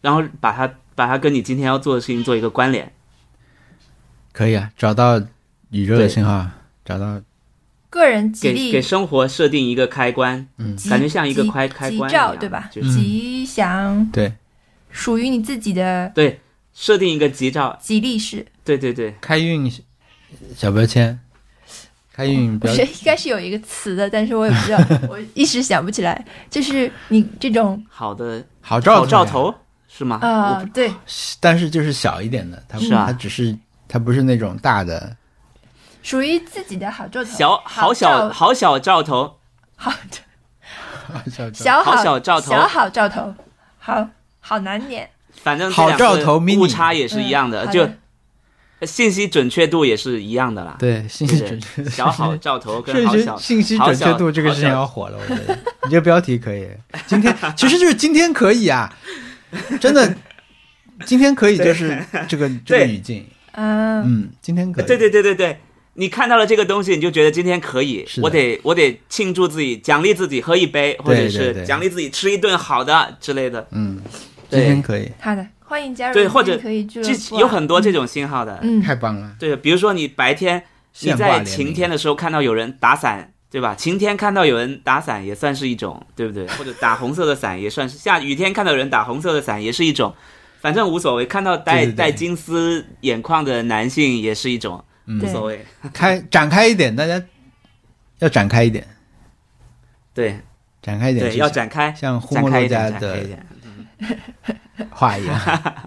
[0.00, 2.92] 然后把它把它跟你今天要做的事情做一个关联。
[4.32, 5.22] 可以啊，找到
[5.70, 6.48] 宇宙的信号，
[6.84, 7.20] 找到
[7.90, 10.76] 个人吉给利给生活设定一个开关，嗯。
[10.88, 12.70] 感觉像一个开开关一样兆对吧？
[12.72, 12.92] 就是。
[12.92, 14.32] 吉祥，对。
[14.90, 16.40] 属于你自己的对，
[16.74, 18.46] 设定一个吉兆，吉利是。
[18.64, 19.70] 对对对，开运
[20.54, 21.18] 小标签，
[22.12, 24.78] 开运标我是应该是有一个词的，但是我也不知道，
[25.08, 26.24] 我一时想不起来。
[26.50, 29.54] 就是你这种好的好兆好兆头
[29.88, 30.18] 是吗？
[30.20, 30.92] 啊、对，
[31.40, 33.04] 但是就是小一点的，它是啊。
[33.06, 33.56] 它只是
[33.88, 35.16] 它不是那种大的，
[36.02, 39.38] 属于自己的好兆头，小好小兆好小兆头，
[39.76, 39.92] 好
[41.30, 42.50] 小兆小好小兆头。
[42.52, 43.34] 小好兆头，
[43.78, 44.08] 好
[44.40, 45.08] 好难念。
[45.42, 47.88] 反正这好兆头误差也是一样的，就
[48.86, 50.76] 信息准确度也是一样的啦。
[50.78, 55.54] 对信息准确小好兆头跟 信息好小信息准确度这个事情要火了，我觉得。
[55.84, 56.66] 你这个标题可以。
[57.06, 58.92] 今天 其实就是今天可以啊，
[59.80, 60.14] 真的，
[61.04, 62.88] 今天可以就是这个 这个对。
[62.88, 65.58] 语境，嗯，嗯，今天可以，对对对对对，
[65.94, 73.66] 你看到了这个东西，你就觉得今天可以我得我得庆祝自己，奖励自己喝一杯，或者是奖励自己吃一顿好的之类的。
[73.72, 74.00] 嗯，
[74.50, 78.58] 今天可以，好的，欢迎加入对或者可以俱乐就部啊有很多这种信号的。
[78.60, 80.62] 嗯，太棒了，对，比如说你白天
[81.00, 83.74] 你在晴天的时候看到有人打伞，对吧？
[83.74, 86.46] 晴天看到有人打伞也算是一种，对不对？
[86.48, 90.14] 或者打红色的伞也算是，下雨天看到有人打红色的伞也是一种，
[90.60, 91.24] 反正无所谓。
[91.24, 95.64] 看到戴戴金丝眼眶的男性也是一种，嗯无所谓。
[95.94, 97.22] 开展开一点，大家
[98.18, 98.86] 要展开一点，
[100.12, 100.40] 对对，
[100.82, 103.46] 展开一点对，要展开，像呼莫洛家展开一的点。
[104.90, 105.40] 话一样，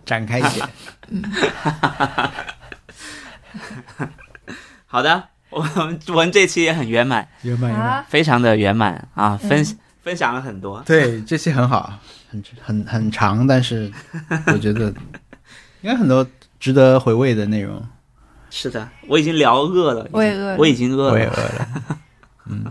[0.06, 0.68] 展开一点。
[4.86, 7.90] 好的，我们我们这期也很圆满，圆满圆满。
[7.90, 10.84] 啊，非常的圆满啊，分、嗯分享了很多。
[10.86, 11.92] 对，这期很好，
[12.30, 13.92] 很很很长，但是
[14.46, 14.94] 我觉得
[15.82, 16.24] 应该很多
[16.60, 17.84] 值得回味的内容。
[18.52, 21.26] 是的，我已经聊饿了，我也饿了我已经饿了我也。
[21.26, 21.68] 饿了。
[22.48, 22.64] 嗯，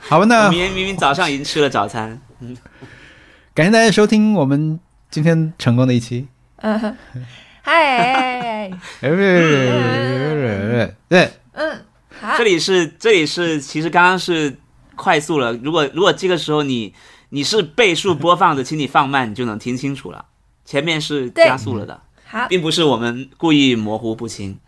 [0.00, 2.20] 好吧，那 明明明明早上已经吃了早餐，
[3.54, 4.80] 感谢大家收听我们
[5.10, 6.26] 今天成功的一期。
[6.56, 6.96] 嗯，
[7.60, 8.70] 嗨，
[11.08, 11.84] 对，嗯，
[12.18, 14.56] 好这，里是这里是，其实刚刚是
[14.96, 15.52] 快速了。
[15.52, 16.94] 如果如果这个时候你
[17.28, 20.24] 你是倍数播放的，请你放慢，你就能听清楚了。
[20.64, 24.58] 前面是加速了的，好，并不是我们故意模糊不清，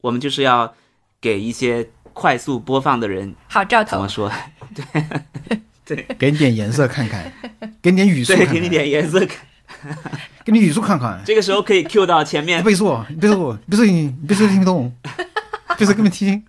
[0.00, 0.72] 我们就是要
[1.20, 4.08] 给一些快速播放的人好兆头怎么。
[4.08, 4.30] 说？
[6.18, 7.30] 给你点颜色看看，
[7.82, 9.36] 给你点语速对，给你点颜色看。
[10.44, 11.20] 给你语速看看。
[11.26, 13.86] 这个时候可以 Q 到前面倍速，倍速，倍速，
[14.26, 14.92] 倍速听不懂，
[15.78, 16.42] 倍速根本听。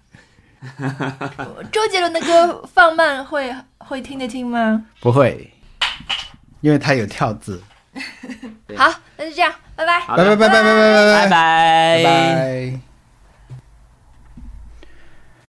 [1.71, 4.85] 周杰伦的歌放慢会会听得清吗？
[5.01, 5.51] 不会，
[6.61, 7.61] 因为他有跳字。
[8.75, 9.99] 好，那就这样，拜拜。
[10.07, 12.88] 拜拜拜拜拜拜拜拜拜拜。